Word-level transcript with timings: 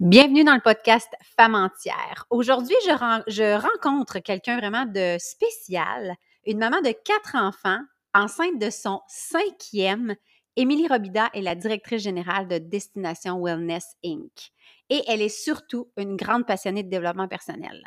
Bienvenue 0.00 0.42
dans 0.42 0.56
le 0.56 0.60
podcast 0.60 1.08
Femme 1.36 1.54
entière. 1.54 2.26
Aujourd'hui, 2.28 2.74
je, 2.84 3.54
rencontre 3.54 4.18
quelqu'un 4.18 4.58
vraiment 4.58 4.86
de 4.86 5.16
spécial, 5.20 6.16
une 6.44 6.58
maman 6.58 6.80
de 6.80 6.92
quatre 7.04 7.36
enfants, 7.36 7.78
enceinte 8.12 8.58
de 8.58 8.70
son 8.70 9.02
cinquième. 9.06 10.16
Émilie 10.56 10.88
Robida 10.88 11.30
est 11.32 11.42
la 11.42 11.54
directrice 11.54 12.02
générale 12.02 12.48
de 12.48 12.58
Destination 12.58 13.40
Wellness 13.40 13.94
Inc. 14.04 14.50
Et 14.90 15.04
elle 15.06 15.22
est 15.22 15.28
surtout 15.28 15.92
une 15.96 16.16
grande 16.16 16.44
passionnée 16.44 16.82
de 16.82 16.90
développement 16.90 17.28
personnel. 17.28 17.80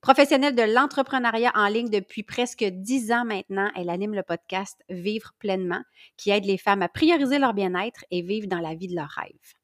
Professionnelle 0.00 0.56
de 0.56 0.62
l'entrepreneuriat 0.62 1.52
en 1.54 1.68
ligne 1.68 1.90
depuis 1.90 2.24
presque 2.24 2.64
dix 2.64 3.12
ans 3.12 3.24
maintenant, 3.24 3.70
elle 3.76 3.88
anime 3.88 4.14
le 4.14 4.24
podcast 4.24 4.82
Vivre 4.88 5.30
pleinement, 5.38 5.82
qui 6.16 6.30
aide 6.30 6.44
les 6.44 6.58
femmes 6.58 6.82
à 6.82 6.88
prioriser 6.88 7.38
leur 7.38 7.54
bien-être 7.54 8.04
et 8.10 8.22
vivre 8.22 8.48
dans 8.48 8.58
la 8.58 8.74
vie 8.74 8.88
de 8.88 8.96
leurs 8.96 9.10
rêves. 9.10 9.61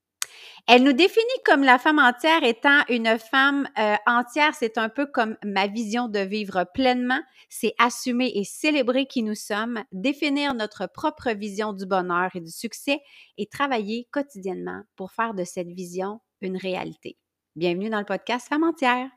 Elle 0.67 0.83
nous 0.83 0.93
définit 0.93 1.27
comme 1.45 1.62
la 1.62 1.79
femme 1.79 1.99
entière 1.99 2.43
étant 2.45 2.80
une 2.89 3.19
femme 3.19 3.69
euh, 3.79 3.97
entière. 4.06 4.55
C'est 4.55 4.79
un 4.79 4.89
peu 4.89 5.06
comme 5.06 5.37
ma 5.45 5.66
vision 5.66 6.09
de 6.09 6.19
vivre 6.19 6.65
pleinement. 6.75 7.20
C'est 7.48 7.75
assumer 7.79 8.33
et 8.34 8.45
célébrer 8.45 9.06
qui 9.06 9.23
nous 9.23 9.34
sommes, 9.34 9.83
définir 9.92 10.55
notre 10.55 10.87
propre 10.87 11.30
vision 11.30 11.73
du 11.73 11.87
bonheur 11.87 12.30
et 12.34 12.41
du 12.41 12.51
succès 12.51 13.01
et 13.37 13.47
travailler 13.47 14.09
quotidiennement 14.11 14.83
pour 14.97 15.12
faire 15.12 15.34
de 15.34 15.45
cette 15.45 15.69
vision 15.69 16.20
une 16.41 16.56
réalité. 16.56 17.17
Bienvenue 17.56 17.91
dans 17.91 17.98
le 17.98 18.05
podcast 18.05 18.48
Femme 18.48 18.65
entière. 18.65 19.09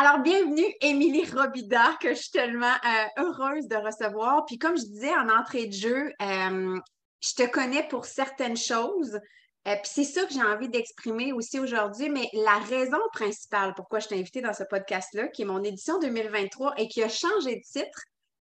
Alors, 0.00 0.20
bienvenue, 0.20 0.72
Émilie 0.80 1.28
Robida, 1.28 1.96
que 2.00 2.10
je 2.10 2.20
suis 2.20 2.30
tellement 2.30 2.66
euh, 2.66 3.22
heureuse 3.24 3.66
de 3.66 3.74
recevoir. 3.74 4.44
Puis, 4.46 4.56
comme 4.56 4.78
je 4.78 4.84
disais 4.84 5.12
en 5.12 5.28
entrée 5.28 5.66
de 5.66 5.72
jeu, 5.72 6.12
euh, 6.22 6.78
je 7.20 7.34
te 7.34 7.46
connais 7.48 7.86
pour 7.88 8.04
certaines 8.04 8.56
choses. 8.56 9.18
Euh, 9.66 9.74
puis 9.74 9.90
c'est 9.92 10.04
ça 10.04 10.24
que 10.24 10.32
j'ai 10.32 10.42
envie 10.42 10.68
d'exprimer 10.68 11.32
aussi 11.32 11.58
aujourd'hui, 11.58 12.08
mais 12.08 12.28
la 12.32 12.58
raison 12.58 13.00
principale 13.12 13.74
pourquoi 13.74 13.98
je 13.98 14.08
t'ai 14.08 14.18
invité 14.18 14.40
dans 14.40 14.54
ce 14.54 14.64
podcast-là, 14.64 15.28
qui 15.28 15.42
est 15.42 15.46
mon 15.46 15.62
édition 15.62 15.98
2023 15.98 16.74
et 16.78 16.88
qui 16.88 17.02
a 17.02 17.08
changé 17.08 17.56
de 17.56 17.62
titre, 17.62 18.00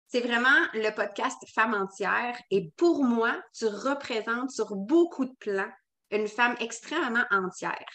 c'est 0.07 0.21
vraiment 0.21 0.67
le 0.73 0.91
podcast 0.91 1.37
Femme 1.53 1.73
entière. 1.73 2.37
Et 2.51 2.69
pour 2.77 3.03
moi, 3.03 3.41
tu 3.57 3.65
représentes 3.65 4.51
sur 4.51 4.75
beaucoup 4.75 5.25
de 5.25 5.35
plans 5.39 5.71
une 6.11 6.27
femme 6.27 6.55
extrêmement 6.59 7.25
entière. 7.31 7.85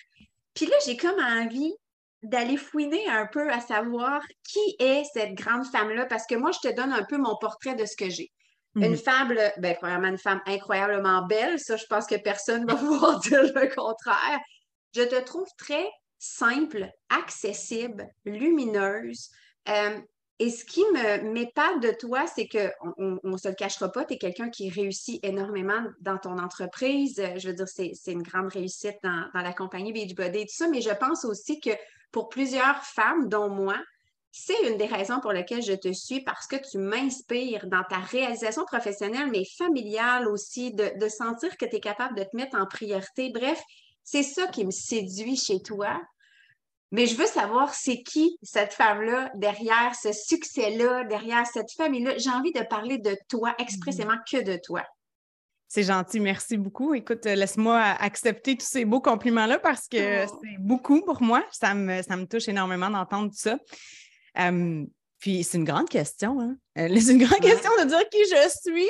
Puis 0.54 0.66
là, 0.66 0.74
j'ai 0.84 0.96
comme 0.96 1.20
envie 1.20 1.72
d'aller 2.22 2.56
fouiner 2.56 3.08
un 3.08 3.26
peu 3.26 3.50
à 3.50 3.60
savoir 3.60 4.22
qui 4.44 4.76
est 4.78 5.04
cette 5.12 5.34
grande 5.34 5.64
femme-là, 5.66 6.06
parce 6.06 6.26
que 6.26 6.34
moi, 6.34 6.50
je 6.52 6.68
te 6.68 6.74
donne 6.74 6.92
un 6.92 7.04
peu 7.04 7.16
mon 7.16 7.36
portrait 7.40 7.76
de 7.76 7.86
ce 7.86 7.96
que 7.96 8.10
j'ai. 8.10 8.30
Une 8.76 8.90
mhm. 8.90 8.96
femme, 8.96 9.34
ben, 9.58 9.76
premièrement, 9.78 10.08
une 10.08 10.18
femme 10.18 10.40
incroyablement 10.46 11.26
belle. 11.26 11.58
Ça, 11.58 11.76
je 11.76 11.86
pense 11.86 12.06
que 12.06 12.16
personne 12.16 12.64
ne 12.64 12.72
va 12.72 12.76
pouvoir 12.78 13.20
dire 13.20 13.42
le 13.42 13.74
contraire. 13.74 14.40
Je 14.94 15.02
te 15.02 15.20
trouve 15.24 15.48
très 15.58 15.88
simple, 16.18 16.88
accessible, 17.08 18.06
lumineuse. 18.24 19.30
Euh, 19.68 19.98
et 20.38 20.50
ce 20.50 20.64
qui 20.64 20.82
m'épate 21.22 21.80
de 21.82 21.90
toi, 21.90 22.26
c'est 22.26 22.48
qu'on 22.48 23.18
ne 23.22 23.36
se 23.36 23.48
le 23.48 23.54
cachera 23.54 23.92
pas, 23.92 24.06
tu 24.06 24.14
es 24.14 24.18
quelqu'un 24.18 24.48
qui 24.48 24.70
réussit 24.70 25.22
énormément 25.22 25.84
dans 26.00 26.16
ton 26.16 26.38
entreprise. 26.38 27.22
Je 27.36 27.48
veux 27.48 27.54
dire, 27.54 27.68
c'est 27.68 27.92
une 28.06 28.22
grande 28.22 28.50
réussite 28.50 28.96
dans, 29.02 29.28
dans 29.34 29.42
la 29.42 29.52
compagnie 29.52 29.92
Beachbody 29.92 30.38
et 30.38 30.46
tout 30.46 30.54
ça, 30.54 30.68
mais 30.68 30.80
je 30.80 30.94
pense 30.94 31.26
aussi 31.26 31.60
que 31.60 31.70
pour 32.10 32.30
plusieurs 32.30 32.82
femmes, 32.84 33.28
dont 33.28 33.50
moi, 33.50 33.76
c'est 34.32 34.68
une 34.68 34.76
des 34.76 34.86
raisons 34.86 35.20
pour 35.20 35.32
lesquelles 35.32 35.62
je 35.62 35.72
te 35.72 35.92
suis 35.92 36.20
parce 36.20 36.46
que 36.46 36.56
tu 36.56 36.78
m'inspires 36.78 37.66
dans 37.66 37.82
ta 37.82 37.98
réalisation 37.98 38.64
professionnelle, 38.64 39.30
mais 39.30 39.44
familiale 39.44 40.28
aussi, 40.28 40.72
de, 40.72 41.08
sentir 41.08 41.56
que 41.56 41.64
tu 41.64 41.76
es 41.76 41.80
capable 41.80 42.16
de 42.16 42.22
te 42.22 42.36
mettre 42.36 42.56
en 42.56 42.66
priorité. 42.66 43.30
Bref, 43.30 43.60
c'est 44.04 44.22
ça 44.22 44.46
qui 44.46 44.64
me 44.64 44.70
séduit 44.70 45.36
chez 45.36 45.60
toi. 45.60 46.00
Mais 46.92 47.06
je 47.06 47.16
veux 47.16 47.26
savoir, 47.26 47.74
c'est 47.74 48.02
qui 48.02 48.36
cette 48.42 48.72
femme-là 48.72 49.30
derrière 49.34 49.94
ce 49.94 50.12
succès-là, 50.12 51.04
derrière 51.04 51.46
cette 51.46 51.70
famille-là? 51.72 52.18
J'ai 52.18 52.30
envie 52.30 52.52
de 52.52 52.62
parler 52.62 52.98
de 52.98 53.16
toi, 53.28 53.54
expressément 53.58 54.16
que 54.30 54.42
de 54.42 54.58
toi. 54.62 54.84
C'est 55.68 55.84
gentil, 55.84 56.18
merci 56.18 56.56
beaucoup. 56.56 56.94
Écoute, 56.94 57.26
laisse-moi 57.26 57.78
accepter 57.80 58.56
tous 58.56 58.66
ces 58.66 58.84
beaux 58.84 59.00
compliments-là 59.00 59.60
parce 59.60 59.86
que 59.86 60.26
oh. 60.26 60.38
c'est 60.42 60.58
beaucoup 60.58 61.02
pour 61.02 61.22
moi. 61.22 61.44
Ça 61.52 61.74
me, 61.74 62.02
ça 62.02 62.16
me 62.16 62.26
touche 62.26 62.48
énormément 62.48 62.90
d'entendre 62.90 63.30
ça 63.32 63.56
puis 65.20 65.44
c'est 65.44 65.58
une 65.58 65.64
grande 65.64 65.88
question. 65.88 66.40
Hein? 66.40 66.56
Euh, 66.78 66.88
c'est 67.00 67.12
une 67.12 67.24
grande 67.24 67.40
question 67.40 67.70
de 67.82 67.88
dire 67.88 68.08
qui 68.08 68.24
je 68.24 68.70
suis. 68.70 68.88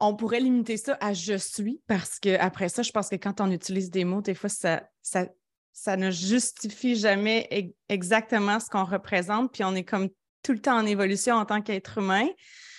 On 0.00 0.16
pourrait 0.16 0.40
limiter 0.40 0.76
ça 0.76 0.96
à 1.00 1.12
je 1.12 1.36
suis 1.36 1.80
parce 1.86 2.18
que 2.18 2.36
après 2.38 2.68
ça, 2.68 2.82
je 2.82 2.90
pense 2.90 3.08
que 3.08 3.16
quand 3.16 3.40
on 3.40 3.50
utilise 3.50 3.90
des 3.90 4.04
mots, 4.04 4.22
des 4.22 4.34
fois, 4.34 4.48
ça, 4.48 4.88
ça, 5.02 5.28
ça 5.72 5.96
ne 5.96 6.10
justifie 6.10 6.96
jamais 6.96 7.74
exactement 7.88 8.58
ce 8.58 8.68
qu'on 8.68 8.84
représente. 8.84 9.52
Puis 9.52 9.62
on 9.62 9.74
est 9.74 9.84
comme 9.84 10.08
tout 10.42 10.52
le 10.52 10.60
temps 10.60 10.78
en 10.78 10.86
évolution 10.86 11.36
en 11.36 11.44
tant 11.44 11.60
qu'être 11.60 11.98
humain. 11.98 12.28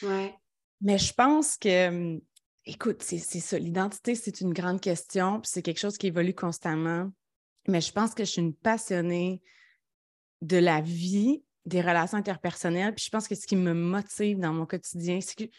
Ouais. 0.01 0.33
Mais 0.81 0.97
je 0.97 1.13
pense 1.13 1.57
que, 1.57 2.19
écoute, 2.65 3.03
c'est 3.03 3.19
ça. 3.19 3.57
L'identité, 3.57 4.15
c'est 4.15 4.41
une 4.41 4.53
grande 4.53 4.81
question. 4.81 5.39
Puis 5.39 5.51
c'est 5.53 5.61
quelque 5.61 5.79
chose 5.79 5.97
qui 5.97 6.07
évolue 6.07 6.33
constamment. 6.33 7.09
Mais 7.67 7.79
je 7.79 7.91
pense 7.91 8.13
que 8.13 8.25
je 8.25 8.31
suis 8.31 8.41
une 8.41 8.55
passionnée 8.55 9.41
de 10.41 10.57
la 10.57 10.81
vie 10.81 11.43
des 11.65 11.81
relations 11.81 12.17
interpersonnelles. 12.17 12.93
Puis 12.93 13.05
je 13.05 13.09
pense 13.09 13.27
que 13.27 13.35
ce 13.35 13.47
qui 13.47 13.55
me 13.55 13.73
motive 13.73 14.39
dans 14.39 14.53
mon 14.53 14.65
quotidien, 14.65 15.19
c'est 15.21 15.35
que 15.35 15.51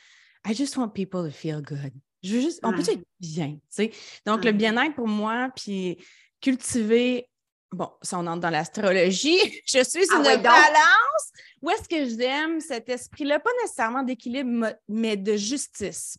I 0.46 0.54
just 0.54 0.76
want 0.76 0.90
people 0.90 1.24
to 1.24 1.30
feel 1.30 1.62
good. 1.62 1.92
Je 2.22 2.34
veux 2.34 2.40
juste, 2.40 2.60
on 2.62 2.72
peut 2.72 2.80
être 2.80 3.04
bien, 3.20 3.52
tu 3.52 3.60
sais. 3.68 3.92
Donc, 4.24 4.44
le 4.44 4.52
bien-être 4.52 4.94
pour 4.94 5.08
moi, 5.08 5.50
puis 5.54 5.98
cultiver, 6.40 7.28
bon, 7.70 7.90
si 8.00 8.14
on 8.14 8.26
entre 8.26 8.40
dans 8.40 8.50
l'astrologie, 8.50 9.38
je 9.66 9.84
suis 9.84 10.06
ah 10.10 10.16
une 10.16 10.42
balance. 10.42 11.32
Où 11.60 11.70
est-ce 11.70 11.88
que 11.88 12.16
j'aime 12.16 12.60
cet 12.60 12.88
esprit-là? 12.88 13.40
Pas 13.40 13.50
nécessairement 13.62 14.02
d'équilibre, 14.02 14.74
mais 14.88 15.16
de 15.16 15.36
justice. 15.36 16.16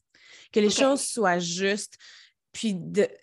Que 0.51 0.59
les 0.59 0.69
choses 0.69 1.01
soient 1.01 1.39
justes. 1.39 1.95
Puis 2.55 2.77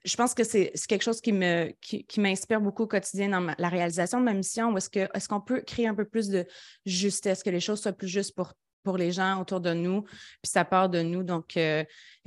je 0.04 0.14
pense 0.14 0.34
que 0.34 0.44
c'est 0.44 0.72
quelque 0.86 1.02
chose 1.02 1.22
qui 1.22 1.32
me 1.32 1.72
qui, 1.80 2.20
m'inspire 2.20 2.60
beaucoup 2.60 2.82
au 2.82 2.86
quotidien 2.86 3.30
dans 3.30 3.54
la 3.56 3.68
réalisation 3.70 4.20
de 4.20 4.24
ma 4.26 4.34
mission. 4.34 4.76
Est-ce 4.76 4.90
que 4.90 5.08
est-ce 5.14 5.26
qu'on 5.26 5.40
peut 5.40 5.62
créer 5.62 5.88
un 5.88 5.94
peu 5.94 6.04
plus 6.04 6.28
de 6.28 6.46
justesse, 6.84 7.42
que 7.42 7.48
les 7.48 7.58
choses 7.58 7.80
soient 7.80 7.94
plus 7.94 8.08
justes 8.08 8.34
pour, 8.34 8.52
pour 8.84 8.98
les 8.98 9.10
gens 9.10 9.40
autour 9.40 9.62
de 9.62 9.72
nous, 9.72 10.02
puis 10.02 10.50
ça 10.50 10.66
part 10.66 10.90
de 10.90 11.00
nous. 11.00 11.22
Donc, 11.22 11.56
euh, 11.56 11.82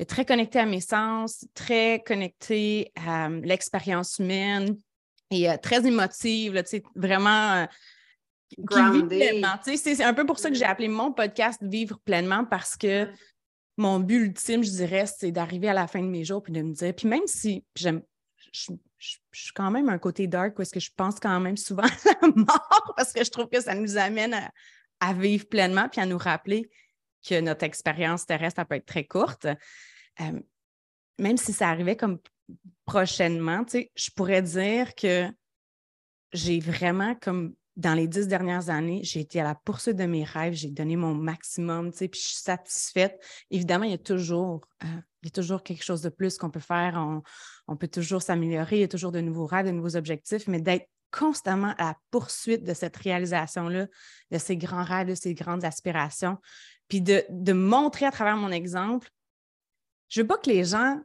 très 0.08 0.26
connecté 0.26 0.58
à 0.58 0.66
mes 0.66 0.82
sens, 0.82 1.46
très 1.54 2.02
connecté 2.04 2.92
à 2.96 3.28
euh, 3.28 3.40
l'expérience 3.44 4.18
humaine 4.18 4.76
et 5.30 5.48
euh, 5.48 5.58
très 5.62 5.86
émotive, 5.86 6.56
là, 6.56 6.64
vraiment. 6.96 7.68
C'est 9.76 10.04
un 10.04 10.14
peu 10.16 10.26
pour 10.26 10.40
ça 10.40 10.50
que 10.50 10.56
j'ai 10.56 10.66
appelé 10.66 10.88
mon 10.88 11.12
podcast 11.12 11.60
Vivre 11.62 12.00
pleinement 12.04 12.46
parce 12.46 12.76
que 12.76 13.08
mon 13.78 14.00
but 14.00 14.28
ultime, 14.28 14.64
je 14.64 14.70
dirais, 14.70 15.06
c'est 15.06 15.32
d'arriver 15.32 15.70
à 15.70 15.74
la 15.74 15.88
fin 15.88 16.02
de 16.02 16.08
mes 16.08 16.24
jours 16.24 16.42
puis 16.42 16.54
de 16.54 16.62
me 16.62 16.74
dire, 16.74 16.94
puis 16.96 17.08
même 17.08 17.28
si 17.28 17.64
j'aime, 17.76 18.02
je, 18.52 18.72
suis 19.34 19.52
quand 19.54 19.70
même 19.70 19.90
un 19.90 19.98
côté 19.98 20.28
dark 20.28 20.56
parce 20.56 20.72
que 20.72 20.80
je 20.80 20.90
pense 20.96 21.20
quand 21.20 21.40
même 21.40 21.58
souvent 21.58 21.84
à 22.06 22.14
la 22.22 22.28
mort 22.34 22.94
parce 22.96 23.12
que 23.12 23.24
je 23.24 23.30
trouve 23.30 23.50
que 23.50 23.62
ça 23.62 23.76
nous 23.76 23.98
amène 23.98 24.36
à, 25.00 25.14
vivre 25.14 25.48
pleinement 25.48 25.90
puis 25.90 26.02
à 26.02 26.06
nous 26.06 26.18
rappeler 26.18 26.70
que 27.28 27.40
notre 27.42 27.64
expérience 27.64 28.26
terrestre, 28.26 28.64
peut 28.66 28.76
être 28.76 28.86
très 28.86 29.06
courte. 29.06 29.46
Euh, 30.22 30.40
même 31.20 31.38
si 31.38 31.54
ça 31.54 31.70
arrivait 31.70 31.98
comme 31.98 32.20
prochainement, 32.86 33.64
tu 33.66 33.72
sais, 33.72 33.92
je 33.96 34.10
pourrais 34.12 34.42
dire 34.42 34.96
que 34.96 35.28
j'ai 36.32 36.60
vraiment 36.60 37.16
comme 37.16 37.56
dans 37.76 37.94
les 37.94 38.08
dix 38.08 38.28
dernières 38.28 38.70
années, 38.70 39.02
j'ai 39.04 39.20
été 39.20 39.42
à 39.42 39.44
la 39.44 39.56
poursuite 39.56 39.98
de 39.98 40.06
mes 40.06 40.24
rêves, 40.24 40.54
j'ai 40.54 40.72
donné 40.72 40.96
mon 40.96 41.14
maximum, 41.14 41.92
tu 41.92 41.98
sais, 41.98 42.08
puis 42.08 42.22
je 42.22 42.28
suis 42.28 42.38
satisfaite. 42.38 43.22
Évidemment, 43.52 43.84
il 43.84 43.92
y 43.92 43.96
a 43.96 43.98
toujours, 43.98 44.62
euh, 44.84 44.88
il 45.24 45.28
y 45.28 45.28
a 45.28 45.32
toujours 45.32 45.62
quelque 45.62 45.84
chose 45.84 46.02
de 46.02 46.10
plus 46.10 46.38
qu'on 46.38 46.50
peut 46.50 46.62
faire. 46.62 46.96
On, 47.68 47.76
peut 47.76 47.90
toujours 47.90 48.22
s'améliorer, 48.22 48.78
il 48.78 48.82
y 48.82 48.86
a 48.86 48.88
toujours 48.88 49.12
de 49.12 49.20
nouveaux 49.20 49.46
rêves, 49.46 49.66
de 49.66 49.72
nouveaux 49.72 49.98
objectifs, 49.98 50.48
mais 50.48 50.62
d'être 50.62 50.88
constamment 51.12 51.74
à 51.78 51.84
la 51.84 51.98
poursuite 52.12 52.64
de 52.64 52.74
cette 52.74 52.96
réalisation-là, 52.96 53.88
de 54.32 54.38
ces 54.38 54.56
grands 54.56 54.84
rêves, 54.84 55.10
de 55.10 55.16
ces 55.16 55.34
grandes 55.34 55.66
aspirations, 55.66 56.38
puis 56.88 57.02
de, 57.02 57.24
de 57.30 57.54
montrer 57.54 58.06
à 58.06 58.12
travers 58.12 58.38
mon 58.38 58.52
exemple. 58.52 59.10
Je 60.08 60.22
veux 60.22 60.28
pas 60.28 60.38
que 60.38 60.50
les 60.50 60.64
gens 60.64 61.02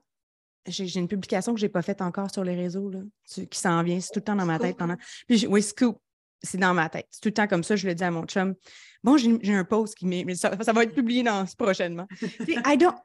j'ai 0.66 1.00
une 1.00 1.08
publication 1.08 1.55
que 1.55 1.58
je 1.58 1.64
n'ai 1.64 1.70
pas 1.70 1.81
faite 1.81 2.02
encore 2.02 2.31
sur 2.31 2.44
les 2.44 2.55
réseaux, 2.55 2.90
là, 2.90 3.00
qui 3.26 3.58
s'en 3.58 3.82
vient, 3.82 3.99
c'est 3.99 4.12
tout 4.12 4.19
le 4.20 4.25
temps 4.25 4.37
dans 4.37 4.44
ma 4.44 4.58
tête 4.58 4.76
pendant. 4.76 4.96
Puis, 5.26 5.46
oui, 5.46 5.62
scoop 5.62 5.99
c'est 6.42 6.58
dans 6.58 6.75
ma 6.75 6.88
tête. 6.88 7.06
C'est 7.10 7.20
tout 7.20 7.28
le 7.28 7.34
temps 7.34 7.46
comme 7.46 7.64
ça, 7.64 7.76
je 7.76 7.87
le 7.87 7.94
dis 7.94 8.04
à 8.04 8.10
mon 8.10 8.25
chum. 8.25 8.54
Bon, 9.02 9.16
j'ai 9.16 9.54
un 9.54 9.64
post 9.64 9.94
qui 9.94 10.06
mais 10.06 10.34
ça, 10.34 10.56
ça, 10.62 10.72
va 10.72 10.82
être 10.82 10.94
publié 10.94 11.22
dans, 11.22 11.44
prochainement. 11.56 12.06
I 12.66 12.76
don't, 12.76 12.96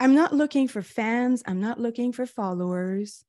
I'm 0.00 0.14
not 0.14 0.34
looking 0.34 0.68
for 0.68 0.82
fans, 0.82 1.36
I'm 1.46 1.60
not 1.60 1.76
looking 1.78 2.12
for 2.12 2.26
followers. 2.26 3.24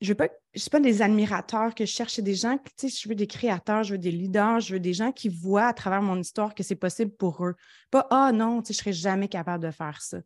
Je 0.00 0.10
veux 0.10 0.14
pas, 0.14 0.28
je 0.54 0.60
suis 0.60 0.70
pas 0.70 0.78
des 0.78 1.02
admirateurs 1.02 1.74
que 1.74 1.84
je 1.84 1.90
cherche, 1.90 2.14
c'est 2.14 2.22
des 2.22 2.36
gens, 2.36 2.56
tu 2.76 2.88
sais, 2.88 3.00
je 3.02 3.08
veux 3.08 3.16
des 3.16 3.26
créateurs, 3.26 3.82
je 3.82 3.94
veux 3.94 3.98
des 3.98 4.12
leaders, 4.12 4.60
je 4.60 4.74
veux 4.74 4.80
des 4.80 4.94
gens 4.94 5.10
qui 5.10 5.28
voient 5.28 5.66
à 5.66 5.72
travers 5.72 6.02
mon 6.02 6.16
histoire 6.20 6.54
que 6.54 6.62
c'est 6.62 6.76
possible 6.76 7.10
pour 7.10 7.44
eux. 7.44 7.56
Pas, 7.90 8.06
ah 8.10 8.30
non, 8.30 8.62
tu 8.62 8.68
sais, 8.68 8.74
je 8.74 8.78
serais 8.78 8.92
jamais 8.92 9.26
capable 9.26 9.64
de 9.64 9.72
faire 9.72 10.00
ça. 10.00 10.18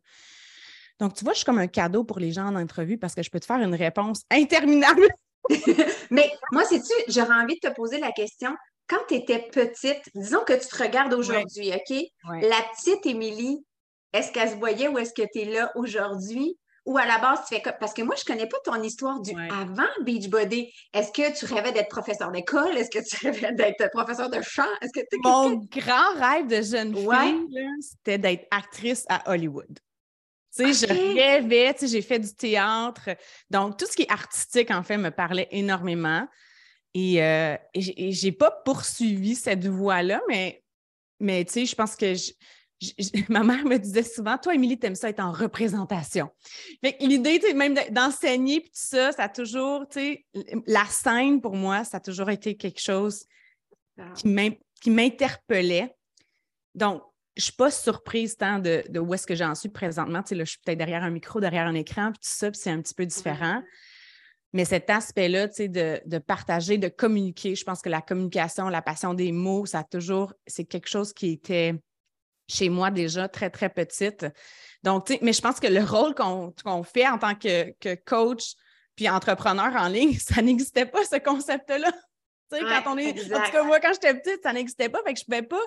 Donc, 0.99 1.15
tu 1.15 1.23
vois, 1.23 1.33
je 1.33 1.39
suis 1.39 1.45
comme 1.45 1.57
un 1.57 1.67
cadeau 1.67 2.03
pour 2.03 2.19
les 2.19 2.31
gens 2.31 2.45
en 2.45 2.55
entrevue 2.55 2.99
parce 2.99 3.15
que 3.15 3.23
je 3.23 3.31
peux 3.31 3.39
te 3.39 3.45
faire 3.45 3.59
une 3.59 3.73
réponse 3.73 4.23
interminable. 4.31 5.07
Mais 6.11 6.31
moi, 6.51 6.63
sais-tu, 6.65 6.93
j'aurais 7.07 7.35
envie 7.35 7.59
de 7.61 7.69
te 7.69 7.73
poser 7.73 7.99
la 7.99 8.11
question. 8.11 8.55
Quand 8.87 8.99
tu 9.07 9.15
étais 9.15 9.47
petite, 9.51 10.03
disons 10.13 10.43
que 10.45 10.53
tu 10.53 10.67
te 10.67 10.83
regardes 10.83 11.13
aujourd'hui, 11.13 11.71
OK? 11.73 11.97
La 12.41 12.61
petite 12.75 13.05
Émilie, 13.05 13.63
est-ce 14.13 14.31
qu'elle 14.31 14.49
se 14.49 14.55
voyait 14.55 14.87
ou 14.87 14.97
est-ce 14.97 15.13
que 15.13 15.27
tu 15.33 15.39
es 15.41 15.45
là 15.45 15.71
aujourd'hui? 15.75 16.57
Ou 16.85 16.97
à 16.97 17.05
la 17.05 17.17
base, 17.17 17.39
tu 17.47 17.55
fais 17.55 17.61
comme. 17.61 17.73
Parce 17.79 17.93
que 17.93 18.01
moi, 18.01 18.13
je 18.15 18.29
ne 18.29 18.35
connais 18.35 18.47
pas 18.47 18.57
ton 18.65 18.81
histoire 18.83 19.21
du 19.21 19.31
avant 19.49 19.87
Beachbody. 20.01 20.69
Est-ce 20.93 21.11
que 21.13 21.37
tu 21.37 21.45
rêvais 21.45 21.71
d'être 21.71 21.87
professeur 21.87 22.29
d'école? 22.31 22.77
Est-ce 22.77 22.89
que 22.89 23.03
tu 23.03 23.15
rêvais 23.25 23.53
d'être 23.53 23.89
professeur 23.91 24.29
de 24.29 24.41
chant? 24.41 24.67
Est-ce 24.81 24.91
que 24.91 25.05
Mon 25.23 25.55
grand 25.71 26.13
rêve 26.17 26.47
de 26.47 26.61
jeune 26.61 26.93
fille, 26.93 27.47
c'était 27.79 28.17
d'être 28.17 28.45
actrice 28.51 29.05
à 29.07 29.31
Hollywood. 29.31 29.79
Tu 30.55 30.73
sais, 30.73 30.87
je 30.87 30.93
rêvais, 30.93 31.73
tu 31.73 31.81
sais, 31.81 31.87
j'ai 31.87 32.01
fait 32.01 32.19
du 32.19 32.33
théâtre. 32.33 33.09
Donc, 33.49 33.77
tout 33.77 33.85
ce 33.87 33.95
qui 33.95 34.03
est 34.03 34.11
artistique, 34.11 34.69
en 34.71 34.83
fait, 34.83 34.97
me 34.97 35.09
parlait 35.09 35.47
énormément. 35.51 36.27
Et, 36.93 37.23
euh, 37.23 37.57
et 37.73 38.11
j'ai 38.11 38.31
pas 38.31 38.51
poursuivi 38.51 39.33
cette 39.33 39.65
voie-là, 39.65 40.21
mais, 40.27 40.63
mais 41.19 41.43
tu 41.43 41.53
sais, 41.53 41.65
je 41.65 41.73
pense 41.75 41.95
que 41.95 42.13
ma 43.29 43.43
mère 43.43 43.65
me 43.65 43.77
disait 43.77 44.03
souvent, 44.03 44.37
toi, 44.37 44.53
Émilie, 44.53 44.77
t'aimes 44.77 44.95
ça 44.95 45.09
être 45.09 45.19
en 45.19 45.31
représentation. 45.31 46.29
Fait 46.83 46.97
l'idée, 46.99 47.39
même 47.53 47.75
d'enseigner 47.91 48.61
puis 48.61 48.69
tout 48.69 48.75
ça, 48.75 49.11
ça 49.11 49.23
a 49.23 49.29
toujours, 49.29 49.87
tu 49.87 49.99
sais, 49.99 50.25
la 50.67 50.85
scène 50.85 51.41
pour 51.41 51.55
moi, 51.55 51.83
ça 51.83 51.97
a 51.97 51.99
toujours 51.99 52.29
été 52.29 52.55
quelque 52.55 52.79
chose 52.81 53.25
ah. 53.97 54.13
qui 54.15 54.89
m'interpellait. 54.89 55.95
Donc, 56.75 57.03
je 57.35 57.41
ne 57.41 57.43
suis 57.43 57.53
pas 57.53 57.71
surprise 57.71 58.37
tant 58.37 58.59
de, 58.59 58.83
où 58.99 59.13
est-ce 59.13 59.25
que 59.25 59.35
j'en 59.35 59.55
suis 59.55 59.69
présentement. 59.69 60.21
Tu 60.21 60.29
sais, 60.29 60.35
là, 60.35 60.43
je 60.43 60.51
suis 60.51 60.59
peut-être 60.63 60.77
derrière 60.77 61.03
un 61.03 61.09
micro, 61.09 61.39
derrière 61.39 61.65
un 61.65 61.73
écran, 61.73 62.11
puis 62.11 62.19
tout 62.19 62.37
ça, 62.37 62.51
puis 62.51 62.59
c'est 62.61 62.69
un 62.69 62.81
petit 62.81 62.93
peu 62.93 63.05
différent. 63.05 63.61
Mais 64.53 64.65
cet 64.65 64.91
aspect-là, 64.91 65.47
tu 65.47 65.55
sais, 65.55 65.67
de, 65.67 65.99
de, 66.05 66.19
partager, 66.19 66.77
de 66.77 66.89
communiquer, 66.89 67.55
je 67.55 67.63
pense 67.63 67.81
que 67.81 67.89
la 67.89 68.01
communication, 68.01 68.69
la 68.69 68.83
passion 68.83 69.15
des 69.15 69.31
mots, 69.31 69.65
ça 69.65 69.79
a 69.79 69.83
toujours, 69.83 70.33
c'est 70.45 70.65
quelque 70.65 70.87
chose 70.87 71.11
qui 71.11 71.31
était 71.31 71.73
chez 72.47 72.69
moi 72.69 72.91
déjà 72.91 73.27
très, 73.27 73.49
très 73.49 73.69
petite. 73.69 74.27
Donc, 74.83 75.07
tu 75.07 75.13
sais, 75.13 75.19
mais 75.23 75.33
je 75.33 75.41
pense 75.41 75.59
que 75.59 75.67
le 75.67 75.83
rôle 75.83 76.13
qu'on 76.13 76.83
fait 76.83 77.07
en 77.07 77.17
tant 77.17 77.33
que, 77.33 77.71
que, 77.79 77.95
coach 77.95 78.53
puis 78.95 79.09
entrepreneur 79.09 79.75
en 79.75 79.87
ligne, 79.87 80.13
ça 80.19 80.41
n'existait 80.43 80.85
pas, 80.85 81.03
ce 81.03 81.17
concept-là. 81.17 81.91
Tu 82.51 82.59
sais, 82.59 82.63
quand 82.63 82.93
on 82.93 82.97
est. 82.97 83.33
En 83.33 83.41
tout 83.41 83.51
cas, 83.51 83.63
moi, 83.63 83.79
quand 83.79 83.93
j'étais 83.93 84.13
petite, 84.13 84.43
ça 84.43 84.53
n'existait 84.53 84.89
pas. 84.89 84.99
Fait 85.03 85.13
que 85.13 85.19
je 85.19 85.23
ne 85.23 85.25
pouvais 85.25 85.47
pas 85.47 85.63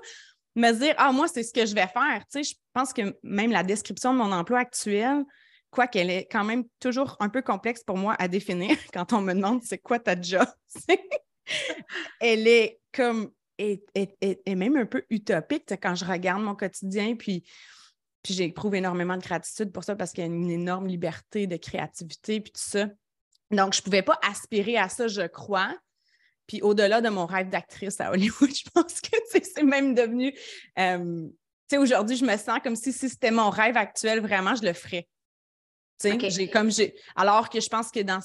me 0.56 0.73
dire 0.73 0.94
Ah, 0.99 1.12
moi, 1.12 1.29
c'est 1.29 1.43
ce 1.43 1.53
que 1.53 1.67
je 1.67 1.75
vais 1.75 1.87
faire. 1.87 2.25
Tu 2.31 2.43
sais, 2.43 2.43
je 2.43 2.55
pense 2.73 2.93
que 2.93 3.17
même 3.23 3.53
la 3.53 3.62
description 3.62 4.12
de 4.12 4.19
mon 4.19 4.32
emploi 4.32 4.58
actuel, 4.58 5.25
quoi 5.70 5.87
qu'elle 5.87 6.11
est 6.11 6.26
quand 6.31 6.44
même 6.44 6.64
toujours 6.81 7.17
un 7.20 7.29
peu 7.29 7.43
complexe 7.43 7.85
pour 7.85 7.97
moi 7.97 8.17
à 8.19 8.29
définir 8.29 8.76
quand 8.93 9.12
on 9.12 9.20
me 9.20 9.35
demande 9.35 9.62
c'est 9.62 9.79
quoi 9.79 9.99
ta 9.99 10.20
job? 10.20 10.47
elle 12.20 12.49
est 12.49 12.81
comme 12.93 13.31
est, 13.58 14.55
même 14.55 14.76
un 14.76 14.87
peu 14.87 15.05
utopique 15.11 15.73
quand 15.81 15.94
je 15.94 16.05
regarde 16.05 16.43
mon 16.43 16.55
quotidien, 16.55 17.14
puis, 17.17 17.44
puis 18.23 18.35
j'éprouve 18.35 18.75
énormément 18.75 19.17
de 19.17 19.23
gratitude 19.23 19.73
pour 19.73 19.85
ça 19.85 19.97
parce 19.97 20.12
qu'il 20.12 20.25
y 20.25 20.26
a 20.26 20.31
une 20.31 20.50
énorme 20.50 20.87
liberté 20.87 21.47
de 21.47 21.56
créativité, 21.56 22.41
puis 22.41 22.53
tout 22.53 22.61
ça. 22.61 22.88
Donc, 23.50 23.75
je 23.75 23.81
ne 23.81 23.85
pouvais 23.85 24.03
pas 24.03 24.19
aspirer 24.23 24.76
à 24.76 24.88
ça, 24.88 25.08
je 25.08 25.26
crois. 25.26 25.75
Puis 26.46 26.62
au-delà 26.62 27.00
de 27.00 27.08
mon 27.08 27.26
rêve 27.26 27.48
d'actrice 27.48 28.00
à 28.00 28.10
Hollywood, 28.10 28.50
je 28.54 28.70
pense 28.70 29.00
que 29.00 29.16
c'est 29.31 29.62
même 29.62 29.94
devenu. 29.94 30.32
Euh, 30.78 31.28
tu 31.69 31.75
sais, 31.75 31.78
aujourd'hui, 31.78 32.16
je 32.16 32.25
me 32.25 32.37
sens 32.37 32.60
comme 32.62 32.76
si, 32.76 32.93
si 32.93 33.08
c'était 33.08 33.32
mon 33.32 33.50
rêve 33.50 33.76
actuel, 33.76 34.20
vraiment, 34.20 34.54
je 34.54 34.62
le 34.62 34.72
ferais. 34.72 35.08
Tu 36.00 36.10
sais, 36.10 36.31
j'ai 36.31 36.48
comme 36.48 36.70
j'ai. 36.70 36.94
Alors 37.16 37.48
que 37.48 37.60
je 37.60 37.69
pense 37.69 37.90
que 37.90 38.00
dans 38.00 38.20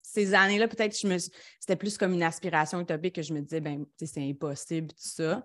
ces 0.00 0.32
années-là, 0.32 0.68
peut-être 0.68 0.98
je 0.98 1.06
me 1.06 1.18
c'était 1.18 1.76
plus 1.76 1.98
comme 1.98 2.14
une 2.14 2.22
aspiration 2.22 2.80
utopique 2.80 3.16
que 3.16 3.22
je 3.22 3.34
me 3.34 3.40
disais, 3.40 3.60
ben, 3.60 3.84
c'est 4.02 4.22
impossible, 4.22 4.88
tout 4.88 4.96
ça. 4.98 5.44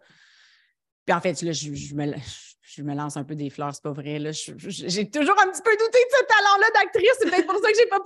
Puis 1.06 1.13
en 1.13 1.19
fait, 1.19 1.41
là, 1.41 1.51
je, 1.51 1.69
me, 1.69 2.13
je, 2.62 2.81
me, 2.81 2.95
lance 2.95 3.18
un 3.18 3.25
peu 3.25 3.35
des 3.35 3.50
fleurs, 3.50 3.75
c'est 3.75 3.83
pas 3.83 3.91
vrai. 3.91 4.19
J'ai 4.31 5.09
toujours 5.09 5.38
un 5.41 5.51
petit 5.51 5.62
peu 5.62 5.71
douté 5.71 5.97
de 5.97 6.15
ce 6.15 6.24
talent-là 6.24 6.68
d'actrice. 6.75 7.12
C'est 7.19 7.30
peut-être 7.30 7.45
pour 7.45 7.62
ça 7.62 7.69
que 7.69 7.77
je 7.77 7.83
n'ai 7.83 7.89
pas 7.89 8.00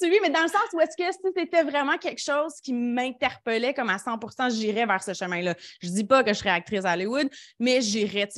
poursuivi, 0.00 0.20
mais 0.22 0.30
dans 0.30 0.42
le 0.42 0.48
sens 0.48 0.62
où 0.72 0.80
est-ce 0.80 0.96
que 0.96 1.30
c'était 1.36 1.62
vraiment 1.62 1.98
quelque 1.98 2.20
chose 2.20 2.54
qui 2.62 2.72
m'interpellait 2.72 3.74
comme 3.74 3.90
à 3.90 3.96
100% 3.96 4.54
j'irais 4.54 4.86
vers 4.86 5.02
ce 5.02 5.14
chemin-là. 5.14 5.54
Je 5.82 5.88
dis 5.88 6.04
pas 6.04 6.24
que 6.24 6.32
je 6.32 6.38
serais 6.38 6.50
actrice 6.50 6.84
à 6.84 6.94
Hollywood, 6.94 7.28
mais 7.58 7.80
j'irais, 7.80 8.28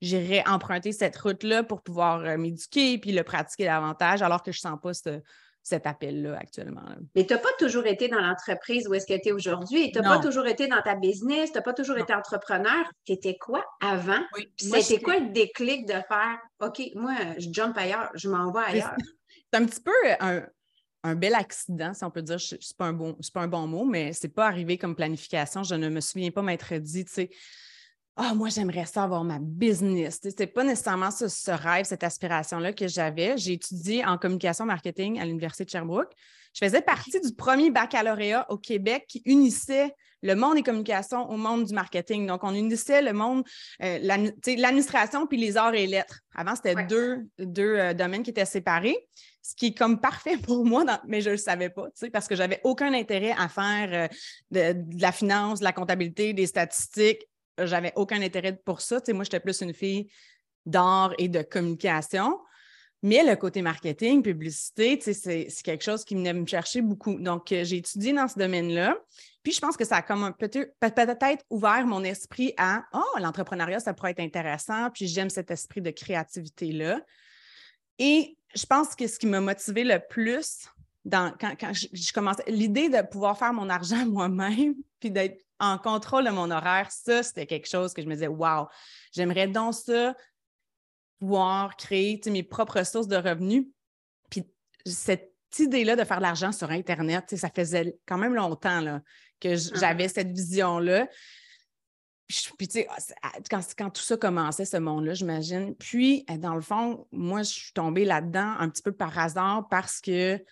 j'irais 0.00 0.44
emprunter 0.46 0.92
cette 0.92 1.16
route-là 1.16 1.62
pour 1.62 1.82
pouvoir 1.82 2.20
euh, 2.20 2.36
m'éduquer 2.36 2.98
puis 2.98 3.12
le 3.12 3.22
pratiquer 3.22 3.64
davantage, 3.64 4.22
alors 4.22 4.42
que 4.42 4.52
je 4.52 4.60
sens 4.60 4.78
pas 4.80 4.94
ce, 4.94 5.20
cet 5.62 5.86
appel-là 5.86 6.38
actuellement. 6.38 6.82
Mais 7.14 7.26
tu 7.26 7.34
n'as 7.34 7.38
pas 7.38 7.52
toujours 7.58 7.86
été 7.86 8.08
dans 8.08 8.20
l'entreprise 8.20 8.88
où 8.88 8.94
est-ce 8.94 9.06
que 9.06 9.20
tu 9.20 9.28
es 9.28 9.32
aujourd'hui? 9.32 9.92
Tu 9.92 10.00
n'as 10.00 10.16
pas 10.16 10.22
toujours 10.22 10.46
été 10.46 10.68
dans 10.68 10.80
ta 10.82 10.94
business, 10.94 11.52
tu 11.52 11.58
n'as 11.58 11.62
pas 11.62 11.74
toujours 11.74 11.98
été 11.98 12.14
entrepreneur? 12.14 12.90
Tu 13.04 13.12
étais 13.12 13.36
quoi 13.36 13.64
avant? 13.80 14.20
C'était 14.56 15.00
quoi 15.00 15.18
le 15.18 15.30
déclic 15.30 15.86
de 15.86 15.92
faire 15.92 16.38
OK, 16.60 16.80
moi, 16.94 17.14
je 17.38 17.48
jump 17.52 17.76
ailleurs, 17.76 18.10
je 18.14 18.28
m'en 18.28 18.52
vais 18.52 18.60
ailleurs? 18.60 18.94
C'est 19.52 19.58
un 19.58 19.66
petit 19.66 19.80
peu 19.80 19.92
un, 20.20 20.42
bel 21.14 21.34
accident, 21.34 21.94
si 21.94 22.04
on 22.04 22.10
peut 22.10 22.22
dire. 22.22 22.40
Ce 22.40 22.54
n'est 22.54 22.60
pas, 22.76 22.86
un 22.86 22.92
bon, 22.92 23.16
pas 23.32 23.40
un 23.40 23.48
bon 23.48 23.66
mot, 23.66 23.84
mais 23.84 24.12
ce 24.12 24.26
n'est 24.26 24.32
pas 24.32 24.46
arrivé 24.46 24.78
comme 24.78 24.94
planification. 24.94 25.62
Je 25.62 25.74
ne 25.74 25.88
me 25.88 26.00
souviens 26.00 26.30
pas 26.30 26.42
m'être 26.42 26.74
dit, 26.76 27.04
tu 27.04 27.12
sais, 27.12 27.30
ah, 28.16 28.34
moi, 28.34 28.50
j'aimerais 28.50 28.84
ça 28.84 29.04
avoir 29.04 29.24
ma 29.24 29.38
business. 29.40 30.20
Ce 30.22 30.44
pas 30.44 30.64
nécessairement 30.64 31.10
ce, 31.10 31.50
rêve, 31.50 31.86
cette 31.86 32.04
aspiration-là 32.04 32.74
que 32.74 32.86
j'avais. 32.86 33.38
J'ai 33.38 33.54
étudié 33.54 34.04
en 34.04 34.18
communication 34.18 34.66
marketing 34.66 35.18
à 35.18 35.24
l'Université 35.24 35.64
de 35.64 35.70
Sherbrooke. 35.70 36.12
Je 36.52 36.64
faisais 36.64 36.82
partie 36.82 37.18
du 37.20 37.34
premier 37.34 37.70
baccalauréat 37.70 38.44
au 38.50 38.58
Québec 38.58 39.06
qui 39.08 39.22
unissait 39.24 39.94
le 40.22 40.34
monde 40.34 40.56
des 40.56 40.62
communications 40.62 41.30
au 41.30 41.36
monde 41.36 41.64
du 41.64 41.72
marketing. 41.72 42.26
Donc, 42.26 42.44
on 42.44 42.54
unissait 42.54 43.00
le 43.00 43.14
monde, 43.14 43.42
euh, 43.82 43.98
l'administration 44.02 45.26
puis 45.26 45.38
les 45.38 45.56
arts 45.56 45.74
et 45.74 45.86
lettres. 45.86 46.20
Avant, 46.34 46.54
c'était 46.54 46.84
deux, 46.86 47.26
deux 47.38 47.76
euh, 47.76 47.94
domaines 47.94 48.22
qui 48.22 48.30
étaient 48.30 48.44
séparés, 48.44 48.98
ce 49.42 49.54
qui 49.54 49.66
est 49.68 49.74
comme 49.74 50.00
parfait 50.00 50.36
pour 50.42 50.64
moi, 50.64 50.84
mais 51.06 51.20
je 51.20 51.30
ne 51.30 51.34
le 51.34 51.38
savais 51.38 51.70
pas, 51.70 51.88
parce 52.12 52.28
que 52.28 52.36
j'avais 52.36 52.60
aucun 52.64 52.92
intérêt 52.92 53.34
à 53.38 53.48
faire 53.48 54.08
euh, 54.52 54.72
de, 54.74 55.00
la 55.00 55.12
finance, 55.12 55.60
de 55.60 55.64
la 55.64 55.72
comptabilité, 55.72 56.32
des 56.32 56.46
statistiques 56.46 57.26
j'avais 57.66 57.92
aucun 57.96 58.20
intérêt 58.22 58.56
pour 58.64 58.80
ça. 58.80 59.00
moi, 59.08 59.24
j'étais 59.24 59.40
plus 59.40 59.60
une 59.60 59.74
fille 59.74 60.08
d'art 60.66 61.12
et 61.18 61.28
de 61.28 61.42
communication. 61.42 62.38
Mais 63.02 63.24
le 63.24 63.34
côté 63.34 63.62
marketing, 63.62 64.22
publicité, 64.22 65.00
c'est 65.00 65.48
quelque 65.64 65.82
chose 65.82 66.04
qui 66.04 66.14
venait 66.14 66.34
me 66.34 66.44
chercher 66.44 66.82
beaucoup. 66.82 67.18
Donc, 67.18 67.50
euh, 67.50 67.64
j'ai 67.64 67.78
étudié 67.78 68.12
dans 68.12 68.28
ce 68.28 68.38
domaine-là. 68.38 68.94
Puis, 69.42 69.52
je 69.52 69.60
pense 69.60 69.78
que 69.78 69.86
ça 69.86 69.96
a 69.96 70.02
comme 70.02 70.34
peut-être 70.38 71.44
ouvert 71.48 71.86
mon 71.86 72.04
esprit 72.04 72.52
à 72.58 72.84
Oh, 72.92 73.18
l'entrepreneuriat, 73.18 73.80
ça 73.80 73.94
pourrait 73.94 74.10
être 74.10 74.20
intéressant. 74.20 74.90
Puis, 74.90 75.06
j'aime 75.06 75.30
cet 75.30 75.50
esprit 75.50 75.80
de 75.80 75.90
créativité-là. 75.90 77.00
Et 78.00 78.36
je 78.56 78.66
pense 78.66 78.96
que 78.96 79.06
ce 79.06 79.18
qui 79.18 79.28
m'a 79.28 79.40
motivé 79.40 79.84
le 79.84 80.00
plus 80.00 80.66
dans, 81.04 81.32
quand, 81.40 81.54
quand 81.58 81.72
je, 81.72 81.86
je 81.92 82.12
commençais, 82.12 82.42
l'idée 82.48 82.88
de 82.88 83.00
pouvoir 83.02 83.38
faire 83.38 83.52
mon 83.52 83.68
argent 83.68 84.04
moi-même, 84.10 84.74
puis 84.98 85.10
d'être 85.10 85.44
en 85.60 85.78
contrôle 85.78 86.24
de 86.24 86.30
mon 86.30 86.50
horaire, 86.50 86.90
ça, 86.90 87.22
c'était 87.22 87.46
quelque 87.46 87.68
chose 87.68 87.92
que 87.92 88.02
je 88.02 88.08
me 88.08 88.14
disais, 88.14 88.26
wow, 88.26 88.66
j'aimerais 89.12 89.46
donc 89.46 89.74
ça, 89.74 90.14
pouvoir 91.20 91.76
créer 91.76 92.20
mes 92.26 92.42
propres 92.42 92.82
sources 92.84 93.08
de 93.08 93.16
revenus. 93.16 93.66
Puis 94.30 94.44
cette 94.86 95.34
idée-là 95.58 95.96
de 95.96 96.04
faire 96.04 96.16
de 96.16 96.22
l'argent 96.22 96.50
sur 96.50 96.70
Internet, 96.70 97.36
ça 97.36 97.50
faisait 97.50 97.98
quand 98.06 98.16
même 98.16 98.34
longtemps 98.34 98.80
là, 98.80 99.02
que 99.38 99.54
ah. 99.54 99.78
j'avais 99.78 100.08
cette 100.08 100.30
vision-là. 100.30 101.06
Puis, 102.58 102.68
tu 102.68 102.80
sais, 102.80 102.88
ah, 103.22 103.30
quand, 103.50 103.60
quand, 103.76 103.90
tout 103.90 104.02
ça 104.02 104.16
commençait, 104.16 104.64
ce 104.64 104.76
monde-là, 104.76 105.14
j'imagine. 105.14 105.74
Puis, 105.74 106.24
dans 106.38 106.54
le 106.54 106.60
fond, 106.60 107.06
moi, 107.12 107.42
je 107.42 107.50
suis 107.50 107.72
tombée 107.72 108.04
là-dedans 108.04 108.54
un 108.58 108.68
petit 108.68 108.82
peu 108.82 108.92
par 108.92 109.18
hasard 109.18 109.68
parce 109.68 110.00
que 110.00 110.42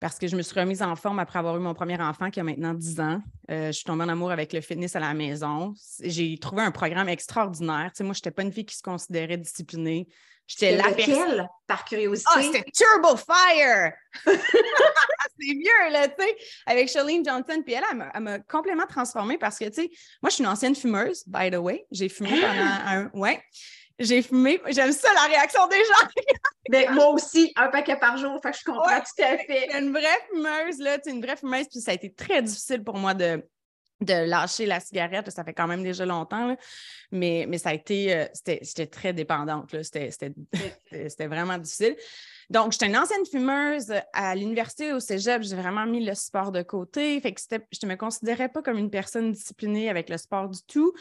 parce 0.00 0.18
que 0.18 0.26
je 0.26 0.34
me 0.34 0.40
suis 0.40 0.58
remise 0.58 0.82
en 0.82 0.96
forme 0.96 1.18
après 1.18 1.38
avoir 1.38 1.56
eu 1.56 1.60
mon 1.60 1.74
premier 1.74 2.00
enfant 2.00 2.30
qui 2.30 2.40
a 2.40 2.42
maintenant 2.42 2.72
10 2.72 3.00
ans. 3.00 3.20
Euh, 3.50 3.66
je 3.66 3.72
suis 3.72 3.84
tombée 3.84 4.04
en 4.04 4.08
amour 4.08 4.30
avec 4.30 4.54
le 4.54 4.62
fitness 4.62 4.96
à 4.96 5.00
la 5.00 5.12
maison. 5.12 5.74
J'ai 6.02 6.38
trouvé 6.38 6.62
un 6.62 6.70
programme 6.70 7.10
extraordinaire. 7.10 7.90
Tu 7.92 7.98
sais, 7.98 8.04
moi, 8.04 8.14
je 8.14 8.20
n'étais 8.20 8.30
pas 8.30 8.42
une 8.42 8.50
fille 8.50 8.64
qui 8.64 8.76
se 8.76 8.82
considérait 8.82 9.36
disciplinée. 9.36 10.08
J'étais 10.46 10.76
la 10.76 10.90
personne. 10.90 11.46
par 11.66 11.84
curiosité? 11.84 12.30
Ah, 12.34 12.42
c'était 12.42 12.64
Turbo 12.72 13.14
Fire! 13.16 13.92
c'est 15.40 15.54
mieux, 15.54 15.92
là, 15.92 16.08
tu 16.08 16.14
sais, 16.22 16.36
avec 16.66 16.88
Charlene 16.88 17.24
Johnson. 17.24 17.62
Puis 17.64 17.74
elle, 17.74 17.84
elle 18.14 18.20
m'a 18.20 18.38
complètement 18.40 18.86
transformée 18.86 19.38
parce 19.38 19.58
que, 19.58 19.66
tu 19.66 19.82
sais, 19.82 19.90
moi, 20.22 20.30
je 20.30 20.34
suis 20.34 20.44
une 20.44 20.50
ancienne 20.50 20.74
fumeuse, 20.74 21.24
by 21.26 21.50
the 21.50 21.56
way. 21.56 21.86
J'ai 21.90 22.08
fumé 22.08 22.40
pendant 22.40 22.50
un... 22.86 23.10
Ouais. 23.14 23.42
J'ai 23.98 24.22
fumé. 24.22 24.60
J'aime 24.68 24.92
ça, 24.92 25.12
la 25.12 25.26
réaction 25.26 25.66
des 25.68 25.76
gens. 25.76 26.08
Mais 26.70 26.88
moi 26.92 27.08
aussi, 27.08 27.52
un 27.56 27.68
paquet 27.68 27.96
par 27.96 28.16
jour, 28.16 28.40
fait 28.42 28.50
que 28.50 28.56
je 28.58 28.64
comprends 28.64 29.00
tout 29.00 29.22
à 29.22 29.36
fait. 29.36 29.78
une 29.78 29.92
vraie 29.92 30.18
fumeuse, 30.32 30.78
là, 30.78 30.98
une 31.06 31.22
vraie 31.22 31.36
fumeuse, 31.36 31.66
puis 31.68 31.80
ça 31.80 31.90
a 31.90 31.94
été 31.94 32.12
très 32.12 32.42
difficile 32.42 32.82
pour 32.82 32.96
moi 32.96 33.12
de, 33.12 33.44
de 34.00 34.14
lâcher 34.26 34.64
la 34.64 34.80
cigarette. 34.80 35.30
Ça 35.30 35.44
fait 35.44 35.52
quand 35.52 35.66
même 35.66 35.82
déjà 35.82 36.06
longtemps, 36.06 36.56
mais, 37.12 37.44
mais 37.46 37.58
ça 37.58 37.70
a 37.70 37.74
été, 37.74 38.14
euh, 38.14 38.24
j'étais 38.46 38.86
très 38.86 39.12
dépendante. 39.12 39.70
C'était 39.82 41.26
vraiment 41.26 41.58
difficile. 41.58 41.96
Donc, 42.50 42.72
j'étais 42.72 42.86
une 42.86 42.96
ancienne 42.96 43.24
fumeuse 43.30 43.92
à 44.12 44.34
l'université, 44.34 44.92
au 44.92 45.00
cégep, 45.00 45.42
j'ai 45.42 45.56
vraiment 45.56 45.86
mis 45.86 46.04
le 46.04 46.14
sport 46.14 46.50
de 46.50 46.62
côté. 46.62 47.20
Fait 47.20 47.32
que 47.32 47.40
je 47.48 47.86
ne 47.86 47.88
me 47.88 47.96
considérais 47.96 48.48
pas 48.48 48.60
comme 48.60 48.76
une 48.76 48.90
personne 48.90 49.32
disciplinée 49.32 49.88
avec 49.88 50.10
le 50.10 50.16
sport 50.18 50.48
du 50.48 50.60
tout. 50.66 50.92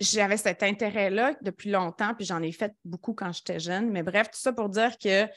J'avais 0.00 0.38
cet 0.38 0.62
intérêt-là 0.62 1.34
depuis 1.42 1.70
longtemps, 1.70 2.14
puis 2.14 2.24
j'en 2.24 2.42
ai 2.42 2.52
fait 2.52 2.72
beaucoup 2.84 3.12
quand 3.12 3.32
j'étais 3.32 3.60
jeune. 3.60 3.90
Mais 3.90 4.02
bref, 4.02 4.30
tout 4.30 4.40
ça 4.40 4.52
pour 4.52 4.70
dire 4.70 4.96
que 4.96 5.28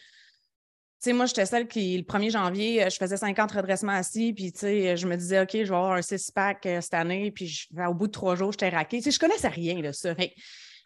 sais, 1.02 1.14
moi, 1.14 1.26
j'étais 1.26 1.46
celle 1.46 1.68
qui, 1.68 1.98
le 1.98 2.04
1er 2.04 2.32
janvier, 2.32 2.84
euh, 2.84 2.90
je 2.90 2.96
faisais 2.96 3.18
50 3.18 3.52
redressements 3.52 3.92
assis, 3.92 4.34
puis, 4.34 4.54
tu 4.54 4.60
sais, 4.60 4.96
je 4.96 5.08
me 5.08 5.18
disais, 5.18 5.42
OK, 5.42 5.52
je 5.52 5.58
vais 5.58 5.76
avoir 5.76 5.94
un 5.94 6.02
six-pack 6.02 6.66
euh, 6.66 6.82
cette 6.82 6.94
année, 6.94 7.32
puis 7.32 7.68
au 7.88 7.94
bout 7.94 8.08
de 8.08 8.12
trois 8.12 8.36
jours, 8.36 8.52
j'étais 8.52 8.70
raquée. 8.70 8.98
Tu 8.98 9.06
sais, 9.06 9.12
je 9.12 9.20
connaissais 9.20 9.48
rien 9.48 9.82
de 9.82 9.92
ça. 9.92 10.14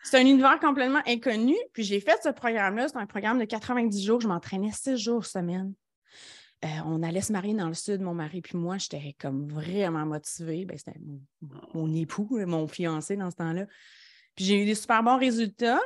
C'est 0.05 0.19
un 0.19 0.25
univers 0.25 0.59
complètement 0.59 1.01
inconnu. 1.07 1.55
Puis 1.73 1.83
j'ai 1.83 1.99
fait 1.99 2.19
ce 2.23 2.29
programme-là. 2.29 2.87
C'est 2.87 2.97
un 2.97 3.07
programme 3.07 3.39
de 3.39 3.45
90 3.45 4.05
jours. 4.05 4.21
Je 4.21 4.27
m'entraînais 4.27 4.71
six 4.71 4.97
jours 4.97 5.25
semaine. 5.25 5.73
Euh, 6.63 6.67
on 6.85 7.01
allait 7.01 7.21
se 7.21 7.33
marier 7.33 7.55
dans 7.55 7.67
le 7.67 7.73
sud, 7.73 8.01
mon 8.01 8.13
mari 8.13 8.41
puis 8.41 8.55
moi. 8.55 8.77
J'étais 8.77 9.15
comme 9.19 9.47
vraiment 9.47 10.05
motivée. 10.05 10.65
Ben, 10.65 10.77
c'était 10.77 10.99
mon, 11.73 11.91
époux, 11.91 12.29
mon 12.45 12.67
fiancé 12.67 13.17
dans 13.17 13.31
ce 13.31 13.35
temps-là. 13.37 13.65
Puis 14.35 14.45
j'ai 14.45 14.61
eu 14.61 14.65
des 14.65 14.75
super 14.75 15.01
bons 15.01 15.17
résultats. 15.17 15.81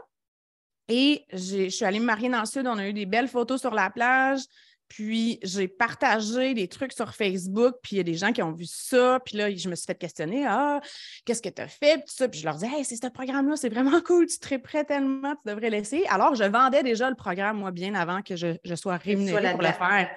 Et 0.89 1.23
je 1.31 1.69
suis 1.69 1.85
allée 1.85 1.99
me 1.99 2.05
marier 2.05 2.29
dans 2.29 2.41
le 2.41 2.45
sud. 2.45 2.67
On 2.67 2.77
a 2.77 2.89
eu 2.89 2.93
des 2.93 3.05
belles 3.05 3.29
photos 3.29 3.61
sur 3.61 3.73
la 3.73 3.89
plage. 3.89 4.41
Puis 4.89 5.39
j'ai 5.43 5.67
partagé 5.67 6.53
des 6.53 6.67
trucs 6.67 6.93
sur 6.93 7.13
Facebook, 7.13 7.75
puis 7.81 7.96
il 7.96 7.98
y 7.98 8.01
a 8.01 8.03
des 8.03 8.15
gens 8.15 8.34
qui 8.34 8.41
ont 8.41 8.51
vu 8.51 8.65
ça, 8.65 9.19
puis 9.24 9.38
là, 9.38 9.55
je 9.55 9.69
me 9.69 9.75
suis 9.75 9.86
fait 9.86 9.96
questionner 9.96 10.46
Ah, 10.48 10.81
qu'est-ce 11.25 11.41
que 11.41 11.50
tu 11.50 11.62
as 11.62 11.67
fait? 11.67 12.00
Puis, 12.00 12.13
ça. 12.15 12.27
puis 12.27 12.39
je 12.39 12.46
leur 12.46 12.55
disais 12.55 12.67
Hey, 12.67 12.84
c'est 12.84 12.96
ce 12.96 13.08
programme-là, 13.08 13.55
c'est 13.55 13.69
vraiment 13.69 14.01
cool, 14.05 14.25
tu 14.25 14.39
te 14.39 14.55
prêt 14.58 14.84
tellement, 14.84 15.36
tu 15.36 15.50
devrais 15.50 15.69
l'essayer. 15.69 16.08
Alors, 16.10 16.36
je 16.36 16.43
vendais 16.43 16.84
déjà 16.84 17.10
le 17.10 17.15
programme, 17.15 17.60
moi, 17.60 17.72
bien 17.72 17.93
avant 17.93 18.22
que 18.22 18.36
je, 18.36 18.55
sois 18.75 18.98
rémunérée 18.98 19.51
pour 19.51 19.62
le 19.62 19.67
faire. 19.67 20.10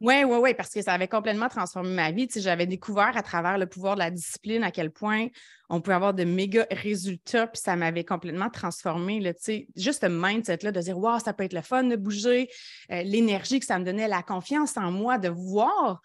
Oui, 0.00 0.24
oui, 0.24 0.36
oui, 0.40 0.54
parce 0.54 0.70
que 0.70 0.82
ça 0.82 0.92
avait 0.92 1.08
complètement 1.08 1.48
transformé 1.48 1.90
ma 1.94 2.10
vie. 2.10 2.28
Tu 2.28 2.40
j'avais 2.40 2.66
découvert 2.66 3.16
à 3.16 3.22
travers 3.22 3.58
le 3.58 3.66
pouvoir 3.66 3.94
de 3.94 4.00
la 4.00 4.10
discipline 4.10 4.62
à 4.64 4.70
quel 4.70 4.90
point 4.90 5.28
on 5.72 5.80
pouvait 5.80 5.96
avoir 5.96 6.12
de 6.12 6.24
méga 6.24 6.66
résultats, 6.70 7.46
puis 7.46 7.60
ça 7.60 7.76
m'avait 7.76 8.04
complètement 8.04 8.50
transformé. 8.50 9.20
Là, 9.20 9.32
juste 9.74 10.02
ce 10.02 10.06
mindset-là 10.06 10.70
de 10.70 10.80
dire 10.80 10.98
Wow, 10.98 11.18
ça 11.18 11.32
peut 11.32 11.44
être 11.44 11.54
le 11.54 11.62
fun 11.62 11.84
de 11.84 11.96
bouger, 11.96 12.50
euh, 12.90 13.02
l'énergie 13.02 13.58
que 13.58 13.64
ça 13.64 13.78
me 13.78 13.84
donnait, 13.84 14.06
la 14.06 14.22
confiance 14.22 14.76
en 14.76 14.92
moi, 14.92 15.16
de 15.16 15.30
voir 15.30 16.02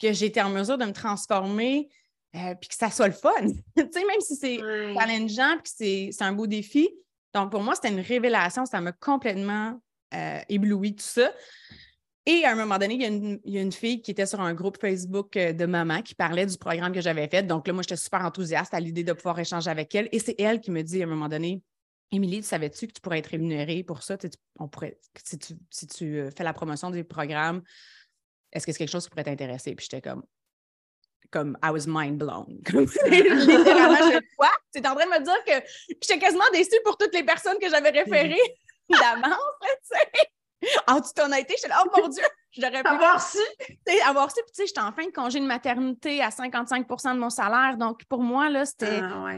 que 0.00 0.14
j'étais 0.14 0.40
en 0.40 0.48
mesure 0.48 0.78
de 0.78 0.86
me 0.86 0.92
transformer, 0.92 1.90
euh, 2.34 2.54
puis 2.58 2.70
que 2.70 2.74
ça 2.74 2.90
soit 2.90 3.08
le 3.08 3.12
fun. 3.12 3.30
même 3.76 4.20
si 4.20 4.36
c'est 4.36 4.58
challengeant, 4.58 5.58
puis 5.62 6.08
que 6.08 6.12
c'est 6.12 6.24
un 6.24 6.32
beau 6.32 6.46
défi. 6.46 6.88
Donc, 7.34 7.50
pour 7.50 7.62
moi, 7.62 7.74
c'était 7.74 7.90
une 7.90 8.00
révélation, 8.00 8.64
ça 8.64 8.80
m'a 8.80 8.92
complètement 8.92 9.78
euh, 10.14 10.40
ébloui 10.48 10.96
tout 10.96 11.04
ça. 11.04 11.30
Et 12.30 12.44
à 12.44 12.52
un 12.52 12.54
moment 12.54 12.78
donné, 12.78 12.94
il 12.94 13.02
y, 13.44 13.58
a 13.58 13.60
une, 13.60 13.72
fille 13.72 14.00
qui 14.02 14.12
était 14.12 14.24
sur 14.24 14.40
un 14.40 14.54
groupe 14.54 14.80
Facebook 14.80 15.36
euh, 15.36 15.52
de 15.52 15.66
maman 15.66 16.00
qui 16.00 16.14
parlait 16.14 16.46
du 16.46 16.56
programme 16.56 16.92
que 16.92 17.00
j'avais 17.00 17.26
fait. 17.26 17.42
Donc 17.42 17.66
là, 17.66 17.72
moi, 17.72 17.82
j'étais 17.82 17.96
super 17.96 18.24
enthousiaste 18.24 18.72
à 18.72 18.78
l'idée 18.78 19.02
de 19.02 19.12
pouvoir 19.12 19.36
échanger 19.40 19.68
avec 19.68 19.92
elle. 19.96 20.08
Et 20.12 20.20
c'est 20.20 20.40
elle 20.40 20.60
qui 20.60 20.70
me 20.70 20.82
dit 20.82 21.02
à 21.02 21.06
un 21.06 21.08
moment 21.08 21.28
donné, 21.28 21.60
Émilie, 22.12 22.42
tu 22.42 22.46
savais-tu 22.46 22.86
que 22.86 22.92
tu 22.92 23.00
pourrais 23.00 23.18
être 23.18 23.26
rémunérée 23.26 23.82
pour 23.82 24.04
ça? 24.04 24.16
on 24.60 24.68
pourrait, 24.68 24.96
si 25.24 25.38
tu, 25.88 26.20
euh, 26.20 26.30
fais 26.30 26.44
la 26.44 26.52
promotion 26.52 26.90
du 26.90 27.02
programme, 27.02 27.62
est-ce 28.52 28.64
que 28.64 28.70
c'est 28.70 28.78
quelque 28.78 28.92
chose 28.92 29.06
qui 29.06 29.10
pourrait 29.10 29.24
t'intéresser? 29.24 29.74
Puis 29.74 29.88
j'étais 29.90 30.08
comme, 30.08 30.22
comme 31.32 31.58
I 31.64 31.70
was 31.70 31.88
mind 31.88 32.16
blown. 32.16 32.46
Littéralement, 33.08 34.08
je 34.08 34.20
quoi? 34.36 34.50
Tu 34.72 34.80
es 34.80 34.86
en 34.86 34.94
train 34.94 35.06
de 35.06 35.18
me 35.18 35.24
dire 35.24 35.44
que 35.44 35.66
j'étais 35.88 36.20
quasiment 36.20 36.48
déçue 36.52 36.80
pour 36.84 36.96
toutes 36.96 37.12
les 37.12 37.24
personnes 37.24 37.58
que 37.60 37.68
j'avais 37.68 37.90
référées 37.90 38.56
d'avance, 38.88 39.34
tu 39.60 39.96
sais. 39.96 40.30
En 40.86 41.00
toute 41.00 41.18
honnêteté, 41.18 41.54
j'étais 41.56 41.68
là, 41.68 41.82
oh 41.84 42.00
mon 42.00 42.08
Dieu, 42.08 42.22
j'aurais 42.52 42.82
pu. 42.82 42.88
Avoir 42.88 43.22
su. 43.22 43.38
Avoir 44.06 44.30
su, 44.30 44.42
puis 44.42 44.52
tu 44.54 44.62
sais, 44.62 44.66
j'étais 44.66 44.80
en 44.80 44.92
fin 44.92 45.06
de 45.06 45.12
congé 45.12 45.40
de 45.40 45.46
maternité 45.46 46.22
à 46.22 46.28
55% 46.28 47.14
de 47.14 47.18
mon 47.18 47.30
salaire. 47.30 47.76
Donc, 47.76 48.04
pour 48.04 48.22
moi, 48.22 48.48
là, 48.48 48.66
c'était. 48.66 49.00
Ah, 49.02 49.36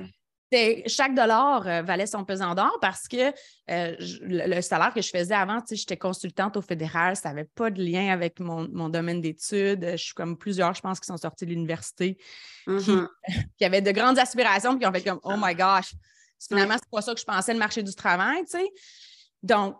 chaque 0.86 1.14
dollar 1.14 1.66
euh, 1.66 1.82
valait 1.82 2.06
son 2.06 2.24
pesant 2.24 2.54
d'or 2.54 2.76
parce 2.80 3.08
que 3.08 3.32
euh, 3.70 3.96
le, 3.98 4.60
salaire 4.60 4.92
que 4.92 5.00
je 5.00 5.08
faisais 5.08 5.34
avant, 5.34 5.60
j'étais 5.70 5.96
consultante 5.96 6.56
au 6.56 6.62
fédéral, 6.62 7.16
ça 7.16 7.30
n'avait 7.30 7.48
pas 7.54 7.70
de 7.70 7.82
lien 7.82 8.12
avec 8.12 8.38
mon, 8.38 8.66
domaine 8.88 9.20
d'études. 9.20 9.92
Je 9.92 9.96
suis 9.96 10.14
comme 10.14 10.36
plusieurs, 10.36 10.74
je 10.74 10.82
pense, 10.82 11.00
qui 11.00 11.06
sont 11.06 11.16
sortis 11.16 11.46
de 11.46 11.50
l'université, 11.50 12.16
qui, 12.64 12.70
mm-hmm. 12.70 13.08
qui, 13.58 13.64
avaient 13.64 13.80
de 13.80 13.92
grandes 13.92 14.18
aspirations, 14.18 14.72
puis 14.72 14.80
qui 14.80 14.86
ont 14.86 14.92
fait 14.92 15.02
comme 15.02 15.20
Oh 15.24 15.36
my 15.38 15.54
gosh, 15.54 15.94
finalement, 16.46 16.74
c'est 16.74 16.90
pas 16.90 17.02
ça 17.02 17.14
que 17.14 17.20
je 17.20 17.24
pensais 17.24 17.52
le 17.52 17.58
marché 17.58 17.82
du 17.82 17.94
travail, 17.94 18.44
tu 18.44 18.58
sais. 18.58 18.68
Donc, 19.42 19.76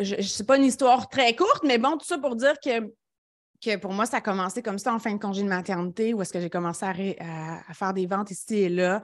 je, 0.00 0.22
sais 0.22 0.44
pas 0.44 0.56
une 0.56 0.64
histoire 0.64 1.08
très 1.08 1.34
courte, 1.34 1.64
mais 1.64 1.78
bon, 1.78 1.96
tout 1.96 2.06
ça 2.06 2.18
pour 2.18 2.36
dire 2.36 2.54
que, 2.62 2.92
que 3.62 3.76
pour 3.76 3.92
moi, 3.92 4.06
ça 4.06 4.18
a 4.18 4.20
commencé 4.20 4.62
comme 4.62 4.78
ça 4.78 4.94
en 4.94 4.98
fin 4.98 5.12
de 5.12 5.18
congé 5.18 5.42
de 5.42 5.48
maternité, 5.48 6.14
où 6.14 6.22
est-ce 6.22 6.32
que 6.32 6.40
j'ai 6.40 6.50
commencé 6.50 7.16
à, 7.20 7.74
faire 7.74 7.94
des 7.94 8.06
ventes 8.06 8.30
ici 8.30 8.56
et 8.56 8.68
là, 8.68 9.02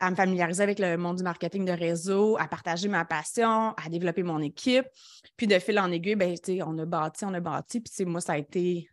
à 0.00 0.10
me 0.10 0.16
familiariser 0.16 0.62
avec 0.62 0.78
le 0.78 0.96
monde 0.96 1.18
du 1.18 1.22
marketing 1.22 1.64
de 1.64 1.72
réseau, 1.72 2.36
à 2.38 2.48
partager 2.48 2.88
ma 2.88 3.04
passion, 3.04 3.74
à 3.76 3.88
développer 3.88 4.22
mon 4.22 4.40
équipe. 4.40 4.86
Puis 5.36 5.46
de 5.46 5.58
fil 5.58 5.78
en 5.78 5.90
aiguille, 5.90 6.16
ben, 6.16 6.34
on 6.66 6.78
a 6.78 6.84
bâti, 6.84 7.24
on 7.24 7.34
a 7.34 7.40
bâti. 7.40 7.80
Puis 7.80 8.04
moi, 8.04 8.20
ça 8.20 8.34
a 8.34 8.38
été 8.38 8.88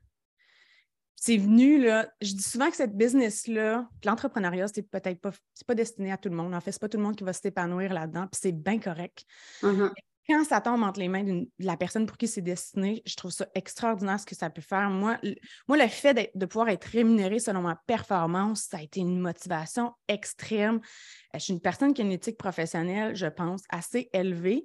c'est 1.15 1.38
venu, 1.38 1.79
là, 1.79 2.11
je 2.19 2.33
dis 2.33 2.41
souvent 2.41 2.71
que 2.71 2.75
cette 2.75 2.97
business-là, 2.97 3.88
l'entrepreneuriat, 4.03 4.67
c'est 4.69 4.81
peut-être 4.81 5.21
pas, 5.21 5.29
c'est 5.53 5.67
pas 5.67 5.75
destiné 5.75 6.11
à 6.11 6.17
tout 6.17 6.29
le 6.29 6.35
monde. 6.35 6.55
En 6.55 6.59
fait, 6.61 6.71
c'est 6.71 6.81
pas 6.81 6.89
tout 6.89 6.97
le 6.97 7.03
monde 7.03 7.15
qui 7.15 7.23
va 7.23 7.31
s'épanouir 7.31 7.93
là-dedans, 7.93 8.21
puis 8.21 8.39
c'est 8.41 8.51
bien 8.51 8.79
correct. 8.79 9.23
Mm-hmm 9.61 9.91
quand 10.31 10.43
ça 10.45 10.61
tombe 10.61 10.83
entre 10.83 11.00
les 11.00 11.07
mains 11.07 11.23
de 11.23 11.47
la 11.59 11.75
personne 11.75 12.05
pour 12.05 12.17
qui 12.17 12.27
c'est 12.27 12.41
destiné, 12.41 13.01
je 13.05 13.15
trouve 13.15 13.31
ça 13.31 13.47
extraordinaire 13.53 14.19
ce 14.19 14.25
que 14.25 14.35
ça 14.35 14.50
peut 14.50 14.61
faire. 14.61 14.89
Moi, 14.89 15.17
le, 15.23 15.35
moi, 15.67 15.77
le 15.77 15.88
fait 15.88 16.31
de 16.33 16.45
pouvoir 16.45 16.69
être 16.69 16.85
rémunéré 16.85 17.39
selon 17.39 17.61
ma 17.61 17.75
performance, 17.85 18.67
ça 18.69 18.77
a 18.77 18.81
été 18.81 19.01
une 19.01 19.19
motivation 19.19 19.91
extrême. 20.07 20.75
Euh, 20.75 21.39
je 21.39 21.39
suis 21.39 21.53
une 21.53 21.61
personne 21.61 21.93
qui 21.93 22.01
a 22.01 22.05
une 22.05 22.11
éthique 22.11 22.38
professionnelle, 22.38 23.15
je 23.15 23.27
pense, 23.27 23.63
assez 23.69 24.09
élevée. 24.13 24.63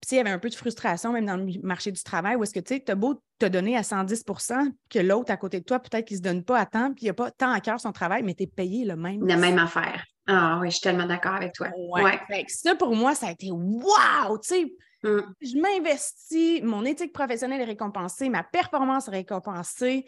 Puis, 0.00 0.12
il 0.12 0.16
y 0.16 0.20
avait 0.20 0.30
un 0.30 0.38
peu 0.38 0.48
de 0.48 0.54
frustration 0.54 1.12
même 1.12 1.26
dans 1.26 1.36
le 1.36 1.46
marché 1.62 1.92
du 1.92 2.02
travail 2.02 2.36
où 2.36 2.42
est-ce 2.42 2.54
que 2.54 2.60
tu 2.60 2.74
sais, 2.74 2.90
as 2.90 2.94
beau 2.94 3.22
te 3.38 3.46
donner 3.46 3.76
à 3.76 3.82
110% 3.82 4.70
que 4.88 4.98
l'autre 4.98 5.30
à 5.30 5.36
côté 5.36 5.60
de 5.60 5.64
toi, 5.64 5.78
peut-être 5.78 6.06
qu'il 6.06 6.16
ne 6.16 6.18
se 6.18 6.22
donne 6.22 6.44
pas 6.44 6.58
à 6.58 6.66
temps, 6.66 6.92
puis 6.94 7.06
il 7.06 7.08
n'a 7.08 7.14
pas 7.14 7.30
tant 7.30 7.50
à 7.50 7.60
cœur 7.60 7.80
son 7.80 7.92
travail, 7.92 8.22
mais 8.22 8.34
tu 8.34 8.44
es 8.44 8.46
payé 8.46 8.84
le 8.84 8.96
même. 8.96 9.26
La 9.26 9.36
même 9.36 9.58
affaire. 9.58 10.04
Ah 10.26 10.58
oui, 10.60 10.68
je 10.70 10.76
suis 10.76 10.82
tellement 10.82 11.06
d'accord 11.06 11.34
avec 11.34 11.52
toi. 11.52 11.68
Ouais. 11.76 12.18
ça, 12.48 12.74
pour 12.76 12.94
moi, 12.94 13.14
ça 13.14 13.28
a 13.28 13.30
été 13.32 13.50
wow! 13.50 14.38
Tu 14.38 14.48
sais, 14.48 14.72
mm. 15.02 15.34
je 15.40 15.56
m'investis, 15.58 16.62
mon 16.62 16.84
éthique 16.84 17.12
professionnelle 17.12 17.60
est 17.60 17.64
récompensée, 17.64 18.28
ma 18.28 18.42
performance 18.42 19.08
est 19.08 19.12
récompensée. 19.12 20.06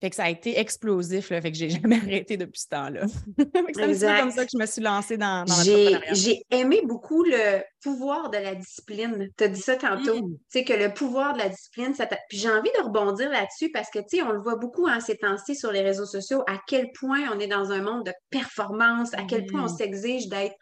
Fait 0.00 0.10
que 0.10 0.16
ça 0.16 0.24
a 0.24 0.28
été 0.28 0.58
explosif, 0.58 1.30
là, 1.30 1.40
fait 1.40 1.50
que 1.50 1.56
j'ai 1.56 1.70
jamais 1.82 1.96
arrêté 1.96 2.36
depuis 2.36 2.60
ce 2.60 2.68
temps-là. 2.68 3.06
c'est 3.38 3.74
comme 3.74 4.30
ça 4.30 4.44
que 4.44 4.50
je 4.52 4.58
me 4.58 4.66
suis 4.66 4.82
lancée 4.82 5.16
dans, 5.16 5.46
dans 5.46 5.62
J'ai 6.12 6.42
aimé 6.50 6.82
beaucoup 6.84 7.22
le 7.24 7.62
pouvoir 7.82 8.28
de 8.28 8.36
la 8.36 8.54
discipline. 8.54 9.30
Tu 9.36 9.44
as 9.44 9.48
dit 9.48 9.62
ça 9.62 9.76
tantôt. 9.76 10.16
Mm. 10.16 10.36
Tu 10.52 10.58
sais, 10.58 10.64
que 10.64 10.74
le 10.74 10.92
pouvoir 10.92 11.32
de 11.32 11.38
la 11.38 11.48
discipline, 11.48 11.94
ça 11.94 12.06
Puis 12.28 12.36
j'ai 12.36 12.50
envie 12.50 12.70
de 12.78 12.84
rebondir 12.84 13.30
là-dessus 13.30 13.70
parce 13.72 13.88
que, 13.88 14.00
tu 14.00 14.18
sais, 14.18 14.22
on 14.22 14.32
le 14.32 14.42
voit 14.42 14.56
beaucoup 14.56 14.86
en 14.86 15.00
ces 15.00 15.16
temps-ci 15.16 15.56
sur 15.56 15.72
les 15.72 15.80
réseaux 15.80 16.04
sociaux, 16.04 16.42
à 16.46 16.60
quel 16.66 16.90
point 16.92 17.22
on 17.34 17.38
est 17.38 17.46
dans 17.46 17.70
un 17.70 17.80
monde 17.80 18.04
de 18.04 18.12
performance, 18.28 19.14
à 19.14 19.22
quel 19.22 19.46
point 19.46 19.64
on 19.64 19.68
s'exige 19.68 20.28
d'être 20.28 20.54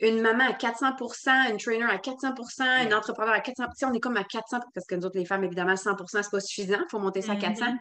une 0.00 0.20
maman 0.20 0.44
à 0.44 0.52
400% 0.52 1.50
une 1.50 1.58
trainer 1.58 1.84
à 1.84 1.98
400% 1.98 2.62
un 2.62 2.96
entrepreneur 2.96 3.34
à 3.34 3.40
400% 3.40 3.90
On 3.90 3.92
est 3.92 4.00
comme 4.00 4.16
à 4.16 4.22
400% 4.22 4.60
parce 4.74 4.86
que 4.86 4.94
nous 4.94 5.04
autres, 5.04 5.18
les 5.18 5.26
femmes, 5.26 5.44
évidemment, 5.44 5.74
100% 5.74 6.22
c'est 6.22 6.30
pas 6.30 6.40
suffisant. 6.40 6.78
Il 6.78 6.90
faut 6.90 6.98
monter 6.98 7.22
ça 7.22 7.32
à 7.32 7.36
400% 7.36 7.76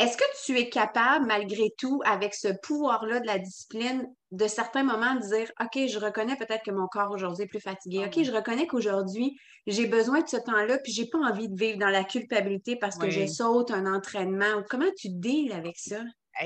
est-ce 0.00 0.16
que 0.16 0.24
tu 0.46 0.58
es 0.58 0.70
capable, 0.70 1.26
malgré 1.26 1.74
tout, 1.76 2.00
avec 2.06 2.34
ce 2.34 2.48
pouvoir-là 2.62 3.20
de 3.20 3.26
la 3.26 3.38
discipline, 3.38 4.06
de 4.30 4.46
certains 4.46 4.82
moments 4.82 5.14
de 5.14 5.20
dire 5.20 5.52
OK, 5.60 5.88
je 5.88 5.98
reconnais 5.98 6.36
peut-être 6.36 6.62
que 6.64 6.70
mon 6.70 6.86
corps 6.86 7.10
aujourd'hui 7.10 7.44
est 7.44 7.48
plus 7.48 7.60
fatigué. 7.60 8.06
OK, 8.06 8.22
je 8.22 8.32
reconnais 8.32 8.66
qu'aujourd'hui, 8.66 9.38
j'ai 9.66 9.86
besoin 9.86 10.22
de 10.22 10.28
ce 10.28 10.38
temps-là, 10.38 10.78
puis 10.78 10.92
j'ai 10.92 11.06
pas 11.06 11.18
envie 11.18 11.48
de 11.48 11.58
vivre 11.58 11.78
dans 11.78 11.88
la 11.88 12.04
culpabilité 12.04 12.76
parce 12.76 12.96
que 12.96 13.10
je 13.10 13.26
saute 13.26 13.72
un 13.72 13.92
entraînement. 13.92 14.62
Comment 14.70 14.90
tu 14.96 15.08
deals 15.10 15.52
avec 15.52 15.76
ça? 15.78 16.00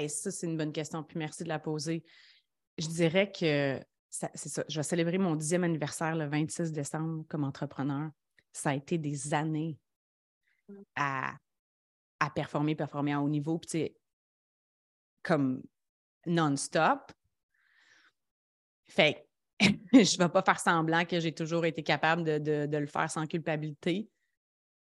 ça, 0.08 0.30
c'est 0.32 0.46
une 0.46 0.56
bonne 0.56 0.72
question, 0.72 1.04
puis 1.04 1.18
merci 1.18 1.44
de 1.44 1.48
la 1.48 1.60
poser. 1.60 2.02
Je 2.78 2.88
dirais 2.88 3.30
que 3.30 3.78
c'est 4.34 4.48
ça. 4.48 4.64
Je 4.68 4.76
vais 4.76 4.84
célébrer 4.84 5.18
mon 5.18 5.34
dixième 5.34 5.64
anniversaire 5.64 6.14
le 6.14 6.26
26 6.26 6.72
décembre 6.72 7.24
comme 7.28 7.44
entrepreneur. 7.44 8.10
Ça 8.52 8.70
a 8.70 8.74
été 8.74 8.98
des 8.98 9.34
années 9.34 9.78
à 10.94 11.34
à 12.20 12.30
performer, 12.30 12.74
performer 12.74 13.12
à 13.12 13.20
haut 13.20 13.28
niveau, 13.28 13.58
puis 13.58 13.94
comme 15.22 15.62
non-stop. 16.26 17.12
Fait 18.86 19.26
je 19.60 19.98
ne 19.98 20.18
vais 20.18 20.28
pas 20.28 20.42
faire 20.42 20.60
semblant 20.60 21.04
que 21.04 21.20
j'ai 21.20 21.32
toujours 21.32 21.64
été 21.64 21.82
capable 21.82 22.24
de, 22.24 22.76
le 22.76 22.86
faire 22.86 23.10
sans 23.10 23.26
culpabilité, 23.26 24.08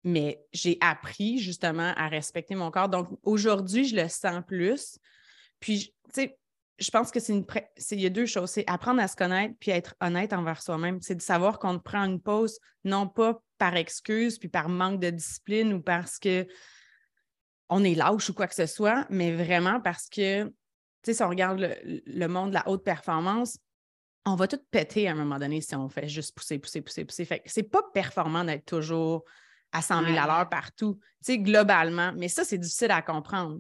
mais 0.04 0.44
j'ai 0.52 0.78
appris 0.82 1.40
justement 1.40 1.94
à 1.96 2.08
respecter 2.08 2.56
mon 2.56 2.72
corps. 2.72 2.90
Donc 2.90 3.08
aujourd'hui, 3.24 3.86
je 3.86 3.96
le 3.96 4.08
sens 4.10 4.44
plus. 4.46 5.00
Puis, 5.60 5.94
tu 6.14 6.22
sais, 6.22 6.40
je 6.80 6.92
pense 6.92 7.12
que 7.12 7.20
c'est 7.20 7.34
une 7.34 7.46
il 7.92 8.02
y 8.02 8.06
a 8.06 8.10
deux 8.10 8.26
choses. 8.26 8.52
C'est 8.52 8.70
apprendre 8.70 9.02
à 9.02 9.08
se 9.08 9.16
connaître 9.16 9.56
puis 9.60 9.72
être 9.72 9.96
honnête 10.00 10.34
envers 10.34 10.62
soi-même. 10.62 11.02
C'est 11.02 11.16
de 11.16 11.22
savoir 11.22 11.60
qu'on 11.60 11.80
prend 11.80 12.04
une 12.04 12.22
pause, 12.22 12.60
non 12.84 13.08
pas 13.08 13.42
par 13.58 13.76
excuse 13.76 14.38
puis 14.38 14.50
par 14.50 14.70
manque 14.70 15.00
de 15.00 15.10
discipline 15.10 15.74
ou 15.74 15.82
parce 15.82 16.20
que 16.20 16.48
on 17.70 17.84
est 17.84 17.96
lâche 17.96 18.30
ou 18.30 18.34
quoi 18.34 18.48
que 18.48 18.56
ce 18.56 18.66
soit, 18.66 19.06
mais 19.10 19.36
vraiment 19.36 19.82
parce 19.82 20.08
que, 20.08 20.46
tu 20.46 20.54
sais, 21.04 21.14
si 21.16 21.24
on 21.24 21.30
regarde 21.30 21.60
le, 21.84 22.28
monde 22.28 22.50
de 22.50 22.54
la 22.54 22.68
haute 22.70 22.84
performance, 22.84 23.58
on 24.26 24.36
va 24.36 24.48
tout 24.48 24.60
péter 24.72 25.08
à 25.08 25.12
un 25.12 25.16
moment 25.16 25.38
donné 25.38 25.60
si 25.60 25.76
on 25.76 25.90
fait 25.90 26.08
juste 26.08 26.36
pousser, 26.36 26.60
pousser, 26.60 26.82
pousser, 26.82 27.04
pousser. 27.04 27.26
Fait 27.26 27.40
que 27.40 27.50
c'est 27.50 27.64
pas 27.64 27.82
performant 27.94 28.44
d'être 28.44 28.66
toujours 28.66 29.26
à 29.74 29.82
100 29.82 30.06
000 30.06 30.18
à 30.18 30.28
l'heure 30.28 30.50
partout, 30.50 30.98
tu 31.02 31.34
sais, 31.34 31.40
globalement. 31.40 32.14
Mais 32.16 32.30
ça, 32.30 32.46
c'est 32.46 32.58
difficile 32.58 32.92
à 32.92 33.02
comprendre 33.02 33.60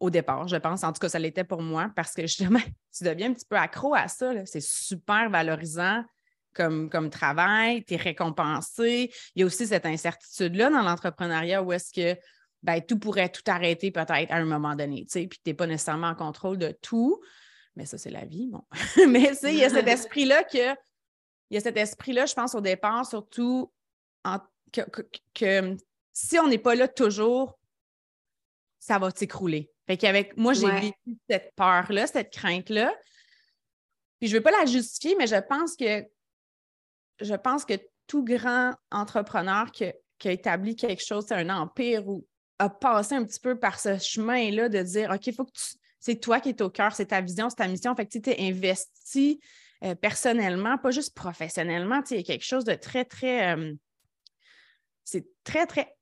au 0.00 0.10
départ, 0.10 0.48
je 0.48 0.56
pense. 0.56 0.82
En 0.82 0.92
tout 0.92 0.98
cas, 0.98 1.08
ça 1.08 1.18
l'était 1.18 1.44
pour 1.44 1.62
moi 1.62 1.90
parce 1.94 2.14
que 2.14 2.22
justement, 2.22 2.58
tu 2.96 3.04
deviens 3.04 3.30
un 3.30 3.34
petit 3.34 3.46
peu 3.46 3.56
accro 3.56 3.94
à 3.94 4.08
ça. 4.08 4.32
C'est 4.46 4.62
super 4.62 5.30
valorisant 5.30 6.02
comme, 6.54 6.90
comme 6.90 7.10
travail, 7.10 7.84
tu 7.84 7.94
es 7.94 7.96
récompensé. 7.96 9.12
Il 9.34 9.40
y 9.40 9.42
a 9.42 9.46
aussi 9.46 9.66
cette 9.66 9.86
incertitude-là 9.86 10.70
dans 10.70 10.82
l'entrepreneuriat 10.82 11.62
où 11.62 11.72
est-ce 11.72 11.92
que 11.92 12.18
ben, 12.62 12.80
tout 12.80 12.98
pourrait 12.98 13.30
tout 13.30 13.42
arrêter 13.46 13.90
peut-être 13.90 14.30
à 14.30 14.36
un 14.36 14.44
moment 14.44 14.74
donné, 14.74 15.04
tu 15.06 15.12
sais, 15.12 15.26
puis 15.26 15.38
tu 15.42 15.50
n'es 15.50 15.54
pas 15.54 15.66
nécessairement 15.66 16.08
en 16.08 16.14
contrôle 16.14 16.58
de 16.58 16.76
tout. 16.82 17.20
Mais 17.76 17.86
ça, 17.86 17.96
c'est 17.96 18.10
la 18.10 18.24
vie, 18.24 18.48
bon. 18.48 18.62
mais 19.08 19.32
il 19.42 19.54
y 19.54 19.64
a 19.64 19.70
cet 19.70 19.88
esprit-là 19.88 20.44
que, 20.44 20.74
il 21.50 21.54
y 21.54 21.56
a 21.56 21.60
cet 21.60 21.76
esprit-là, 21.76 22.26
je 22.26 22.34
pense, 22.34 22.54
au 22.54 22.60
départ, 22.60 23.06
surtout 23.06 23.72
que, 25.34 25.76
si 26.12 26.38
on 26.38 26.48
n'est 26.48 26.58
pas 26.58 26.74
là 26.74 26.88
toujours, 26.88 27.58
ça 28.78 28.98
va 28.98 29.10
s'écrouler. 29.10 29.70
Fait 29.86 29.96
qu'avec 29.96 30.36
moi, 30.36 30.52
j'ai 30.52 30.70
vécu 30.70 31.18
cette 31.28 31.52
peur-là, 31.56 32.06
cette 32.06 32.32
crainte-là. 32.32 32.94
Puis 34.20 34.28
je 34.28 34.34
ne 34.34 34.38
veux 34.38 34.42
pas 34.42 34.50
la 34.52 34.66
justifier, 34.66 35.16
mais 35.16 35.26
je 35.26 35.36
pense 35.36 35.76
que 35.76 36.04
je 37.20 37.34
pense 37.34 37.64
que 37.64 37.74
tout 38.06 38.24
grand 38.24 38.74
entrepreneur 38.90 39.70
qui, 39.70 39.84
qui 40.18 40.28
a 40.28 40.32
établi 40.32 40.76
quelque 40.76 41.04
chose, 41.04 41.26
c'est 41.28 41.34
un 41.34 41.50
empire 41.50 42.08
ou 42.08 42.26
a 42.58 42.68
passé 42.68 43.14
un 43.14 43.24
petit 43.24 43.40
peu 43.40 43.58
par 43.58 43.80
ce 43.80 43.98
chemin-là 43.98 44.68
de 44.68 44.82
dire 44.82 45.10
OK, 45.10 45.34
faut 45.34 45.44
que 45.44 45.52
tu. 45.52 45.76
C'est 45.98 46.16
toi 46.16 46.40
qui 46.40 46.50
es 46.50 46.62
au 46.62 46.70
cœur, 46.70 46.94
c'est 46.94 47.06
ta 47.06 47.20
vision, 47.20 47.50
c'est 47.50 47.56
ta 47.56 47.68
mission. 47.68 47.94
Fait 47.94 48.06
que 48.06 48.18
tu 48.18 48.30
es 48.30 48.48
investi 48.48 49.38
euh, 49.84 49.94
personnellement, 49.94 50.78
pas 50.78 50.90
juste 50.90 51.14
professionnellement. 51.14 52.02
Il 52.10 52.16
y 52.16 52.20
a 52.20 52.22
quelque 52.22 52.44
chose 52.44 52.64
de 52.64 52.74
très, 52.74 53.04
très. 53.04 53.54
Euh, 53.54 53.74
c'est 55.04 55.26
très, 55.44 55.66
très 55.66 55.94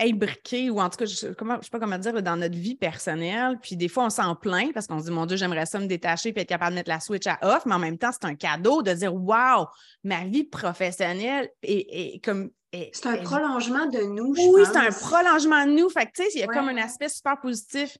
imbriqué, 0.00 0.70
ou 0.70 0.80
en 0.80 0.88
tout 0.88 0.96
cas, 0.96 1.04
je 1.04 1.26
ne 1.26 1.34
sais 1.34 1.70
pas 1.70 1.78
comment 1.78 1.98
dire, 1.98 2.22
dans 2.22 2.36
notre 2.36 2.56
vie 2.56 2.74
personnelle. 2.74 3.58
Puis 3.62 3.76
des 3.76 3.88
fois, 3.88 4.06
on 4.06 4.10
s'en 4.10 4.34
plaint 4.34 4.72
parce 4.72 4.86
qu'on 4.86 4.98
se 4.98 5.04
dit, 5.04 5.10
mon 5.10 5.26
Dieu, 5.26 5.36
j'aimerais 5.36 5.66
ça 5.66 5.78
me 5.78 5.86
détacher 5.86 6.30
et 6.30 6.40
être 6.40 6.48
capable 6.48 6.72
de 6.72 6.76
mettre 6.76 6.88
la 6.88 7.00
switch 7.00 7.26
à 7.26 7.38
off, 7.42 7.66
mais 7.66 7.74
en 7.74 7.78
même 7.78 7.98
temps, 7.98 8.10
c'est 8.12 8.26
un 8.26 8.34
cadeau 8.34 8.82
de 8.82 8.92
dire, 8.92 9.14
wow, 9.14 9.66
ma 10.04 10.24
vie 10.24 10.44
professionnelle 10.44 11.50
est, 11.62 12.24
comme. 12.24 12.50
C'est 12.72 13.06
un 13.06 13.16
prolongement 13.16 13.86
de 13.86 13.98
nous, 13.98 14.34
je 14.34 14.42
Oui, 14.52 14.62
c'est 14.64 14.76
un 14.76 14.90
prolongement 14.90 15.66
de 15.66 15.72
nous. 15.72 15.90
Fait 15.90 16.06
que, 16.06 16.12
tu 16.14 16.22
sais, 16.22 16.28
il 16.34 16.40
y 16.40 16.44
a 16.44 16.46
comme 16.46 16.68
un 16.68 16.76
aspect 16.76 17.08
super 17.08 17.40
positif. 17.40 17.96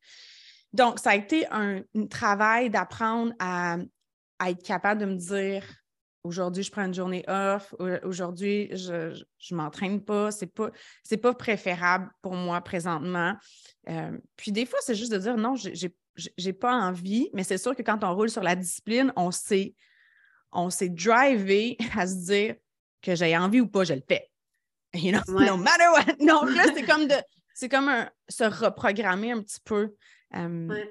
Donc, 0.73 1.01
ça 1.01 1.11
a 1.11 1.17
été 1.17 1.47
un, 1.51 1.83
travail 2.09 2.71
d'apprendre 2.71 3.33
à, 3.41 3.79
à 4.39 4.51
être 4.51 4.63
capable 4.63 5.01
de 5.01 5.07
me 5.07 5.17
dire, 5.17 5.65
Aujourd'hui, 6.23 6.63
je 6.63 6.71
prends 6.71 6.85
une 6.85 6.95
journée 6.95 7.25
off. 7.29 7.75
Aujourd'hui, 8.03 8.69
je 8.73 9.23
ne 9.51 9.57
m'entraîne 9.57 10.05
pas. 10.05 10.31
Ce 10.31 10.45
n'est 10.45 10.51
pas, 10.51 10.71
pas 11.23 11.35
préférable 11.35 12.11
pour 12.21 12.35
moi 12.35 12.61
présentement. 12.61 13.35
Euh, 13.89 14.19
puis 14.37 14.53
des 14.53 14.67
fois, 14.67 14.79
c'est 14.83 14.95
juste 14.95 15.13
de 15.13 15.19
dire 15.19 15.37
non, 15.37 15.55
je 15.57 15.89
n'ai 16.45 16.53
pas 16.53 16.75
envie, 16.75 17.31
mais 17.33 17.43
c'est 17.43 17.59
sûr 17.59 17.75
que 17.75 17.83
quand 17.83 18.05
on 18.05 18.15
roule 18.15 18.31
sur 18.31 18.43
la 18.43 18.55
discipline, 18.55 19.13
on 19.17 19.31
s'est 19.31 19.75
on 20.53 20.69
s'est 20.69 20.89
drivé 20.89 21.77
à 21.97 22.07
se 22.07 22.27
dire 22.27 22.57
que 23.03 23.15
j'ai 23.15 23.37
envie 23.37 23.61
ou 23.61 23.69
pas, 23.69 23.85
je 23.85 23.95
le 23.95 24.03
fais. 24.07 24.29
You 24.95 25.13
know, 25.13 25.21
no 25.29 25.57
matter 25.57 25.89
what. 25.93 26.17
Donc 26.21 26.55
là, 26.55 26.65
c'est 26.75 26.85
comme 26.85 27.07
de 27.07 27.15
c'est 27.55 27.69
comme 27.69 27.89
un, 27.89 28.11
se 28.29 28.45
reprogrammer 28.45 29.33
un 29.33 29.43
petit 29.43 29.61
peu. 29.65 29.95
Euh, 30.35 30.85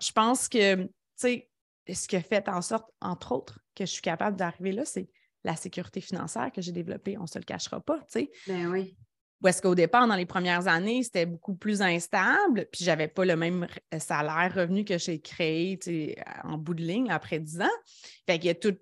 je, 0.00 0.12
pense 0.12 0.48
que, 0.48 0.84
tu 0.84 0.88
sais, 1.16 1.50
ce 1.94 2.08
qui 2.08 2.16
a 2.16 2.22
fait 2.22 2.48
en 2.48 2.62
sorte, 2.62 2.88
entre 3.00 3.32
autres, 3.32 3.60
que 3.74 3.84
je 3.84 3.90
suis 3.90 4.02
capable 4.02 4.36
d'arriver 4.36 4.72
là, 4.72 4.84
c'est 4.84 5.08
la 5.44 5.56
sécurité 5.56 6.00
financière 6.00 6.50
que 6.52 6.60
j'ai 6.60 6.72
développée. 6.72 7.16
On 7.18 7.22
ne 7.22 7.26
se 7.26 7.38
le 7.38 7.44
cachera 7.44 7.80
pas, 7.80 7.98
tu 8.00 8.20
sais. 8.20 8.30
Ben 8.46 8.66
oui. 8.66 8.96
Ou 9.42 9.48
est-ce 9.48 9.60
qu'au 9.60 9.74
départ, 9.74 10.08
dans 10.08 10.16
les 10.16 10.24
premières 10.24 10.66
années, 10.66 11.02
c'était 11.02 11.26
beaucoup 11.26 11.54
plus 11.54 11.82
instable, 11.82 12.66
puis 12.72 12.84
j'avais 12.84 13.06
pas 13.06 13.26
le 13.26 13.36
même 13.36 13.66
salaire, 13.98 14.52
revenu 14.54 14.84
que 14.84 14.96
j'ai 14.96 15.20
créé 15.20 15.78
en 16.42 16.56
bout 16.56 16.72
de 16.72 16.82
ligne 16.82 17.10
après 17.10 17.38
10 17.38 17.60
ans. 17.60 17.76
Fait 18.26 18.38
qu'il 18.38 18.46
y 18.46 18.50
a 18.50 18.54
tout. 18.54 18.76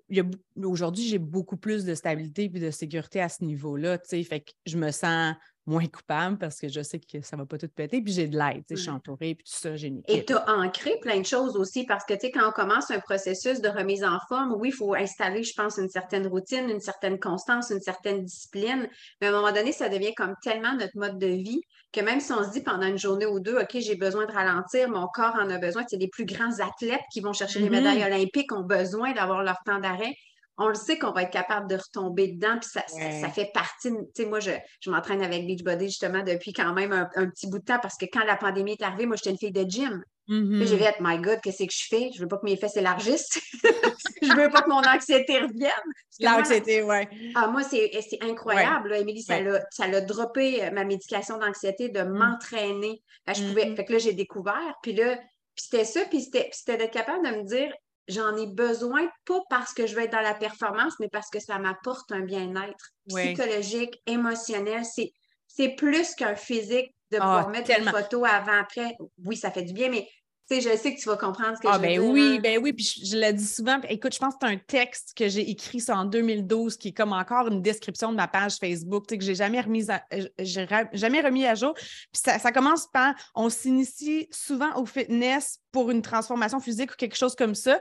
aujourd'hui, 0.62 1.08
j'ai 1.08 1.18
beaucoup 1.18 1.56
plus 1.56 1.84
de 1.84 1.94
stabilité 1.96 2.44
et 2.44 2.48
de 2.48 2.70
sécurité 2.70 3.20
à 3.20 3.28
ce 3.28 3.42
niveau-là. 3.42 3.98
Fait 4.08 4.40
que 4.40 4.52
je 4.64 4.76
me 4.76 4.92
sens 4.92 5.34
moins 5.66 5.86
coupable 5.86 6.38
parce 6.38 6.60
que 6.60 6.68
je 6.68 6.82
sais 6.82 6.98
que 6.98 7.22
ça 7.22 7.36
ne 7.36 7.42
va 7.42 7.46
pas 7.46 7.58
tout 7.58 7.68
péter. 7.68 8.02
Puis 8.02 8.12
j'ai 8.12 8.28
de 8.28 8.38
l'aide, 8.38 8.64
je 8.68 8.76
suis 8.76 8.90
entourée, 8.90 9.34
puis 9.34 9.44
tout 9.44 9.58
ça, 9.58 9.76
j'ai 9.76 9.88
une 9.88 10.02
Et 10.08 10.24
tu 10.24 10.34
as 10.34 10.50
ancré 10.50 10.98
plein 11.00 11.18
de 11.20 11.26
choses 11.26 11.56
aussi 11.56 11.84
parce 11.84 12.04
que, 12.04 12.14
tu 12.14 12.20
sais, 12.20 12.30
quand 12.30 12.48
on 12.48 12.52
commence 12.52 12.90
un 12.90 13.00
processus 13.00 13.60
de 13.60 13.68
remise 13.68 14.04
en 14.04 14.18
forme, 14.28 14.54
oui, 14.58 14.68
il 14.68 14.74
faut 14.74 14.94
installer, 14.94 15.42
je 15.42 15.54
pense, 15.54 15.78
une 15.78 15.88
certaine 15.88 16.26
routine, 16.26 16.68
une 16.68 16.80
certaine 16.80 17.18
constance, 17.18 17.70
une 17.70 17.80
certaine 17.80 18.24
discipline. 18.24 18.88
Mais 19.20 19.28
à 19.28 19.30
un 19.30 19.32
moment 19.40 19.52
donné, 19.52 19.72
ça 19.72 19.88
devient 19.88 20.14
comme 20.14 20.34
tellement 20.42 20.74
notre 20.74 20.96
mode 20.96 21.18
de 21.18 21.26
vie 21.26 21.62
que 21.92 22.00
même 22.00 22.20
si 22.20 22.32
on 22.32 22.42
se 22.42 22.50
dit 22.50 22.60
pendant 22.60 22.86
une 22.86 22.98
journée 22.98 23.26
ou 23.26 23.40
deux, 23.40 23.56
OK, 23.56 23.76
j'ai 23.78 23.94
besoin 23.94 24.26
de 24.26 24.32
ralentir, 24.32 24.90
mon 24.90 25.06
corps 25.06 25.36
en 25.40 25.48
a 25.48 25.58
besoin. 25.58 25.84
C'est 25.88 25.96
les 25.96 26.08
plus 26.08 26.24
grands 26.24 26.58
athlètes 26.58 27.04
qui 27.12 27.20
vont 27.20 27.32
chercher 27.32 27.60
les 27.60 27.68
mm-hmm. 27.68 27.70
médailles 27.70 28.04
olympiques 28.04 28.52
ont 28.52 28.64
besoin 28.64 29.12
d'avoir 29.12 29.42
leur 29.42 29.58
temps 29.64 29.78
d'arrêt 29.78 30.14
on 30.56 30.68
le 30.68 30.74
sait 30.74 30.98
qu'on 30.98 31.12
va 31.12 31.22
être 31.22 31.32
capable 31.32 31.68
de 31.68 31.76
retomber 31.76 32.28
dedans, 32.28 32.58
puis 32.60 32.70
ça, 32.70 33.28
fait 33.30 33.50
partie. 33.52 33.90
Tu 33.90 34.22
sais, 34.22 34.26
moi, 34.26 34.40
je, 34.40 34.52
m'entraîne 34.86 35.22
avec 35.22 35.46
Beachbody 35.46 35.86
justement 35.86 36.22
depuis 36.22 36.52
quand 36.52 36.72
même 36.72 36.92
un, 36.92 37.26
petit 37.26 37.48
bout 37.48 37.58
de 37.58 37.64
temps 37.64 37.80
parce 37.80 37.96
que 37.96 38.06
quand 38.06 38.24
la 38.24 38.36
pandémie 38.36 38.72
est 38.72 38.82
arrivée, 38.82 39.06
moi, 39.06 39.16
j'étais 39.16 39.30
une 39.30 39.38
fille 39.38 39.52
de 39.52 39.68
gym. 39.68 40.02
Mm 40.26 40.64
J'ai 40.64 40.76
dit, 40.78 40.84
my 41.00 41.18
God, 41.18 41.40
qu'est-ce 41.42 41.64
que 41.64 41.70
je 41.70 41.86
fais? 41.88 42.10
Je 42.14 42.22
veux 42.22 42.28
pas 42.28 42.38
que 42.38 42.46
mes 42.46 42.56
fesses 42.56 42.72
s'élargissent. 42.72 43.38
je 44.22 44.34
veux 44.34 44.48
pas 44.48 44.62
que 44.62 44.70
mon 44.70 44.82
anxiété 44.82 45.38
revienne. 45.38 45.70
L'anxiété, 46.20 46.82
oui. 46.82 47.32
Ah, 47.34 47.48
moi, 47.48 47.62
c'est 47.62 47.90
incroyable. 48.22 48.94
Émilie, 48.94 49.22
ça 49.22 49.40
l'a 49.40 50.00
droppé 50.00 50.64
euh, 50.64 50.70
ma 50.70 50.84
médication 50.84 51.38
d'anxiété 51.38 51.88
de 51.88 52.02
mm. 52.02 52.08
m'entraîner. 52.08 53.02
je 53.28 53.48
pouvais, 53.48 53.66
mm-hmm. 53.66 53.76
Fait 53.76 53.84
que 53.84 53.92
là, 53.92 53.98
j'ai 53.98 54.14
découvert. 54.14 54.74
Puis 54.82 54.94
là, 54.94 55.18
c'était 55.56 55.84
ça, 55.84 56.04
puis 56.06 56.22
c'était 56.22 56.76
d'être 56.76 56.92
capable 56.92 57.24
de 57.24 57.36
me 57.36 57.42
dire, 57.42 57.72
j'en 58.08 58.36
ai 58.36 58.46
besoin, 58.46 59.08
pas 59.24 59.40
parce 59.48 59.72
que 59.72 59.86
je 59.86 59.94
veux 59.94 60.02
être 60.02 60.12
dans 60.12 60.20
la 60.20 60.34
performance, 60.34 60.94
mais 61.00 61.08
parce 61.08 61.30
que 61.30 61.40
ça 61.40 61.58
m'apporte 61.58 62.10
un 62.12 62.20
bien-être 62.20 62.90
psychologique, 63.08 64.00
émotionnel. 64.06 64.82
C'est 65.46 65.68
plus 65.76 66.14
qu'un 66.14 66.36
physique 66.36 66.94
de 67.10 67.18
ah, 67.18 67.20
pouvoir 67.20 67.48
mettre 67.48 67.70
une 67.78 67.88
photo 67.88 68.24
avant-après. 68.24 68.96
Oui, 69.24 69.36
ça 69.36 69.50
fait 69.50 69.62
du 69.62 69.72
bien, 69.72 69.88
mais 69.88 70.08
tu 70.48 70.60
sais, 70.60 70.60
je 70.60 70.76
sais 70.76 70.94
que 70.94 71.00
tu 71.00 71.08
vas 71.08 71.16
comprendre 71.16 71.56
ce 71.56 71.62
que 71.62 71.68
ah, 71.68 71.74
je 71.74 71.78
veux 71.78 71.86
ben 71.86 72.00
dire. 72.00 72.10
Oui, 72.10 72.34
hein. 72.36 72.40
ben 72.42 72.60
oui, 72.62 72.72
puis 72.74 72.84
je, 73.04 73.16
l'ai 73.16 73.32
dit 73.32 73.46
souvent. 73.46 73.80
Écoute, 73.88 74.14
je 74.14 74.18
pense 74.18 74.34
que 74.34 74.40
c'est 74.42 74.52
un 74.52 74.58
texte 74.58 75.12
que 75.16 75.28
j'ai 75.28 75.48
écrit 75.50 75.80
ça 75.80 75.96
en 75.96 76.04
2012 76.04 76.76
qui 76.76 76.88
est 76.88 76.92
comme 76.92 77.12
encore 77.12 77.48
une 77.48 77.62
description 77.62 78.12
de 78.12 78.16
ma 78.16 78.28
page 78.28 78.56
Facebook, 78.56 79.06
tu 79.06 79.14
sais, 79.14 79.18
que 79.18 79.24
j'ai 79.24 79.34
jamais 79.34 79.60
remis 79.60 79.90
à, 79.90 80.02
euh, 80.12 80.84
jamais 80.92 81.22
remis 81.22 81.46
à 81.46 81.54
jour. 81.54 81.72
Puis 81.74 82.22
ça, 82.24 82.38
ça 82.38 82.52
commence 82.52 82.86
par 82.86 83.14
on 83.34 83.48
s'initie 83.48 84.28
souvent 84.30 84.74
au 84.76 84.84
fitness 84.84 85.60
pour 85.72 85.90
une 85.90 86.02
transformation 86.02 86.60
physique 86.60 86.92
ou 86.92 86.96
quelque 86.96 87.16
chose 87.16 87.34
comme 87.34 87.54
ça. 87.54 87.80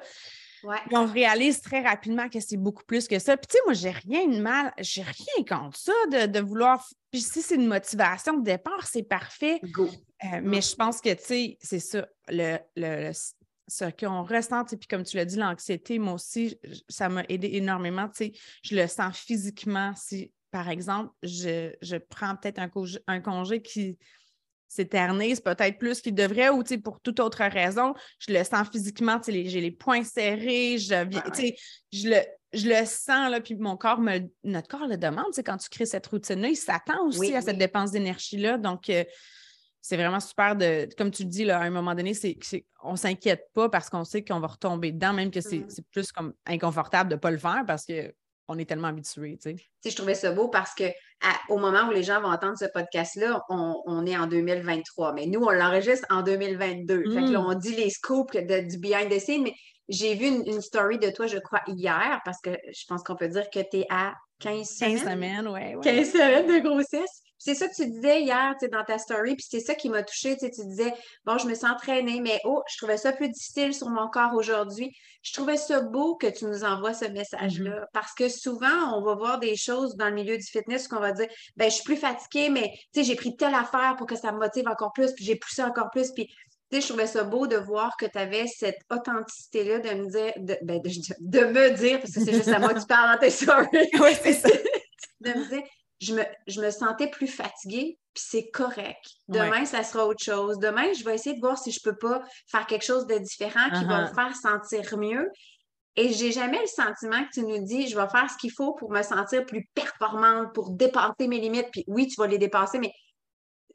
Ouais. 0.63 0.77
on 0.91 1.05
réalise 1.05 1.61
très 1.61 1.81
rapidement 1.81 2.29
que 2.29 2.39
c'est 2.39 2.57
beaucoup 2.57 2.83
plus 2.83 3.07
que 3.07 3.19
ça. 3.19 3.35
Puis, 3.37 3.47
tu 3.47 3.57
sais, 3.57 3.63
moi, 3.65 3.73
j'ai 3.73 3.91
rien 3.91 4.27
de 4.27 4.41
mal, 4.41 4.73
j'ai 4.79 5.03
rien 5.03 5.45
contre 5.47 5.77
ça 5.77 5.93
de, 6.09 6.39
vouloir. 6.39 6.85
Puis, 7.11 7.21
si 7.21 7.41
c'est 7.41 7.55
une 7.55 7.67
motivation 7.67 8.37
de 8.37 8.43
départ, 8.43 8.87
c'est 8.87 9.03
parfait. 9.03 9.59
Euh, 9.63 10.39
mais 10.41 10.61
je 10.61 10.75
pense 10.75 11.01
que, 11.01 11.13
tu 11.13 11.23
sais, 11.23 11.57
c'est 11.61 11.79
ça, 11.79 12.07
le, 12.29 13.11
ce 13.67 13.85
qu'on 13.91 14.23
ressent, 14.23 14.63
puis 14.65 14.87
comme 14.89 15.03
tu 15.03 15.17
l'as 15.17 15.25
dit, 15.25 15.37
l'anxiété, 15.37 15.99
moi 15.99 16.13
aussi, 16.13 16.57
ça 16.87 17.09
m'a 17.09 17.23
aidé 17.29 17.51
énormément. 17.53 18.07
Tu 18.07 18.25
sais, 18.25 18.31
je 18.63 18.75
le 18.75 18.87
sens 18.87 19.17
physiquement. 19.17 19.93
Si, 19.95 20.31
par 20.51 20.69
exemple, 20.69 21.11
je, 21.23 21.97
prends 21.97 22.35
peut-être 22.35 22.59
un, 22.59 22.69
un 23.07 23.19
congé 23.19 23.61
qui 23.61 23.97
s'éternise 24.73 25.39
peut-être 25.39 25.77
plus 25.77 26.01
qu'il 26.01 26.15
devrait 26.15 26.49
ou 26.49 26.63
pour 26.83 26.99
toute 27.01 27.19
autre 27.19 27.43
raison. 27.43 27.93
Je 28.19 28.33
le 28.33 28.43
sens 28.43 28.67
physiquement, 28.69 29.19
j'ai 29.25 29.43
les 29.43 29.71
poings 29.71 30.03
serrés, 30.03 30.77
je, 30.77 32.09
le, 32.09 32.21
je 32.53 32.69
le 32.69 32.85
sens, 32.85 33.31
là, 33.31 33.41
puis 33.41 33.55
mon 33.55 33.77
corps 33.77 33.99
me, 33.99 34.19
notre 34.43 34.67
corps 34.67 34.87
le 34.87 34.97
demande. 34.97 35.33
Quand 35.45 35.57
tu 35.57 35.69
crées 35.69 35.85
cette 35.85 36.07
routine-là, 36.07 36.49
il 36.49 36.55
s'attend 36.55 37.07
aussi 37.07 37.35
à 37.35 37.41
cette 37.41 37.57
dépense 37.57 37.91
d'énergie-là. 37.91 38.57
Donc, 38.57 38.89
euh, 38.89 39.03
c'est 39.81 39.97
vraiment 39.97 40.21
super 40.21 40.55
de, 40.55 40.87
comme 40.97 41.11
tu 41.11 41.23
le 41.23 41.29
dis, 41.29 41.43
là, 41.43 41.59
à 41.59 41.63
un 41.63 41.69
moment 41.69 41.93
donné, 41.93 42.13
c'est, 42.13 42.37
on 42.83 42.93
ne 42.93 42.97
s'inquiète 42.97 43.49
pas 43.53 43.69
parce 43.69 43.89
qu'on 43.89 44.05
sait 44.05 44.23
qu'on 44.23 44.39
va 44.39 44.47
retomber 44.47 44.91
dedans, 44.91 45.13
même 45.13 45.29
que 45.29 45.41
c'est, 45.41 45.59
mmh. 45.59 45.69
c'est 45.69 45.87
plus 45.89 46.11
comme 46.11 46.33
inconfortable 46.45 47.09
de 47.09 47.15
ne 47.15 47.19
pas 47.19 47.31
le 47.31 47.37
faire 47.37 47.63
parce 47.67 47.85
que 47.85 48.13
on 48.47 48.57
est 48.57 48.65
tellement 48.65 48.89
habitués. 48.89 49.37
Tu 49.41 49.57
sais. 49.57 49.89
je 49.89 49.95
trouvais 49.95 50.15
ça 50.15 50.31
beau 50.31 50.49
parce 50.49 50.73
que 50.73 50.85
au 51.49 51.57
moment 51.57 51.87
où 51.87 51.91
les 51.91 52.03
gens 52.03 52.21
vont 52.21 52.29
entendre 52.29 52.57
ce 52.57 52.65
podcast-là, 52.65 53.41
on, 53.49 54.05
est 54.05 54.17
en 54.17 54.27
2023. 54.27 55.13
Mais 55.13 55.25
nous, 55.25 55.41
on 55.41 55.51
l'enregistre 55.51 56.05
en 56.09 56.21
2022. 56.21 57.03
Fait 57.13 57.21
que 57.21 57.31
là, 57.31 57.39
mm. 57.39 57.45
on 57.45 57.53
dit 57.53 57.75
les 57.75 57.89
scoops 57.89 58.35
du 58.35 58.77
behind 58.77 59.09
the 59.09 59.19
scenes, 59.19 59.43
mais 59.43 59.53
j'ai 59.89 60.15
vu 60.15 60.27
une, 60.27 60.61
story 60.61 60.97
de 60.99 61.09
toi, 61.09 61.27
je 61.27 61.37
crois, 61.37 61.61
hier, 61.67 62.21
parce 62.25 62.39
que 62.41 62.51
je 62.71 62.83
pense 62.87 63.03
qu'on 63.03 63.15
peut 63.15 63.27
dire 63.27 63.49
que 63.49 63.59
tu 63.59 63.79
es 63.79 63.85
à 63.89 64.13
15 64.39 64.67
semaines. 64.67 64.97
15 64.97 65.11
semaines, 65.11 65.47
oui. 65.47 65.75
Ouais. 65.75 65.83
15 65.83 66.11
semaines 66.11 66.47
de 66.47 66.59
grossesse. 66.59 67.22
C'est 67.45 67.55
ça 67.55 67.67
que 67.67 67.75
tu 67.75 67.85
disais 67.89 68.21
hier 68.21 68.55
dans 68.71 68.85
ta 68.85 68.97
story, 68.97 69.35
puis 69.35 69.45
c'est 69.49 69.59
ça 69.59 69.75
qui 69.75 69.89
m'a 69.89 70.01
touchée. 70.01 70.37
Tu 70.37 70.49
disais, 70.49 70.93
bon, 71.25 71.37
je 71.37 71.45
me 71.45 71.55
sens 71.55 71.71
entraînée, 71.71 72.21
mais 72.21 72.39
oh, 72.45 72.63
je 72.71 72.77
trouvais 72.77 72.95
ça 72.95 73.11
plus 73.11 73.27
difficile 73.27 73.73
sur 73.73 73.89
mon 73.89 74.07
corps 74.07 74.33
aujourd'hui. 74.33 74.95
Je 75.23 75.33
trouvais 75.33 75.57
ça 75.57 75.81
beau 75.81 76.15
que 76.15 76.27
tu 76.27 76.45
nous 76.45 76.63
envoies 76.63 76.93
ce 76.93 77.03
message-là, 77.03 77.71
mm-hmm. 77.71 77.85
parce 77.91 78.13
que 78.13 78.29
souvent, 78.29 78.97
on 78.97 79.03
va 79.03 79.15
voir 79.15 79.39
des 79.39 79.57
choses 79.57 79.97
dans 79.97 80.07
le 80.07 80.13
milieu 80.13 80.37
du 80.37 80.45
fitness 80.45 80.87
qu'on 80.87 81.01
va 81.01 81.11
dire, 81.11 81.27
ben, 81.57 81.69
je 81.69 81.75
suis 81.75 81.83
plus 81.83 81.97
fatiguée, 81.97 82.49
mais 82.49 82.71
j'ai 82.95 83.15
pris 83.15 83.35
telle 83.35 83.55
affaire 83.55 83.95
pour 83.97 84.07
que 84.07 84.15
ça 84.15 84.31
me 84.31 84.37
motive 84.37 84.69
encore 84.69 84.93
plus, 84.93 85.11
puis 85.11 85.25
j'ai 85.25 85.35
poussé 85.35 85.63
encore 85.63 85.89
plus, 85.91 86.13
puis 86.13 86.29
je 86.71 86.87
trouvais 86.87 87.07
ça 87.07 87.25
beau 87.25 87.45
de 87.45 87.57
voir 87.57 87.97
que 87.97 88.05
tu 88.05 88.17
avais 88.17 88.47
cette 88.47 88.79
authenticité-là 88.89 89.79
de 89.79 89.89
me 90.01 90.09
dire, 90.09 90.33
de, 90.37 90.57
ben, 90.63 90.81
de, 90.81 91.39
me 91.45 91.69
dire, 91.71 91.99
parce 91.99 92.13
que 92.13 92.21
c'est 92.21 92.33
juste 92.33 92.47
à 92.47 92.59
moi 92.59 92.73
que 92.73 92.79
tu 92.79 92.87
parles 92.87 93.13
dans 93.13 93.19
tes 93.19 93.29
stories. 93.31 93.67
Oui, 93.99 94.11
c'est 94.23 94.33
ça. 94.33 94.49
de 95.19 95.29
me 95.29 95.49
dire, 95.49 95.63
je 96.03 96.61
me, 96.61 96.71
sentais 96.71 97.07
plus 97.07 97.27
fatiguée, 97.27 97.97
puis 98.13 98.23
c'est 98.27 98.49
correct. 98.49 99.05
Demain, 99.27 99.65
ça 99.65 99.83
sera 99.83 100.05
autre 100.05 100.23
chose. 100.23 100.59
Demain, 100.59 100.91
je 100.93 101.03
vais 101.03 101.15
essayer 101.15 101.35
de 101.35 101.41
voir 101.41 101.57
si 101.57 101.71
je 101.71 101.79
peux 101.83 101.95
pas 101.95 102.21
faire 102.47 102.65
quelque 102.67 102.85
chose 102.85 103.07
de 103.07 103.17
différent 103.17 103.69
qui 103.77 103.85
va 103.85 104.01
me 104.01 104.07
uh-huh. 104.07 104.15
faire 104.15 104.35
sentir 104.35 104.97
mieux. 104.97 105.29
Et 105.95 106.11
j'ai 106.11 106.31
jamais 106.31 106.59
le 106.59 106.67
sentiment 106.67 107.23
que 107.23 107.29
tu 107.33 107.41
nous 107.43 107.63
dis, 107.63 107.87
je 107.87 107.95
vais 107.95 108.07
faire 108.09 108.29
ce 108.29 108.37
qu'il 108.37 108.51
faut 108.51 108.73
pour 108.73 108.91
me 108.91 109.03
sentir 109.03 109.45
plus 109.45 109.69
performante, 109.75 110.53
pour 110.53 110.71
dépasser 110.71 111.27
mes 111.27 111.39
limites. 111.39 111.69
Puis 111.71 111.83
oui, 111.87 112.07
tu 112.07 112.15
vas 112.19 112.27
les 112.27 112.39
dépasser, 112.39 112.79
mais 112.79 112.91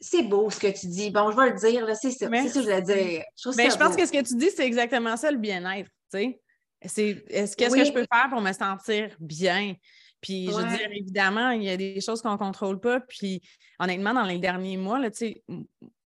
c'est 0.01 0.23
beau 0.23 0.51
ce 0.51 0.59
que 0.59 0.67
tu 0.67 0.87
dis. 0.89 1.11
Bon, 1.11 1.31
je 1.31 1.37
vais 1.37 1.51
le 1.51 1.59
dire, 1.59 1.87
c'est 1.97 2.11
ça. 2.11 2.29
C'est 2.31 2.49
ça 2.49 2.55
que 2.55 2.55
je 2.55 2.61
voulais 2.61 2.83
dire. 2.83 3.23
Je, 3.37 3.51
mais 3.57 3.71
je 3.71 3.77
pense 3.77 3.95
que 3.95 4.05
ce 4.05 4.13
que 4.13 4.23
tu 4.23 4.37
dis, 4.37 4.51
c'est 4.51 4.67
exactement 4.67 5.17
ça, 5.17 5.31
le 5.31 5.39
bien-être. 5.39 5.91
C'est, 6.11 7.25
est-ce, 7.29 7.57
qu'est-ce 7.57 7.75
que 7.75 7.85
je 7.85 7.93
peux 7.93 8.07
faire 8.13 8.29
pour 8.31 8.41
me 8.41 8.53
sentir 8.53 9.15
bien? 9.21 9.75
Puis, 10.21 10.47
je 10.47 10.53
veux 10.53 10.77
dire, 10.77 10.89
évidemment, 10.93 11.51
il 11.51 11.63
y 11.63 11.71
a 11.71 11.77
des 11.77 12.01
choses 12.01 12.23
qu'on 12.23 12.33
ne 12.33 12.39
contrôle 12.39 12.81
pas. 12.81 13.01
Puis, 13.01 13.41
honnêtement, 13.79 14.15
dans 14.15 14.25
les 14.25 14.39
derniers 14.39 14.77
mois, 14.77 14.99
là, 14.99 15.11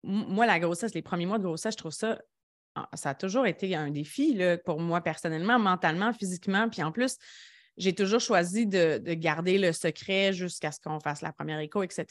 moi, 0.02 0.46
la 0.46 0.58
grossesse, 0.58 0.94
les 0.94 1.02
premiers 1.02 1.26
mois 1.26 1.38
de 1.38 1.44
grossesse, 1.44 1.74
je 1.74 1.78
trouve 1.78 1.92
ça, 1.92 2.18
ah, 2.74 2.88
ça 2.94 3.10
a 3.10 3.14
toujours 3.14 3.46
été 3.46 3.74
un 3.74 3.90
défi 3.90 4.34
là, 4.34 4.56
pour 4.56 4.80
moi 4.80 5.00
personnellement, 5.00 5.58
mentalement, 5.58 6.12
physiquement. 6.12 6.68
Puis, 6.68 6.82
en 6.82 6.92
plus, 6.92 7.16
j'ai 7.76 7.94
toujours 7.94 8.20
choisi 8.20 8.66
de, 8.66 8.98
garder 9.14 9.58
le 9.58 9.72
secret 9.72 10.32
jusqu'à 10.32 10.72
ce 10.72 10.80
qu'on 10.80 11.00
fasse 11.00 11.20
la 11.20 11.32
première 11.32 11.60
écho, 11.60 11.82
etc. 11.82 12.06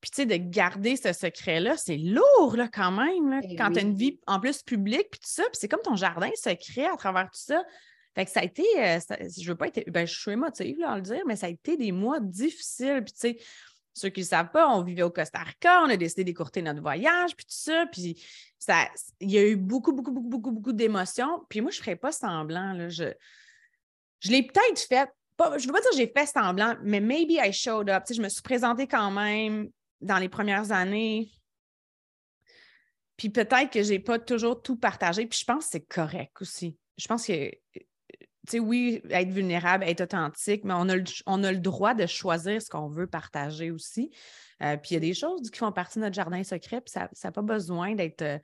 Puis, 0.00 0.10
tu 0.10 0.22
sais, 0.22 0.26
de 0.26 0.36
garder 0.36 0.96
ce 0.96 1.12
secret-là, 1.12 1.76
c'est 1.76 1.98
lourd, 1.98 2.56
là, 2.56 2.68
quand 2.72 2.92
même, 2.92 3.40
eh 3.42 3.56
quand 3.56 3.72
tu 3.72 3.80
as 3.80 3.82
une 3.82 3.96
vie 3.96 4.18
en 4.26 4.40
plus 4.40 4.62
publique, 4.62 5.08
puis 5.10 5.20
tout 5.20 5.30
ça. 5.30 5.42
Puis, 5.44 5.58
c'est 5.60 5.68
comme 5.68 5.82
ton 5.82 5.96
jardin 5.96 6.30
secret 6.36 6.86
à 6.86 6.96
travers 6.96 7.24
tout 7.24 7.40
ça. 7.40 7.62
Fait 8.16 8.24
que 8.24 8.30
ça 8.30 8.40
a 8.40 8.44
été, 8.44 8.64
euh, 8.78 8.98
je 9.38 9.46
veux 9.46 9.56
pas 9.56 9.68
être, 9.68 9.90
ben, 9.90 10.06
je 10.06 10.18
suis 10.18 10.30
émotive 10.30 10.78
là, 10.78 10.92
à 10.92 10.96
le 10.96 11.02
dire, 11.02 11.22
mais 11.26 11.36
ça 11.36 11.46
a 11.46 11.50
été 11.50 11.76
des 11.76 11.92
mois 11.92 12.18
difficiles. 12.18 13.02
Puis, 13.04 13.12
tu 13.12 13.20
sais, 13.20 13.38
ceux 13.92 14.08
qui 14.08 14.20
ne 14.20 14.26
savent 14.26 14.50
pas, 14.50 14.68
on 14.70 14.82
vivait 14.82 15.02
au 15.02 15.10
Costa 15.10 15.38
Rica, 15.38 15.82
on 15.82 15.90
a 15.90 15.98
décidé 15.98 16.24
d'écourter 16.24 16.62
notre 16.62 16.80
voyage, 16.80 17.36
puis 17.36 17.44
tout 17.44 17.52
ça. 17.54 17.84
Puis, 17.92 18.26
ça, 18.58 18.88
il 19.20 19.30
y 19.30 19.36
a 19.36 19.46
eu 19.46 19.56
beaucoup, 19.56 19.92
beaucoup, 19.92 20.12
beaucoup, 20.12 20.28
beaucoup, 20.28 20.50
beaucoup 20.50 20.72
d'émotions. 20.72 21.44
Puis, 21.50 21.60
moi, 21.60 21.70
je 21.70 21.78
ne 21.78 21.82
ferais 21.84 21.96
pas 21.96 22.10
semblant. 22.10 22.72
Là, 22.72 22.88
je 22.88 23.12
je 24.20 24.30
l'ai 24.30 24.42
peut-être 24.42 24.80
fait, 24.80 25.10
pas, 25.36 25.58
je 25.58 25.64
ne 25.64 25.66
veux 25.66 25.72
pas 25.74 25.82
dire 25.82 25.90
que 25.90 25.96
j'ai 25.96 26.12
fait 26.16 26.26
semblant, 26.26 26.74
mais 26.82 27.00
maybe 27.00 27.32
I 27.32 27.52
showed 27.52 27.90
up. 27.90 28.04
Tu 28.06 28.14
sais, 28.14 28.16
je 28.16 28.22
me 28.22 28.30
suis 28.30 28.40
présentée 28.40 28.86
quand 28.86 29.10
même 29.10 29.68
dans 30.00 30.18
les 30.18 30.30
premières 30.30 30.72
années. 30.72 31.30
Puis 33.18 33.28
peut-être 33.28 33.70
que 33.70 33.82
je 33.82 33.90
n'ai 33.90 33.98
pas 33.98 34.18
toujours 34.18 34.62
tout 34.62 34.76
partagé. 34.76 35.26
Puis 35.26 35.38
je 35.38 35.44
pense 35.44 35.66
que 35.66 35.70
c'est 35.72 35.86
correct 35.86 36.40
aussi. 36.40 36.78
Je 36.96 37.06
pense 37.06 37.26
que 37.26 37.50
sais, 38.52 38.58
oui, 38.58 39.02
être 39.10 39.30
vulnérable, 39.30 39.84
être 39.84 40.02
authentique, 40.02 40.64
mais 40.64 40.74
on 40.74 40.88
a 40.88 40.96
le, 40.96 41.04
on 41.26 41.42
a 41.44 41.52
le 41.52 41.58
droit 41.58 41.94
de 41.94 42.06
choisir 42.06 42.60
ce 42.60 42.68
qu'on 42.68 42.88
veut 42.88 43.06
partager 43.06 43.70
aussi. 43.70 44.10
Euh, 44.62 44.76
puis 44.76 44.90
il 44.90 44.94
y 44.94 44.96
a 44.96 45.00
des 45.00 45.14
choses 45.14 45.50
qui 45.50 45.58
font 45.58 45.72
partie 45.72 45.98
de 45.98 46.04
notre 46.04 46.14
jardin 46.14 46.42
secret, 46.42 46.80
puis 46.80 46.92
ça 46.92 47.08
n'a 47.24 47.32
pas 47.32 47.42
besoin 47.42 47.94
d'être. 47.94 48.22
Euh, 48.22 48.38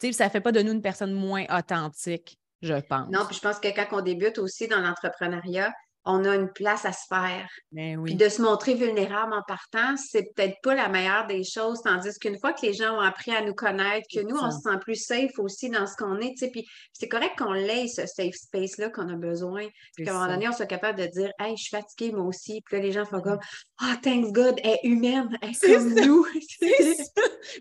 tu 0.00 0.08
sais, 0.08 0.12
ça 0.12 0.26
ne 0.26 0.30
fait 0.30 0.40
pas 0.40 0.52
de 0.52 0.62
nous 0.62 0.72
une 0.72 0.82
personne 0.82 1.12
moins 1.12 1.44
authentique, 1.50 2.38
je 2.62 2.74
pense. 2.74 3.10
Non, 3.10 3.26
puis 3.26 3.36
je 3.36 3.40
pense 3.40 3.58
que 3.58 3.68
quand 3.68 3.86
on 3.98 4.00
débute 4.00 4.38
aussi 4.38 4.68
dans 4.68 4.80
l'entrepreneuriat, 4.80 5.72
on 6.04 6.24
a 6.24 6.34
une 6.34 6.50
place 6.50 6.84
à 6.84 6.92
se 6.92 7.04
faire. 7.08 7.48
Ben 7.72 8.02
Puis 8.02 8.14
de 8.14 8.28
se 8.28 8.40
montrer 8.40 8.74
vulnérable 8.74 9.32
en 9.34 9.42
partant, 9.42 9.96
c'est 9.96 10.32
peut-être 10.34 10.56
pas 10.62 10.74
la 10.74 10.88
meilleure 10.88 11.26
des 11.26 11.44
choses, 11.44 11.82
tandis 11.82 12.18
qu'une 12.18 12.38
fois 12.38 12.52
que 12.52 12.64
les 12.64 12.72
gens 12.72 12.96
ont 12.96 13.00
appris 13.00 13.32
à 13.32 13.42
nous 13.42 13.54
connaître, 13.54 14.06
que 14.12 14.20
nous, 14.20 14.36
on 14.36 14.50
se 14.50 14.60
sent 14.60 14.78
plus 14.80 14.96
safe 14.96 15.38
aussi 15.38 15.68
dans 15.70 15.86
ce 15.86 15.96
qu'on 15.96 16.18
est, 16.18 16.30
tu 16.30 16.38
sais, 16.38 16.50
puis 16.50 16.66
c'est 16.92 17.08
correct 17.08 17.34
qu'on 17.38 17.52
l'ait, 17.52 17.88
ce 17.88 18.06
safe 18.06 18.34
space-là 18.34 18.90
qu'on 18.90 19.08
a 19.08 19.16
besoin, 19.16 19.66
puis 19.96 20.04
qu'à 20.04 20.12
un 20.12 20.14
moment 20.14 20.32
donné, 20.32 20.48
on 20.48 20.52
soit 20.52 20.66
capable 20.66 20.98
de 20.98 21.06
dire 21.06 21.30
«Hey, 21.38 21.56
je 21.56 21.64
suis 21.64 21.76
fatiguée, 21.76 22.12
moi 22.12 22.24
aussi», 22.24 22.62
puis 22.64 22.76
là, 22.76 22.82
les 22.82 22.92
gens 22.92 23.04
font 23.04 23.20
comme 23.20 23.40
«Ah, 23.78 23.92
oh, 23.92 24.00
thanks 24.02 24.32
God, 24.32 24.56
elle 24.62 24.70
est 24.70 24.80
humaine, 24.84 25.36
elle 25.42 25.50
est 25.50 25.74
comme 25.74 25.94
nous!» 25.94 26.24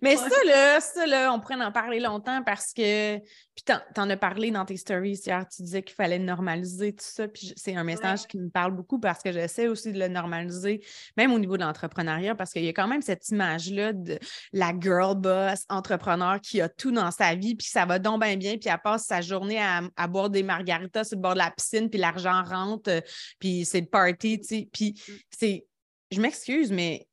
Mais 0.01 0.15
ça, 0.15 0.43
là, 0.45 0.79
ça, 0.79 1.05
là, 1.05 1.33
on 1.33 1.39
pourrait 1.39 1.55
en 1.55 1.71
parler 1.71 1.99
longtemps 1.99 2.43
parce 2.43 2.73
que 2.73 3.17
puis 3.57 3.75
tu 3.93 3.99
en 3.99 4.09
as 4.09 4.17
parlé 4.17 4.51
dans 4.51 4.65
tes 4.65 4.77
stories 4.77 5.19
hier, 5.25 5.43
tu 5.47 5.63
disais 5.63 5.81
qu'il 5.81 5.95
fallait 5.95 6.19
normaliser 6.19 6.93
tout 6.93 7.05
ça. 7.05 7.27
Puis 7.27 7.53
c'est 7.55 7.75
un 7.75 7.83
message 7.83 8.27
qui 8.27 8.36
me 8.37 8.49
parle 8.49 8.75
beaucoup 8.75 8.99
parce 8.99 9.21
que 9.21 9.31
j'essaie 9.31 9.67
aussi 9.67 9.91
de 9.91 9.99
le 9.99 10.07
normaliser, 10.07 10.81
même 11.15 11.31
au 11.33 11.39
niveau 11.39 11.57
de 11.57 11.63
l'entrepreneuriat, 11.63 12.35
parce 12.35 12.51
qu'il 12.51 12.63
y 12.63 12.69
a 12.69 12.73
quand 12.73 12.87
même 12.87 13.01
cette 13.01 13.27
image-là 13.29 13.93
de 13.93 14.19
la 14.53 14.73
girl 14.79 15.15
boss 15.15 15.65
entrepreneur 15.69 16.39
qui 16.41 16.61
a 16.61 16.69
tout 16.69 16.91
dans 16.91 17.11
sa 17.11 17.35
vie, 17.35 17.55
puis 17.55 17.67
ça 17.67 17.85
va 17.85 17.99
donc 17.99 18.21
bien 18.21 18.37
bien, 18.37 18.57
puis 18.57 18.69
elle 18.69 18.79
passe 18.83 19.05
sa 19.05 19.21
journée 19.21 19.59
à, 19.59 20.07
boire 20.07 20.29
des 20.29 20.43
margaritas 20.43 21.03
sur 21.03 21.17
le 21.17 21.21
bord 21.21 21.33
de 21.33 21.39
la 21.39 21.51
piscine, 21.51 21.89
puis 21.89 21.99
l'argent 21.99 22.43
rentre, 22.43 22.89
euh, 22.89 23.01
puis 23.39 23.65
c'est 23.65 23.81
le 23.81 23.87
party, 23.87 24.39
tu 24.39 24.47
sais. 24.47 24.69
Puis 24.71 24.93
mm. 25.07 25.13
c'est, 25.29 25.65
je 26.11 26.21
m'excuse, 26.21 26.71
mais 26.71 27.07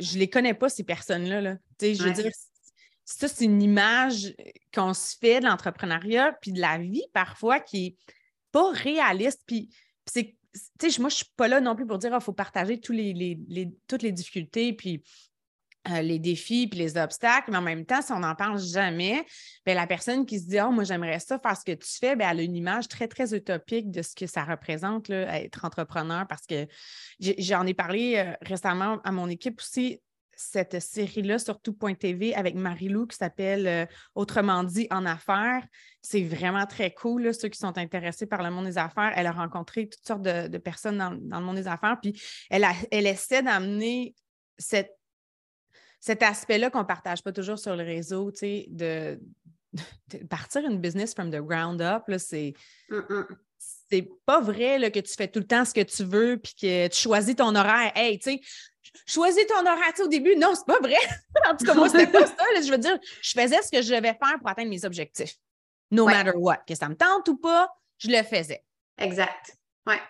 je 0.00 0.18
les 0.18 0.28
connais 0.28 0.54
pas, 0.54 0.68
ces 0.68 0.84
personnes-là. 0.84 1.40
Là. 1.40 1.56
sais, 1.80 1.94
Je 1.94 2.02
veux 2.02 2.12
dire, 2.12 2.30
ça, 3.04 3.28
c'est 3.28 3.44
une 3.44 3.62
image 3.62 4.34
qu'on 4.74 4.92
se 4.92 5.16
fait 5.16 5.40
de 5.40 5.46
l'entrepreneuriat 5.46 6.36
puis 6.40 6.52
de 6.52 6.60
la 6.60 6.78
vie 6.78 7.04
parfois 7.12 7.60
qui 7.60 7.82
n'est 7.82 7.96
pas 8.52 8.70
réaliste. 8.72 9.42
Puis, 9.46 9.70
c'est, 10.06 10.34
moi, 10.82 10.88
je 10.88 11.02
ne 11.02 11.10
suis 11.10 11.32
pas 11.36 11.48
là 11.48 11.60
non 11.60 11.74
plus 11.74 11.86
pour 11.86 11.98
dire 11.98 12.10
qu'il 12.10 12.16
ah, 12.16 12.20
faut 12.20 12.32
partager 12.32 12.80
tous 12.80 12.92
les, 12.92 13.38
toutes 13.86 14.02
les 14.02 14.12
difficultés 14.12 14.72
puis 14.72 15.02
euh, 15.88 16.02
les 16.02 16.18
défis 16.18 16.66
puis 16.66 16.80
les 16.80 16.96
obstacles, 16.96 17.50
mais 17.50 17.58
en 17.58 17.62
même 17.62 17.86
temps, 17.86 18.02
si 18.02 18.10
on 18.10 18.18
n'en 18.18 18.34
parle 18.34 18.58
jamais, 18.58 19.24
bien, 19.64 19.74
la 19.74 19.86
personne 19.86 20.26
qui 20.26 20.40
se 20.40 20.48
dit 20.48 20.58
oh, 20.60 20.72
moi, 20.72 20.82
j'aimerais 20.82 21.20
ça 21.20 21.38
faire 21.38 21.56
ce 21.56 21.64
que 21.64 21.72
tu 21.72 21.88
fais, 22.00 22.16
bien, 22.16 22.30
elle 22.30 22.40
a 22.40 22.42
une 22.42 22.56
image 22.56 22.88
très, 22.88 23.06
très 23.06 23.34
utopique 23.34 23.90
de 23.90 24.02
ce 24.02 24.14
que 24.14 24.26
ça 24.26 24.44
représente, 24.44 25.08
là, 25.08 25.40
être 25.40 25.64
entrepreneur, 25.64 26.26
parce 26.26 26.44
que 26.46 26.66
j'en 27.20 27.64
ai 27.66 27.74
parlé 27.74 28.16
euh, 28.16 28.32
récemment 28.42 29.00
à 29.04 29.12
mon 29.12 29.28
équipe 29.28 29.60
aussi 29.60 30.00
cette 30.36 30.80
série-là 30.80 31.38
sur 31.38 31.60
tout.tv 31.60 32.34
avec 32.34 32.54
Marie-Lou 32.54 33.06
qui 33.06 33.16
s'appelle 33.16 33.66
euh, 33.66 33.86
Autrement 34.14 34.62
dit 34.62 34.86
en 34.90 35.06
affaires. 35.06 35.66
C'est 36.02 36.22
vraiment 36.22 36.66
très 36.66 36.92
cool, 36.92 37.34
ceux 37.34 37.48
qui 37.48 37.58
sont 37.58 37.76
intéressés 37.78 38.26
par 38.26 38.42
le 38.42 38.50
monde 38.50 38.66
des 38.66 38.78
affaires. 38.78 39.12
Elle 39.16 39.26
a 39.26 39.32
rencontré 39.32 39.88
toutes 39.88 40.06
sortes 40.06 40.22
de, 40.22 40.58
personnes 40.58 40.98
dans, 40.98 41.40
le 41.40 41.44
monde 41.44 41.56
des 41.56 41.66
affaires, 41.66 41.98
puis 42.00 42.20
elle, 42.50 42.64
elle 42.90 43.06
essaie 43.06 43.42
d'amener 43.42 44.14
cet 44.58 46.22
aspect-là 46.22 46.70
qu'on 46.70 46.80
ne 46.80 46.84
partage 46.84 47.22
pas 47.22 47.32
toujours 47.32 47.58
sur 47.58 47.74
le 47.74 47.82
réseau, 47.82 48.30
de, 48.40 49.18
partir 50.28 50.64
une 50.66 50.78
business 50.78 51.14
from 51.14 51.30
the 51.30 51.40
ground 51.40 51.80
up, 51.80 52.04
c'est. 52.18 52.52
C'est 53.88 54.08
pas 54.24 54.40
vrai 54.40 54.90
que 54.90 55.00
tu 55.00 55.14
fais 55.14 55.28
tout 55.28 55.38
le 55.38 55.46
temps 55.46 55.64
ce 55.64 55.72
que 55.72 55.82
tu 55.82 56.04
veux 56.04 56.38
puis 56.38 56.54
que 56.60 56.88
tu 56.88 56.96
choisis 56.96 57.34
ton 57.34 57.54
horaire. 57.54 57.92
Hey, 57.94 58.18
tu 58.18 58.32
sais, 58.32 58.40
choisis 59.06 59.46
ton 59.46 59.60
horaire 59.60 59.92
au 60.00 60.08
début. 60.08 60.36
Non, 60.36 60.54
c'est 60.54 60.66
pas 60.66 60.80
vrai. 60.80 60.96
en 61.50 61.56
tout 61.56 61.64
cas, 61.64 61.74
moi, 61.74 61.88
c'était 61.88 62.06
pas 62.06 62.26
ça. 62.26 62.34
Je 62.62 62.70
veux 62.70 62.78
dire, 62.78 62.98
je 63.22 63.30
faisais 63.32 63.62
ce 63.62 63.70
que 63.70 63.82
je 63.82 63.94
devais 63.94 64.14
faire 64.14 64.38
pour 64.38 64.48
atteindre 64.48 64.70
mes 64.70 64.84
objectifs. 64.84 65.34
No 65.90 66.06
matter 66.06 66.32
what. 66.34 66.58
Que 66.66 66.74
ça 66.74 66.88
me 66.88 66.96
tente 66.96 67.28
ou 67.28 67.36
pas, 67.36 67.68
je 67.98 68.08
le 68.08 68.22
faisais. 68.22 68.62
Exact. 68.98 69.56
Ouais. 69.86 70.00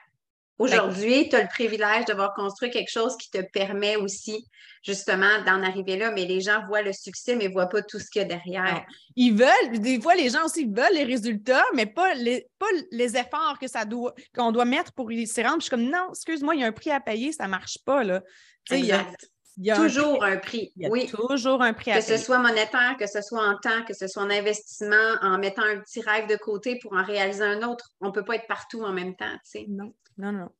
Aujourd'hui, 0.58 1.28
tu 1.28 1.36
as 1.36 1.42
le 1.42 1.48
privilège 1.48 2.06
d'avoir 2.06 2.32
construit 2.32 2.70
quelque 2.70 2.90
chose 2.90 3.16
qui 3.18 3.30
te 3.30 3.42
permet 3.52 3.96
aussi 3.96 4.48
justement 4.82 5.42
d'en 5.44 5.62
arriver 5.62 5.96
là, 5.96 6.12
mais 6.12 6.24
les 6.24 6.40
gens 6.40 6.64
voient 6.66 6.80
le 6.80 6.92
succès, 6.92 7.34
mais 7.36 7.48
ne 7.48 7.52
voient 7.52 7.68
pas 7.68 7.82
tout 7.82 7.98
ce 7.98 8.08
qu'il 8.08 8.22
y 8.22 8.24
a 8.24 8.28
derrière. 8.28 8.86
Ils 9.16 9.34
veulent, 9.34 9.80
des 9.80 10.00
fois, 10.00 10.14
les 10.14 10.30
gens 10.30 10.44
aussi 10.44 10.64
veulent 10.64 10.94
les 10.94 11.04
résultats, 11.04 11.64
mais 11.74 11.86
pas 11.86 12.14
les, 12.14 12.46
pas 12.58 12.66
les 12.92 13.16
efforts 13.16 13.58
que 13.60 13.66
ça 13.66 13.84
doit, 13.84 14.14
qu'on 14.34 14.52
doit 14.52 14.64
mettre 14.64 14.92
pour 14.92 15.10
y 15.10 15.26
rendre. 15.42 15.56
je 15.56 15.62
suis 15.62 15.70
comme, 15.70 15.90
non, 15.90 16.10
excuse-moi, 16.10 16.54
il 16.54 16.60
y 16.60 16.64
a 16.64 16.68
un 16.68 16.72
prix 16.72 16.90
à 16.90 17.00
payer, 17.00 17.32
ça 17.32 17.44
ne 17.44 17.50
marche 17.50 17.78
pas. 17.84 18.04
Là. 18.04 18.22
Exact. 18.70 19.30
Il 19.58 19.64
y 19.64 19.70
a 19.70 19.76
toujours 19.76 20.22
un 20.22 20.36
prix. 20.36 20.72
oui. 20.90 21.06
Toujours 21.06 21.62
un 21.62 21.72
prix 21.72 21.90
à 21.90 21.96
Que 21.96 22.04
ce 22.04 22.18
soit 22.18 22.38
monétaire, 22.38 22.96
que 22.98 23.06
ce 23.06 23.22
soit 23.22 23.42
en 23.42 23.56
temps, 23.56 23.84
que 23.86 23.94
ce 23.94 24.06
soit 24.06 24.22
en 24.22 24.30
investissement, 24.30 25.14
en 25.22 25.38
mettant 25.38 25.62
un 25.62 25.80
petit 25.80 26.02
rêve 26.02 26.28
de 26.28 26.36
côté 26.36 26.78
pour 26.82 26.92
en 26.92 27.02
réaliser 27.02 27.44
un 27.44 27.62
autre. 27.62 27.90
On 28.00 28.08
ne 28.08 28.12
peut 28.12 28.24
pas 28.24 28.36
être 28.36 28.46
partout 28.46 28.82
en 28.82 28.92
même 28.92 29.16
temps. 29.16 29.34
Non, 29.68 29.94
non, 30.18 30.32
non. 30.32 30.50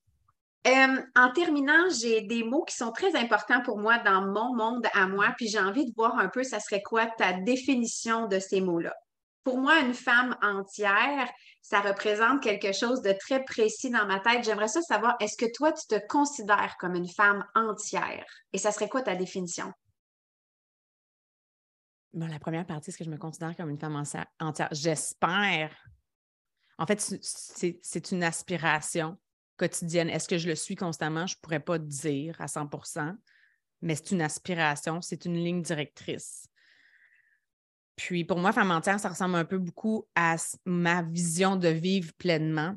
Euh, 0.67 1.01
en 1.15 1.31
terminant, 1.31 1.89
j'ai 2.01 2.23
des 2.23 2.43
mots 2.43 2.65
qui 2.65 2.75
sont 2.75 2.91
très 2.91 3.15
importants 3.15 3.63
pour 3.63 3.79
moi 3.79 3.99
dans 3.99 4.23
mon 4.23 4.55
monde 4.57 4.87
à 4.95 5.07
moi, 5.07 5.33
puis 5.37 5.47
j'ai 5.47 5.61
envie 5.61 5.87
de 5.87 5.93
voir 5.95 6.19
un 6.19 6.29
peu, 6.29 6.43
ça 6.43 6.59
serait 6.59 6.83
quoi 6.83 7.07
ta 7.07 7.35
définition 7.35 8.27
de 8.27 8.41
ces 8.41 8.61
mots-là? 8.61 8.95
Pour 9.47 9.59
moi, 9.59 9.79
une 9.79 9.95
femme 9.95 10.37
entière, 10.43 11.31
ça 11.63 11.81
représente 11.81 12.43
quelque 12.43 12.73
chose 12.73 13.01
de 13.01 13.13
très 13.13 13.45
précis 13.45 13.91
dans 13.91 14.05
ma 14.05 14.19
tête. 14.19 14.43
J'aimerais 14.43 14.67
ça 14.67 14.83
savoir, 14.83 15.15
est-ce 15.21 15.37
que 15.37 15.47
toi, 15.55 15.71
tu 15.71 15.87
te 15.87 16.05
considères 16.09 16.75
comme 16.81 16.97
une 16.97 17.09
femme 17.09 17.47
entière? 17.55 18.27
Et 18.53 18.59
ça 18.59 18.73
serait 18.73 18.89
quoi 18.89 19.03
ta 19.03 19.15
définition? 19.15 19.73
La 22.13 22.41
première 22.41 22.67
partie, 22.67 22.91
est-ce 22.91 22.99
que 22.99 23.05
je 23.05 23.11
me 23.11 23.19
considère 23.19 23.55
comme 23.55 23.71
une 23.71 23.79
femme 23.79 24.03
entière? 24.41 24.69
J'espère. 24.73 25.71
En 26.77 26.87
fait, 26.87 27.01
c'est 27.01 28.11
une 28.11 28.25
aspiration 28.25 29.17
quotidienne. 29.57 30.11
Est-ce 30.11 30.27
que 30.27 30.39
je 30.39 30.49
le 30.49 30.57
suis 30.57 30.75
constamment? 30.75 31.29
Je 31.29 31.37
ne 31.37 31.41
pourrais 31.41 31.61
pas 31.61 31.79
dire 31.79 32.35
à 32.41 32.47
100% 32.47 33.15
mais 33.83 33.95
c'est 33.95 34.13
une 34.13 34.23
aspiration, 34.23 35.01
c'est 35.03 35.25
une 35.27 35.37
ligne 35.37 35.63
directrice. 35.63 36.49
Puis 37.97 38.25
pour 38.25 38.39
moi, 38.39 38.53
femme 38.53 38.71
entière, 38.71 39.01
ça 39.01 39.09
ressemble 39.09 39.37
un 39.37 39.45
peu 39.45 39.59
beaucoup 39.59 40.07
à 40.15 40.37
ma 40.67 41.03
vision 41.03 41.57
de 41.57 41.69
vivre 41.69 42.13
pleinement. 42.19 42.77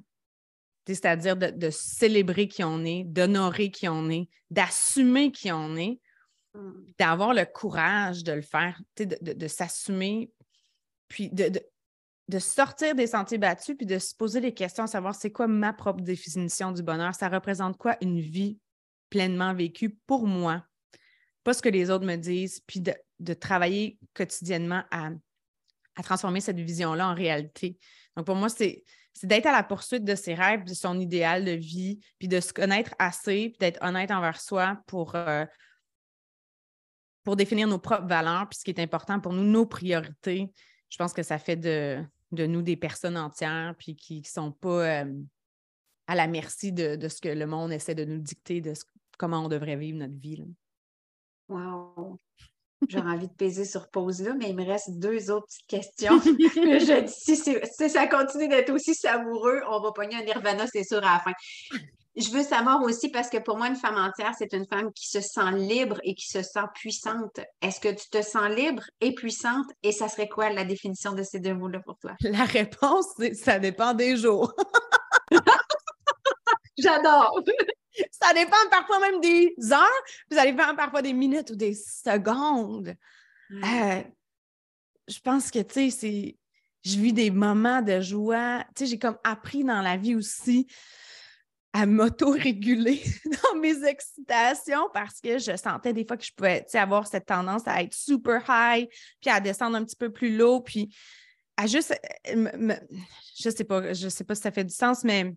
C'est-à-dire 0.88 1.36
de, 1.38 1.70
célébrer 1.70 2.48
qui 2.48 2.64
on 2.64 2.84
est, 2.84 3.04
d'honorer 3.04 3.70
qui 3.70 3.88
on 3.88 4.10
est, 4.10 4.28
d'assumer 4.50 5.32
qui 5.32 5.52
on 5.52 5.76
est, 5.76 6.00
mm. 6.56 6.72
d'avoir 6.98 7.34
le 7.34 7.46
courage 7.46 8.24
de 8.24 8.32
le 8.32 8.42
faire, 8.42 8.82
de, 8.98 9.48
s'assumer, 9.48 10.32
puis 11.08 11.30
de, 11.30 11.52
de, 12.28 12.40
sortir 12.40 12.96
des 12.96 13.08
sentiers 13.08 13.38
battus, 13.38 13.76
puis 13.78 13.86
de 13.86 14.00
se 14.00 14.16
poser 14.16 14.42
des 14.42 14.54
questions, 14.54 14.86
à 14.86 14.88
savoir 14.88 15.14
c'est 15.14 15.32
quoi 15.32 15.48
ma 15.48 15.74
propre 15.74 16.02
définition 16.02 16.72
du 16.72 16.82
bonheur, 16.82 17.14
ça 17.14 17.30
représente 17.30 17.78
quoi 17.78 17.96
une 18.02 18.20
vie 18.20 18.58
pleinement 19.12 19.54
vécue 19.54 19.92
pour 20.08 20.26
moi, 20.26 20.64
pas 21.50 21.54
ce 21.56 21.64
que 21.64 21.70
les 21.70 21.90
autres 21.90 22.06
me 22.06 22.16
disent, 22.16 22.60
puis 22.68 22.80
de, 22.80 23.34
travailler 23.34 23.98
quotidiennement 24.14 24.84
à, 24.92 25.10
transformer 26.04 26.42
cette 26.42 26.60
vision-là 26.60 27.10
en 27.10 27.16
réalité. 27.16 27.80
Donc, 28.16 28.28
pour 28.28 28.36
moi, 28.36 28.50
c'est 28.50 28.84
d'être 29.24 29.48
à 29.48 29.52
la 29.52 29.64
poursuite 29.64 30.04
de 30.04 30.14
ses 30.14 30.36
rêves, 30.36 30.64
de 30.64 30.76
son 30.76 31.00
idéal 31.00 31.44
de 31.44 31.54
vie, 31.54 32.02
puis 32.20 32.28
de 32.28 32.40
se 32.40 32.54
connaître 32.54 32.94
assez, 33.00 33.50
puis 33.50 33.58
d'être 33.62 33.84
honnête 33.84 34.12
envers 34.12 34.40
soi 34.40 34.80
pour, 34.86 35.16
euh, 35.16 35.44
pour 37.24 37.36
définir 37.36 37.68
nos 37.68 37.80
propres 37.80 38.06
valeurs, 38.06 38.48
puis 38.48 38.60
ce 38.60 38.64
qui 38.64 38.70
est 38.70 38.80
important 38.80 39.20
pour 39.20 39.34
nous, 39.34 39.44
nos 39.44 39.66
priorités. 39.66 40.54
Je 40.90 40.98
pense 40.98 41.14
que 41.14 41.24
ça 41.24 41.40
fait 41.40 41.58
de, 41.58 42.06
nous 42.32 42.62
des 42.62 42.78
personnes 42.78 43.18
entières, 43.18 43.74
puis 43.80 43.96
qui 43.96 44.20
ne 44.20 44.28
sont 44.28 44.52
pas 44.52 45.02
euh, 45.02 45.14
à 46.06 46.14
la 46.14 46.28
merci 46.28 46.72
de, 46.72 47.08
ce 47.08 47.20
que 47.20 47.30
le 47.30 47.48
monde 47.48 47.72
essaie 47.72 47.96
de 47.96 48.06
nous 48.06 48.20
dicter, 48.20 48.62
de 48.62 48.74
comment 49.18 49.46
on 49.46 49.50
devrait 49.50 49.78
vivre 49.78 49.98
notre 49.98 50.20
vie. 50.20 50.46
Wow! 51.50 52.20
J'aurais 52.88 53.12
envie 53.12 53.28
de 53.28 53.34
peser 53.34 53.66
sur 53.66 53.90
pause 53.90 54.22
là, 54.22 54.34
mais 54.38 54.50
il 54.50 54.56
me 54.56 54.66
reste 54.66 55.00
deux 55.00 55.30
autres 55.32 55.48
petites 55.48 55.68
questions. 55.68 56.20
je 56.24 57.02
dis, 57.02 57.36
si, 57.36 57.90
ça 57.90 58.08
continue 58.08 58.48
d'être 58.48 58.72
aussi 58.72 58.96
savoureux, 58.96 59.60
on 59.70 59.82
va 59.82 59.92
pogner 59.92 60.16
un 60.16 60.24
nirvana, 60.24 60.66
c'est 60.68 60.86
sûr, 60.86 61.00
à 61.00 61.16
la 61.16 61.20
fin. 61.20 61.34
Je 62.16 62.30
veux 62.32 62.44
savoir 62.44 62.82
aussi, 62.84 63.10
parce 63.10 63.30
que 63.30 63.38
pour 63.38 63.58
moi, 63.58 63.68
une 63.68 63.76
femme 63.76 63.98
entière, 63.98 64.34
c'est 64.38 64.54
une 64.54 64.66
femme 64.66 64.92
qui 64.94 65.08
se 65.08 65.22
sent 65.22 65.52
libre 65.56 66.00
et 66.04 66.16
qui 66.16 66.28
se 66.28 66.42
sent 66.42 66.66
puissante. 66.74 67.40
Est-ce 67.62 67.80
que 67.80 67.90
tu 67.90 68.10
te 68.10 68.22
sens 68.22 68.50
libre 68.50 68.84
et 69.02 69.14
puissante? 69.14 69.68
Et 69.84 69.92
ça 69.92 70.08
serait 70.08 70.28
quoi 70.28 70.50
la 70.50 70.64
définition 70.64 71.14
de 71.14 71.24
ces 71.24 71.40
deux 71.40 71.54
mots-là 71.54 71.80
pour 71.86 71.98
toi? 71.98 72.14
La 72.22 72.46
réponse, 72.46 73.06
c'est 73.18 73.36
ça 73.36 73.60
dépend 73.60 73.94
des 73.94 74.18
jours. 74.18 74.54
J'adore! 76.82 77.40
ça 78.12 78.34
dépend 78.34 78.58
parfois 78.70 79.00
même 79.00 79.20
des 79.20 79.54
heures, 79.72 80.04
puis 80.30 80.38
ça 80.38 80.46
dépend 80.46 80.76
parfois 80.76 81.02
des 81.02 81.14
minutes 81.14 81.50
ou 81.52 81.56
des 81.56 81.74
secondes. 81.74 82.96
Euh, 83.52 84.04
je 85.08 85.20
pense 85.20 85.52
que, 85.52 85.60
tu 85.60 85.92
sais, 85.92 86.38
Je 86.84 86.98
vis 86.98 87.14
des 87.14 87.32
moments 87.32 87.82
de 87.82 88.00
joie. 88.00 88.64
Tu 88.76 88.84
sais, 88.84 88.92
j'ai 88.92 89.00
comme 89.00 89.18
appris 89.24 89.64
dans 89.64 89.82
la 89.82 89.98
vie 89.98 90.16
aussi 90.16 90.68
à 91.74 91.86
m'auto-réguler 91.86 93.02
dans 93.44 93.60
mes 93.60 93.86
excitations 93.86 94.90
parce 94.94 95.20
que 95.22 95.38
je 95.38 95.56
sentais 95.56 95.94
des 95.94 96.06
fois 96.06 96.18
que 96.18 96.26
je 96.26 96.34
pouvais 96.34 96.66
avoir 96.74 97.06
cette 97.06 97.28
tendance 97.28 97.68
à 97.68 97.84
être 97.84 97.94
super 97.94 98.44
high, 98.50 98.88
puis 99.22 99.30
à 99.30 99.40
descendre 99.40 99.78
un 99.78 99.84
petit 99.84 99.96
peu 99.96 100.12
plus 100.12 100.36
low, 100.36 100.62
puis 100.62 100.96
à 101.58 101.68
juste. 101.68 101.94
Euh, 102.28 102.76
je 103.38 103.50
sais 103.50 103.64
pas, 103.64 103.94
je 103.94 104.10
sais 104.10 104.24
pas 104.24 104.36
si 104.36 104.42
ça 104.42 104.52
fait 104.52 104.64
du 104.64 104.74
sens, 104.74 105.04
mais 105.04 105.34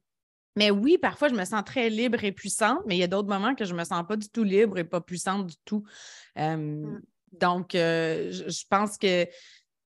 mais 0.56 0.70
oui, 0.70 0.98
parfois, 0.98 1.28
je 1.28 1.34
me 1.34 1.44
sens 1.44 1.62
très 1.64 1.88
libre 1.88 2.22
et 2.24 2.32
puissante, 2.32 2.80
mais 2.86 2.96
il 2.96 2.98
y 2.98 3.02
a 3.02 3.08
d'autres 3.08 3.28
moments 3.28 3.54
que 3.54 3.64
je 3.64 3.72
ne 3.72 3.78
me 3.78 3.84
sens 3.84 4.04
pas 4.06 4.16
du 4.16 4.28
tout 4.28 4.44
libre 4.44 4.78
et 4.78 4.84
pas 4.84 5.00
puissante 5.00 5.46
du 5.46 5.56
tout. 5.64 5.84
Mmh. 6.36 6.98
Donc, 7.32 7.74
euh, 7.74 8.30
je, 8.30 8.64
pense 8.68 8.98
que 8.98 9.26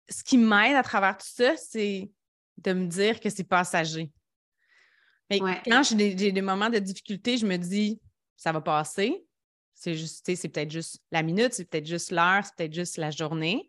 ce 0.10 0.24
qui 0.24 0.38
m'aide 0.38 0.76
à 0.76 0.84
travers 0.84 1.18
tout 1.18 1.26
ça, 1.28 1.58
c'est 1.58 2.12
de 2.58 2.74
me 2.74 2.86
dire 2.86 3.20
que 3.20 3.30
c'est 3.30 3.44
passager. 3.44 4.12
Mais 5.30 5.40
quand 5.40 5.82
j'ai 5.84 6.14
des, 6.14 6.42
moments 6.42 6.70
de 6.70 6.78
difficulté, 6.78 7.38
je 7.38 7.48
me 7.48 7.58
dis, 7.58 8.00
ça 8.38 8.52
va 8.52 8.62
passer. 8.62 9.26
C'est 9.74 9.96
juste, 9.96 10.24
c'est 10.36 10.50
peut-être 10.50 10.70
juste 10.70 11.02
la 11.12 11.24
minute, 11.24 11.54
c'est 11.54 11.66
peut-être 11.66 11.88
juste 11.88 12.12
l'heure, 12.12 12.44
c'est 12.46 12.56
peut-être 12.56 12.74
juste 12.74 12.98
la 12.98 13.10
journée 13.10 13.68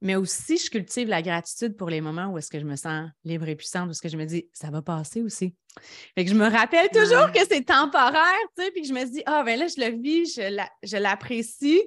mais 0.00 0.16
aussi 0.16 0.58
je 0.58 0.70
cultive 0.70 1.08
la 1.08 1.22
gratitude 1.22 1.76
pour 1.76 1.90
les 1.90 2.00
moments 2.00 2.28
où 2.28 2.38
est-ce 2.38 2.50
que 2.50 2.60
je 2.60 2.64
me 2.64 2.76
sens 2.76 3.08
libre 3.24 3.48
et 3.48 3.56
puissante, 3.56 3.88
où 3.88 3.90
est-ce 3.90 4.02
que 4.02 4.08
je 4.08 4.16
me 4.16 4.24
dis 4.24 4.48
ça 4.52 4.70
va 4.70 4.82
passer 4.82 5.22
aussi. 5.22 5.54
Fait 6.14 6.24
que 6.24 6.30
je 6.30 6.36
me 6.36 6.48
rappelle 6.48 6.88
toujours 6.88 7.32
que 7.32 7.40
c'est 7.48 7.64
temporaire, 7.64 8.34
tu 8.56 8.64
sais, 8.64 8.70
puis 8.70 8.82
que 8.82 8.88
je 8.88 8.94
me 8.94 9.04
dis 9.04 9.22
ah 9.26 9.42
ben 9.44 9.58
là 9.58 9.66
je 9.66 9.80
le 9.80 10.00
vis, 10.00 10.34
je 10.34 10.96
l'apprécie. 10.96 11.82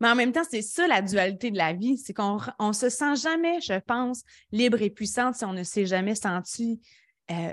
Mais 0.00 0.08
en 0.08 0.14
même 0.14 0.32
temps, 0.32 0.44
c'est 0.50 0.62
ça 0.62 0.86
la 0.88 1.02
dualité 1.02 1.50
de 1.50 1.58
la 1.58 1.74
vie, 1.74 1.98
c'est 1.98 2.14
qu'on 2.14 2.38
ne 2.60 2.72
se 2.72 2.88
sent 2.88 3.16
jamais, 3.16 3.60
je 3.60 3.78
pense, 3.80 4.22
libre 4.50 4.80
et 4.80 4.88
puissante 4.88 5.34
si 5.34 5.44
on 5.44 5.52
ne 5.52 5.62
s'est 5.62 5.84
jamais 5.84 6.14
senti 6.14 6.80
euh, 7.30 7.52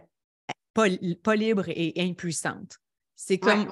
pas, 0.73 1.35
libre 1.35 1.65
et 1.67 1.93
impuissante. 1.97 2.77
C'est 3.19 3.39
comme, 3.39 3.71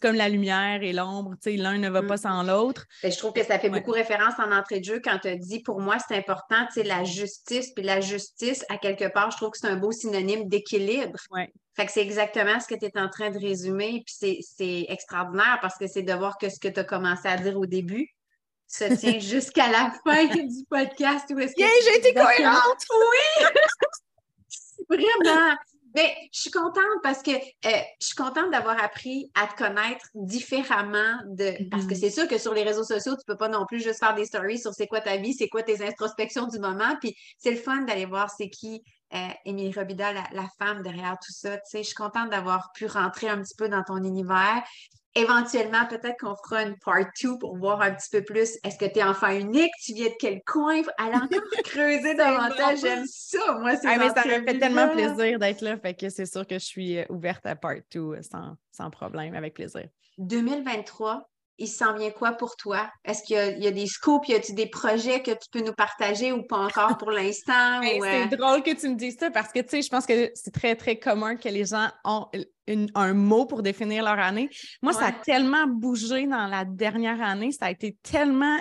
comme 0.00 0.14
la 0.14 0.28
lumière 0.28 0.80
et 0.80 0.92
l'ombre, 0.92 1.34
l'un 1.44 1.76
ne 1.76 1.90
va 1.90 2.02
pas 2.04 2.16
sans 2.16 2.44
l'autre. 2.44 2.86
Je 3.02 3.18
trouve 3.18 3.32
que 3.32 3.44
ça 3.44 3.58
fait 3.58 3.68
beaucoup 3.68 3.90
référence 3.90 4.34
en 4.38 4.52
entrée 4.52 4.78
de 4.78 4.84
jeu 4.84 5.00
quand 5.02 5.18
tu 5.18 5.28
as 5.28 5.34
dit 5.34 5.60
pour 5.60 5.80
moi, 5.80 5.96
c'est 6.06 6.16
important, 6.16 6.68
la 6.76 7.02
justice. 7.02 7.72
Puis 7.74 7.84
la 7.84 8.00
justice, 8.00 8.64
à 8.68 8.78
quelque 8.78 9.08
part, 9.12 9.32
je 9.32 9.38
trouve 9.38 9.50
que 9.50 9.58
c'est 9.58 9.66
un 9.66 9.76
beau 9.76 9.90
synonyme 9.90 10.48
d'équilibre. 10.48 11.18
Fait 11.74 11.84
que 11.84 11.92
c'est 11.92 12.00
exactement 12.00 12.60
ce 12.60 12.68
que 12.68 12.76
tu 12.76 12.86
es 12.86 12.98
en 12.98 13.08
train 13.08 13.30
de 13.30 13.38
résumer. 13.38 14.04
Puis 14.06 14.40
c'est 14.40 14.86
extraordinaire 14.88 15.58
parce 15.60 15.76
que 15.76 15.88
c'est 15.88 16.02
de 16.02 16.12
voir 16.12 16.38
que 16.38 16.48
ce 16.48 16.60
que 16.60 16.68
tu 16.68 16.78
as 16.78 16.84
commencé 16.84 17.26
à 17.26 17.36
dire 17.36 17.58
au 17.58 17.66
début 17.66 18.14
se 18.68 18.84
tient 19.00 19.18
jusqu'à 19.18 19.68
la 19.68 19.92
fin 20.06 20.26
du 20.26 20.64
podcast. 20.70 21.24
Où 21.30 21.40
est-ce 21.40 21.54
que 21.54 21.90
j'ai 21.90 21.98
été 21.98 22.14
cohérente! 22.14 22.84
Oui! 24.88 24.98
Vraiment! 25.24 25.56
Mais 25.96 26.14
je 26.30 26.42
suis 26.42 26.50
contente 26.50 26.84
parce 27.02 27.22
que 27.22 27.30
euh, 27.30 27.80
je 28.00 28.06
suis 28.06 28.14
contente 28.14 28.50
d'avoir 28.52 28.82
appris 28.84 29.30
à 29.34 29.46
te 29.46 29.56
connaître 29.56 30.06
différemment 30.14 31.16
de. 31.24 31.56
Parce 31.70 31.86
que 31.86 31.94
mm-hmm. 31.94 32.00
c'est 32.00 32.10
sûr 32.10 32.28
que 32.28 32.36
sur 32.36 32.52
les 32.52 32.62
réseaux 32.62 32.84
sociaux, 32.84 33.14
tu 33.14 33.22
ne 33.26 33.32
peux 33.32 33.38
pas 33.38 33.48
non 33.48 33.64
plus 33.64 33.82
juste 33.82 33.98
faire 33.98 34.14
des 34.14 34.26
stories 34.26 34.58
sur 34.58 34.74
c'est 34.74 34.86
quoi 34.86 35.00
ta 35.00 35.16
vie, 35.16 35.32
c'est 35.32 35.48
quoi 35.48 35.62
tes 35.62 35.82
introspections 35.82 36.48
du 36.48 36.58
moment. 36.58 36.96
Puis 37.00 37.16
c'est 37.38 37.50
le 37.50 37.56
fun 37.56 37.82
d'aller 37.82 38.04
voir 38.04 38.30
c'est 38.30 38.50
qui 38.50 38.82
euh, 39.14 39.28
Émilie 39.46 39.72
Robida, 39.72 40.12
la, 40.12 40.24
la, 40.32 40.48
femme 40.58 40.82
derrière 40.82 41.16
tout 41.24 41.32
ça. 41.32 41.56
Tu 41.56 41.62
sais, 41.64 41.78
je 41.78 41.86
suis 41.86 41.94
contente 41.94 42.28
d'avoir 42.28 42.72
pu 42.74 42.86
rentrer 42.86 43.28
un 43.28 43.40
petit 43.40 43.54
peu 43.56 43.68
dans 43.68 43.82
ton 43.82 43.96
univers 44.02 44.62
éventuellement, 45.16 45.86
peut-être 45.86 46.16
qu'on 46.20 46.36
fera 46.36 46.62
une 46.62 46.76
part 46.78 47.04
2 47.20 47.38
pour 47.38 47.56
voir 47.56 47.80
un 47.80 47.92
petit 47.92 48.10
peu 48.10 48.22
plus. 48.22 48.58
Est-ce 48.62 48.78
que 48.78 48.84
tu 48.84 48.98
es 48.98 49.02
enfant 49.02 49.30
unique? 49.30 49.72
Tu 49.82 49.94
viens 49.94 50.08
de 50.08 50.14
quel 50.18 50.42
coin? 50.44 50.82
Allez 50.98 51.16
encore 51.16 51.40
creuser 51.64 52.14
davantage. 52.14 52.80
J'aime 52.80 53.04
ça. 53.06 53.58
Moi, 53.58 53.76
c'est 53.76 53.88
ah, 53.88 53.96
mais 53.98 54.08
Ça 54.10 54.26
me 54.26 54.46
fait 54.46 54.58
tellement 54.58 54.88
plaisir 54.88 55.38
d'être 55.38 55.62
là. 55.62 55.78
Fait 55.78 55.94
que 55.94 56.08
c'est 56.10 56.26
sûr 56.26 56.46
que 56.46 56.58
je 56.58 56.64
suis 56.64 56.98
euh, 56.98 57.04
ouverte 57.08 57.44
à 57.46 57.56
part 57.56 57.76
2 57.92 58.00
euh, 58.00 58.22
sans, 58.22 58.56
sans 58.70 58.90
problème, 58.90 59.34
avec 59.34 59.54
plaisir. 59.54 59.88
2023, 60.18 61.28
il 61.58 61.68
s'en 61.68 61.94
vient 61.94 62.10
quoi 62.10 62.32
pour 62.32 62.56
toi? 62.56 62.90
Est-ce 63.04 63.22
qu'il 63.22 63.62
y, 63.62 63.66
a 63.66 63.70
des 63.70 63.86
scoops, 63.86 64.28
y 64.28 64.34
a-t-il 64.34 64.54
des 64.54 64.68
projets 64.68 65.22
que 65.22 65.30
tu 65.30 65.48
peux 65.50 65.60
nous 65.60 65.72
partager 65.72 66.32
ou 66.32 66.42
pas 66.42 66.58
encore 66.58 66.98
pour 66.98 67.10
l'instant? 67.10 67.80
c'est 67.82 68.32
euh? 68.32 68.36
drôle 68.36 68.62
que 68.62 68.74
tu 68.78 68.88
me 68.88 68.96
dises 68.96 69.16
ça 69.18 69.30
parce 69.30 69.52
que, 69.52 69.60
tu 69.60 69.68
sais, 69.70 69.82
je 69.82 69.88
pense 69.88 70.06
que 70.06 70.30
c'est 70.34 70.52
très, 70.52 70.76
très 70.76 70.98
commun 70.98 71.36
que 71.36 71.48
les 71.48 71.64
gens 71.64 71.88
ont 72.04 72.28
un 72.94 73.14
mot 73.14 73.46
pour 73.46 73.62
définir 73.62 74.04
leur 74.04 74.18
année. 74.18 74.50
Moi, 74.82 74.92
ça 74.92 75.06
a 75.06 75.12
tellement 75.12 75.66
bougé 75.66 76.26
dans 76.26 76.46
la 76.46 76.64
dernière 76.64 77.22
année, 77.22 77.52
ça 77.52 77.66
a 77.66 77.70
été 77.70 77.96
tellement, 78.02 78.58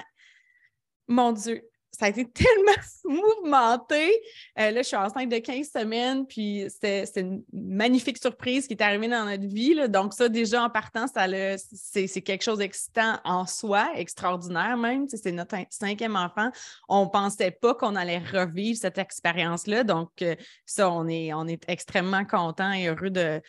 mon 1.08 1.32
Dieu, 1.32 1.62
ça 1.98 2.06
a 2.06 2.10
été 2.10 2.26
tellement 2.32 2.72
mouvementé. 3.06 4.12
Euh, 4.60 4.72
là, 4.72 4.82
je 4.82 4.88
suis 4.88 4.96
enceinte 4.96 5.30
de 5.30 5.38
15 5.38 5.70
semaines, 5.70 6.26
puis 6.28 6.66
c'est 6.82 7.10
une 7.18 7.44
magnifique 7.54 8.18
surprise 8.18 8.68
qui 8.68 8.74
est 8.74 8.82
arrivée 8.82 9.08
dans 9.08 9.26
notre 9.26 9.48
vie. 9.48 9.76
Donc, 9.90 10.14
ça, 10.14 10.30
déjà, 10.30 10.64
en 10.64 10.70
partant, 10.70 11.06
c'est 11.08 12.22
quelque 12.22 12.44
chose 12.44 12.60
d'excitant 12.60 13.20
en 13.24 13.46
soi, 13.46 13.90
extraordinaire 13.96 14.78
même. 14.78 15.08
C'est 15.10 15.32
notre 15.32 15.56
cinquième 15.70 16.16
enfant. 16.16 16.52
On 16.90 17.06
ne 17.06 17.10
pensait 17.10 17.52
pas 17.52 17.76
qu'on 17.76 17.96
allait 17.96 18.20
revivre 18.20 18.78
cette 18.78 18.98
expérience-là. 18.98 19.84
Donc, 19.84 20.10
euh, 20.22 20.36
ça, 20.66 20.92
on 20.92 21.08
est, 21.08 21.34
on 21.34 21.48
est 21.48 21.64
extrêmement 21.68 22.26
content 22.26 22.72
et 22.72 22.88
heureux 22.88 23.10
de, 23.10 23.42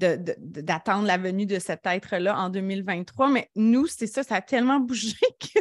d'attendre 0.00 1.06
la 1.06 1.18
venue 1.18 1.46
de 1.46 1.58
cet 1.58 1.86
être-là 1.86 2.38
en 2.38 2.48
2023. 2.48 3.28
Mais 3.28 3.50
nous, 3.56 3.86
c'est 3.86 4.06
ça, 4.06 4.22
ça 4.22 4.36
a 4.36 4.40
tellement 4.40 4.80
bougé 4.80 5.16
que 5.40 5.60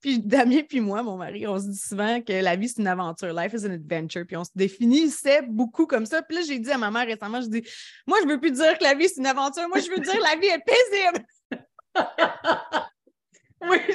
puis 0.00 0.18
Damien 0.20 0.62
puis 0.68 0.80
moi, 0.80 1.02
mon 1.02 1.16
mari, 1.16 1.46
on 1.46 1.58
se 1.58 1.68
dit 1.68 1.78
souvent 1.78 2.20
que 2.20 2.32
la 2.32 2.56
vie, 2.56 2.68
c'est 2.68 2.80
une 2.80 2.88
aventure. 2.88 3.32
Life 3.32 3.52
is 3.54 3.66
an 3.66 3.70
adventure. 3.70 4.24
Puis 4.26 4.36
on 4.36 4.44
se 4.44 4.50
définissait 4.54 5.42
beaucoup 5.42 5.86
comme 5.86 6.06
ça. 6.06 6.22
Puis 6.22 6.36
là, 6.36 6.42
j'ai 6.46 6.58
dit 6.58 6.70
à 6.70 6.78
ma 6.78 6.90
mère 6.90 7.06
récemment, 7.06 7.40
je 7.40 7.48
dis, 7.48 7.62
moi, 8.06 8.18
je 8.22 8.28
veux 8.28 8.40
plus 8.40 8.52
dire 8.52 8.76
que 8.78 8.84
la 8.84 8.94
vie, 8.94 9.08
c'est 9.08 9.20
une 9.20 9.26
aventure. 9.26 9.68
Moi, 9.68 9.78
je 9.80 9.90
veux 9.90 10.00
dire 10.00 10.20
la 10.20 10.36
vie 10.40 10.48
est 10.48 10.64
paisible. 10.64 11.26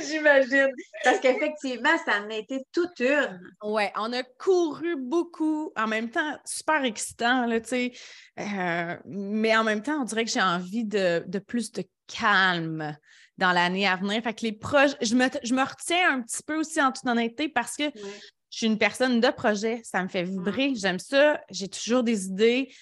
j'imagine. 0.08 0.72
Parce 1.04 1.20
qu'effectivement, 1.20 1.98
ça 2.06 2.22
en 2.22 2.30
a 2.30 2.36
été 2.36 2.64
toute 2.72 3.00
une. 3.00 3.40
Oui, 3.64 3.84
on 3.96 4.12
a 4.14 4.24
couru 4.24 4.96
beaucoup. 4.98 5.72
En 5.76 5.88
même 5.88 6.10
temps, 6.10 6.38
super 6.46 6.84
excitant, 6.84 7.46
là, 7.46 7.60
tu 7.62 7.70
sais. 7.70 7.92
Euh, 8.40 8.96
mais 9.06 9.56
en 9.56 9.64
même 9.64 9.82
temps, 9.82 10.02
on 10.02 10.06
dirait 10.06 10.26
que 10.26 10.32
j'ai 10.32 10.42
envie 10.42 10.86
de, 10.86 11.24
de 11.28 11.40
plus 11.40 11.72
de 11.72 11.84
calme 12.08 12.98
dans 13.38 13.52
l'année 13.52 13.88
à 13.88 13.96
venir. 13.96 14.22
Fait 14.24 14.34
que 14.34 14.42
les 14.44 14.54
projets, 14.54 14.98
je 15.02 15.16
me, 15.16 15.28
je 15.44 15.54
me 15.54 15.64
retiens 15.64 16.14
un 16.14 16.22
petit 16.22 16.44
peu 16.44 16.56
aussi 16.56 16.82
en 16.82 16.92
toute 16.92 17.08
honnêteté 17.08 17.50
parce 17.50 17.76
que 17.76 17.86
je 17.94 18.58
suis 18.58 18.68
une 18.68 18.78
personne 18.78 19.20
de 19.20 19.30
projet. 19.30 19.82
Ça 19.84 20.04
me 20.04 20.08
fait 20.08 20.24
vibrer. 20.24 20.74
J'aime 20.76 21.00
ça. 21.00 21.42
J'ai 21.50 21.68
toujours 21.68 22.04
des 22.04 22.28
idées. 22.28 22.74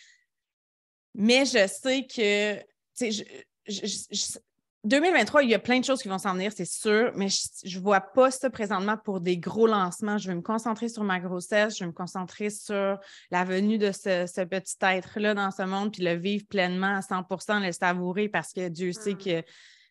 Mais 1.16 1.46
je 1.46 1.68
sais 1.68 2.06
que, 2.08 2.56
tu 2.98 3.12
sais, 3.12 4.42
2023, 4.84 5.44
il 5.44 5.50
y 5.50 5.54
a 5.54 5.60
plein 5.60 5.80
de 5.80 5.86
choses 5.86 6.02
qui 6.02 6.08
vont 6.08 6.18
s'en 6.18 6.34
venir, 6.34 6.52
c'est 6.56 6.66
sûr, 6.66 7.12
mais 7.16 7.28
je 7.30 7.78
ne 7.78 7.84
vois 7.84 8.02
pas 8.02 8.32
ça 8.32 8.50
présentement 8.50 8.98
pour 8.98 9.22
des 9.22 9.38
gros 9.38 9.68
lancements. 9.68 10.18
Je 10.18 10.28
vais 10.28 10.36
me 10.36 10.42
concentrer 10.42 10.90
sur 10.90 11.04
ma 11.04 11.20
grossesse, 11.20 11.78
je 11.78 11.84
vais 11.84 11.88
me 11.88 11.94
concentrer 11.94 12.50
sur 12.50 12.98
la 13.30 13.44
venue 13.44 13.78
de 13.78 13.92
ce, 13.92 14.44
petit 14.44 14.78
être-là 14.82 15.36
dans 15.36 15.52
ce 15.52 15.62
monde, 15.62 15.92
puis 15.92 16.04
le 16.04 16.16
vivre 16.16 16.46
pleinement 16.48 16.96
à 16.98 17.02
100% 17.02 17.64
le 17.64 17.72
savourer 17.72 18.28
parce 18.28 18.54
que 18.54 18.70
Dieu 18.70 18.92
sait 18.92 19.16
ah. 19.20 19.24
que 19.24 19.44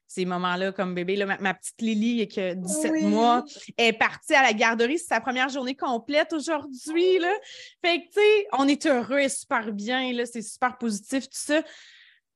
ces 0.09 0.25
moments-là 0.25 0.73
comme 0.73 0.93
bébé. 0.93 1.15
Là, 1.15 1.39
ma, 1.39 1.55
petite 1.55 1.81
Lily, 1.81 2.27
qui 2.27 2.41
a 2.41 2.57
17 2.57 3.03
mois, 3.03 3.45
est 3.79 3.93
partie 3.93 4.35
à 4.35 4.43
la 4.43 4.53
garderie. 4.53 4.99
C'est 4.99 5.15
sa 5.15 5.21
première 5.21 5.49
journée 5.49 5.77
complète 5.77 6.33
aujourd'hui. 6.33 7.21
Fait 7.81 8.01
que, 8.01 8.07
tu 8.07 8.15
sais, 8.15 8.49
on 8.59 8.67
est 8.67 8.87
heureux 8.87 9.21
et 9.21 9.29
super 9.29 9.73
bien. 9.73 10.13
C'est 10.25 10.43
super 10.43 10.79
positif, 10.79 11.27
tout 11.27 11.39
ça. 11.39 11.63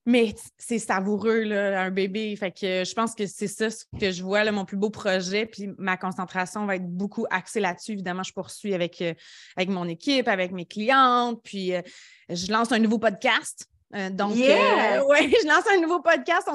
Mais 0.06 0.34
c'est 0.58 0.78
savoureux, 0.78 1.40
là, 1.40 1.82
un 1.82 1.90
bébé. 1.90 2.36
Fait 2.36 2.50
que 2.50 2.84
je 2.84 2.94
pense 2.94 3.14
que 3.14 3.26
c'est 3.26 3.48
ça 3.48 3.70
ce 3.70 3.84
que 3.98 4.10
je 4.10 4.22
vois, 4.22 4.44
là, 4.44 4.52
mon 4.52 4.64
plus 4.64 4.76
beau 4.76 4.90
projet. 4.90 5.46
Puis 5.46 5.70
ma 5.78 5.96
concentration 5.96 6.66
va 6.66 6.76
être 6.76 6.86
beaucoup 6.86 7.26
axée 7.30 7.60
là-dessus. 7.60 7.92
Évidemment, 7.92 8.22
je 8.22 8.32
poursuis 8.32 8.74
avec, 8.74 9.00
euh, 9.00 9.14
avec 9.56 9.70
mon 9.70 9.88
équipe, 9.88 10.28
avec 10.28 10.52
mes 10.52 10.66
clientes. 10.66 11.40
Puis 11.42 11.74
euh, 11.74 11.80
je 12.28 12.52
lance 12.52 12.70
un 12.72 12.78
nouveau 12.78 12.98
podcast. 12.98 13.68
Euh, 13.94 14.10
donc, 14.10 14.32
euh, 14.32 14.36
je 14.40 15.46
lance 15.46 15.64
un 15.72 15.80
nouveau 15.80 16.00
podcast. 16.00 16.48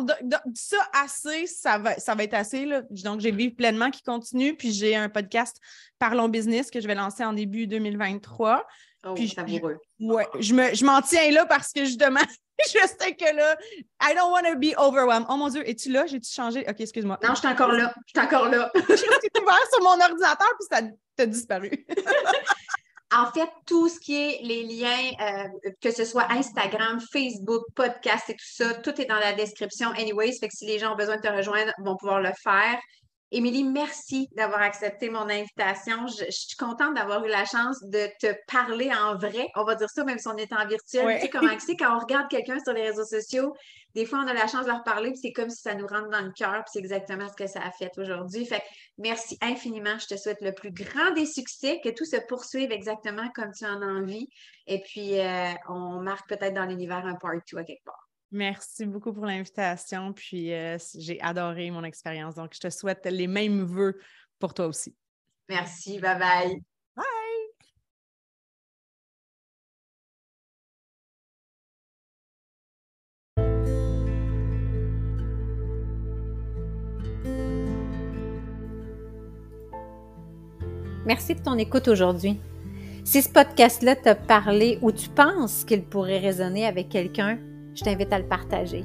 ça 0.53 0.77
assez, 0.93 1.47
ça 1.47 1.77
va, 1.77 1.95
ça 1.97 2.15
va 2.15 2.23
être 2.23 2.33
assez. 2.33 2.65
Là. 2.65 2.81
Donc, 2.89 3.21
j'ai 3.21 3.31
Vive 3.31 3.55
pleinement 3.55 3.91
qui 3.91 4.03
continue. 4.03 4.55
Puis, 4.55 4.73
j'ai 4.73 4.95
un 4.95 5.09
podcast 5.09 5.57
Parlons 5.97 6.27
Business 6.27 6.69
que 6.69 6.81
je 6.81 6.87
vais 6.87 6.95
lancer 6.95 7.23
en 7.23 7.33
début 7.33 7.67
2023. 7.67 8.65
Oh, 9.05 9.13
puis, 9.13 9.27
je, 9.27 10.05
ouais, 10.05 10.27
je, 10.39 10.85
m'en 10.85 11.01
tiens 11.01 11.31
là 11.31 11.45
parce 11.45 11.71
que 11.71 11.85
justement, 11.85 12.19
je 12.67 12.87
sais 12.87 13.15
que 13.15 13.35
là, 13.35 13.55
I 14.01 14.13
don't 14.15 14.31
want 14.31 14.43
to 14.51 14.57
be 14.57 14.75
overwhelmed. 14.77 15.25
Oh 15.29 15.37
mon 15.37 15.49
Dieu, 15.49 15.67
es-tu 15.67 15.91
là? 15.91 16.05
J'ai-tu 16.05 16.31
changé? 16.31 16.65
OK, 16.67 16.79
excuse-moi. 16.79 17.19
Non, 17.23 17.33
je 17.33 17.39
suis 17.39 17.47
encore 17.47 17.71
là. 17.71 17.93
Je 18.07 18.19
suis 18.19 18.25
encore 18.25 18.49
là. 18.49 18.71
je 18.89 18.95
suis 18.95 19.07
ouvert 19.41 19.67
sur 19.71 19.83
mon 19.83 19.99
ordinateur, 20.01 20.53
puis 20.59 20.67
ça 20.69 20.81
t'a 21.15 21.25
disparu. 21.25 21.71
En 23.11 23.31
fait, 23.31 23.49
tout 23.65 23.89
ce 23.89 23.99
qui 23.99 24.15
est 24.15 24.39
les 24.43 24.63
liens, 24.65 25.11
euh, 25.19 25.71
que 25.81 25.89
ce 25.89 26.05
soit 26.05 26.31
Instagram, 26.31 26.99
Facebook, 27.11 27.63
podcast 27.73 28.29
et 28.29 28.33
tout 28.33 28.45
ça, 28.45 28.75
tout 28.75 29.01
est 29.01 29.05
dans 29.05 29.17
la 29.17 29.33
description. 29.33 29.89
Anyways, 29.97 30.33
fait 30.33 30.47
que 30.47 30.55
si 30.55 30.67
les 30.67 30.77
gens 30.77 30.93
ont 30.93 30.95
besoin 30.95 31.15
de 31.17 31.21
te 31.21 31.27
rejoindre, 31.27 31.71
vont 31.79 31.97
pouvoir 31.97 32.21
le 32.21 32.29
faire. 32.43 32.77
Émilie, 33.31 33.63
merci 33.63 34.27
d'avoir 34.35 34.61
accepté 34.61 35.09
mon 35.09 35.29
invitation. 35.29 36.07
Je, 36.07 36.25
suis 36.31 36.57
contente 36.57 36.95
d'avoir 36.95 37.23
eu 37.23 37.29
la 37.29 37.45
chance 37.45 37.79
de 37.83 38.07
te 38.19 38.33
parler 38.51 38.91
en 38.91 39.17
vrai. 39.17 39.47
On 39.55 39.63
va 39.63 39.75
dire 39.75 39.89
ça, 39.89 40.03
même 40.03 40.17
si 40.17 40.27
on 40.27 40.35
est 40.35 40.51
en 40.51 40.65
virtuel. 40.65 41.15
Tu 41.15 41.21
sais 41.21 41.29
comment 41.29 41.59
c'est 41.59 41.75
quand 41.75 41.95
on 41.95 41.99
regarde 41.99 42.27
quelqu'un 42.27 42.57
sur 42.59 42.73
les 42.73 42.89
réseaux 42.89 43.05
sociaux, 43.05 43.53
des 43.93 44.05
fois, 44.05 44.19
on 44.19 44.27
a 44.27 44.33
la 44.33 44.47
chance 44.47 44.63
de 44.63 44.71
leur 44.71 44.83
parler, 44.83 45.11
puis 45.11 45.19
c'est 45.21 45.31
comme 45.31 45.49
si 45.49 45.61
ça 45.61 45.75
nous 45.75 45.85
rentre 45.85 46.09
dans 46.09 46.21
le 46.21 46.31
cœur, 46.31 46.63
puis 46.63 46.71
c'est 46.73 46.79
exactement 46.79 47.27
ce 47.27 47.35
que 47.35 47.47
ça 47.47 47.61
a 47.61 47.71
fait 47.71 47.91
aujourd'hui. 47.97 48.45
Fait 48.45 48.63
merci 48.97 49.37
infiniment. 49.41 49.97
Je 49.99 50.07
te 50.07 50.17
souhaite 50.17 50.41
le 50.41 50.53
plus 50.53 50.71
grand 50.71 51.11
des 51.11 51.25
succès, 51.25 51.79
que 51.83 51.89
tout 51.89 52.05
se 52.05 52.17
poursuive 52.27 52.71
exactement 52.71 53.29
comme 53.35 53.51
tu 53.51 53.65
en 53.65 53.81
as 53.81 53.85
envie. 53.85 54.27
Et 54.65 54.81
puis, 54.81 55.19
euh, 55.19 55.51
on 55.67 56.01
marque 56.01 56.27
peut-être 56.29 56.53
dans 56.53 56.65
l'univers 56.65 57.05
un 57.05 57.15
part 57.15 57.33
2 57.51 57.57
à 57.57 57.63
quelque 57.63 57.83
part. 57.83 58.08
Merci 58.31 58.85
beaucoup 58.85 59.11
pour 59.11 59.25
l'invitation. 59.25 60.13
Puis 60.13 60.53
euh, 60.53 60.77
j'ai 60.95 61.19
adoré 61.21 61.71
mon 61.71 61.83
expérience. 61.83 62.35
Donc, 62.35 62.53
je 62.53 62.59
te 62.59 62.69
souhaite 62.69 63.05
les 63.05 63.27
mêmes 63.27 63.63
vœux 63.63 63.99
pour 64.39 64.53
toi 64.53 64.67
aussi. 64.67 64.95
Merci. 65.49 65.99
Bye 65.99 66.19
bye. 66.19 66.63
Bye. 66.95 67.05
Merci 81.05 81.33
de 81.33 81.41
ton 81.41 81.57
écoute 81.57 81.87
aujourd'hui. 81.87 82.39
Si 83.03 83.23
ce 83.23 83.29
podcast-là 83.29 83.95
t'a 83.95 84.13
parlé 84.13 84.77
ou 84.83 84.91
tu 84.91 85.09
penses 85.09 85.63
qu'il 85.65 85.83
pourrait 85.83 86.19
résonner 86.19 86.67
avec 86.67 86.89
quelqu'un, 86.89 87.39
je 87.79 87.85
t'invite 87.85 88.11
à 88.11 88.19
le 88.19 88.25
partager. 88.25 88.83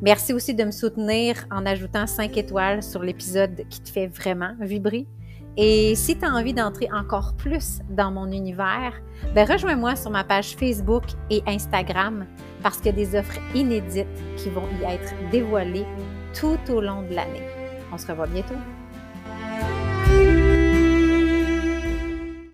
Merci 0.00 0.32
aussi 0.32 0.54
de 0.54 0.62
me 0.64 0.70
soutenir 0.70 1.44
en 1.50 1.66
ajoutant 1.66 2.06
5 2.06 2.36
étoiles 2.36 2.82
sur 2.84 3.02
l'épisode 3.02 3.64
qui 3.68 3.80
te 3.80 3.88
fait 3.88 4.06
vraiment 4.06 4.54
vibrer. 4.60 5.06
Et 5.56 5.96
si 5.96 6.16
tu 6.16 6.24
as 6.24 6.30
envie 6.30 6.54
d'entrer 6.54 6.88
encore 6.92 7.34
plus 7.34 7.80
dans 7.90 8.12
mon 8.12 8.30
univers, 8.30 8.92
ben 9.34 9.44
rejoins-moi 9.44 9.96
sur 9.96 10.12
ma 10.12 10.22
page 10.22 10.54
Facebook 10.54 11.02
et 11.30 11.42
Instagram 11.48 12.26
parce 12.62 12.76
qu'il 12.76 12.86
y 12.86 12.88
a 12.90 12.92
des 12.92 13.18
offres 13.18 13.40
inédites 13.56 14.06
qui 14.36 14.50
vont 14.50 14.68
y 14.80 14.84
être 14.84 15.12
dévoilées 15.32 15.86
tout 16.32 16.58
au 16.68 16.80
long 16.80 17.02
de 17.02 17.14
l'année. 17.14 17.42
On 17.92 17.98
se 17.98 18.06
revoit 18.06 18.28
bientôt. 18.28 18.54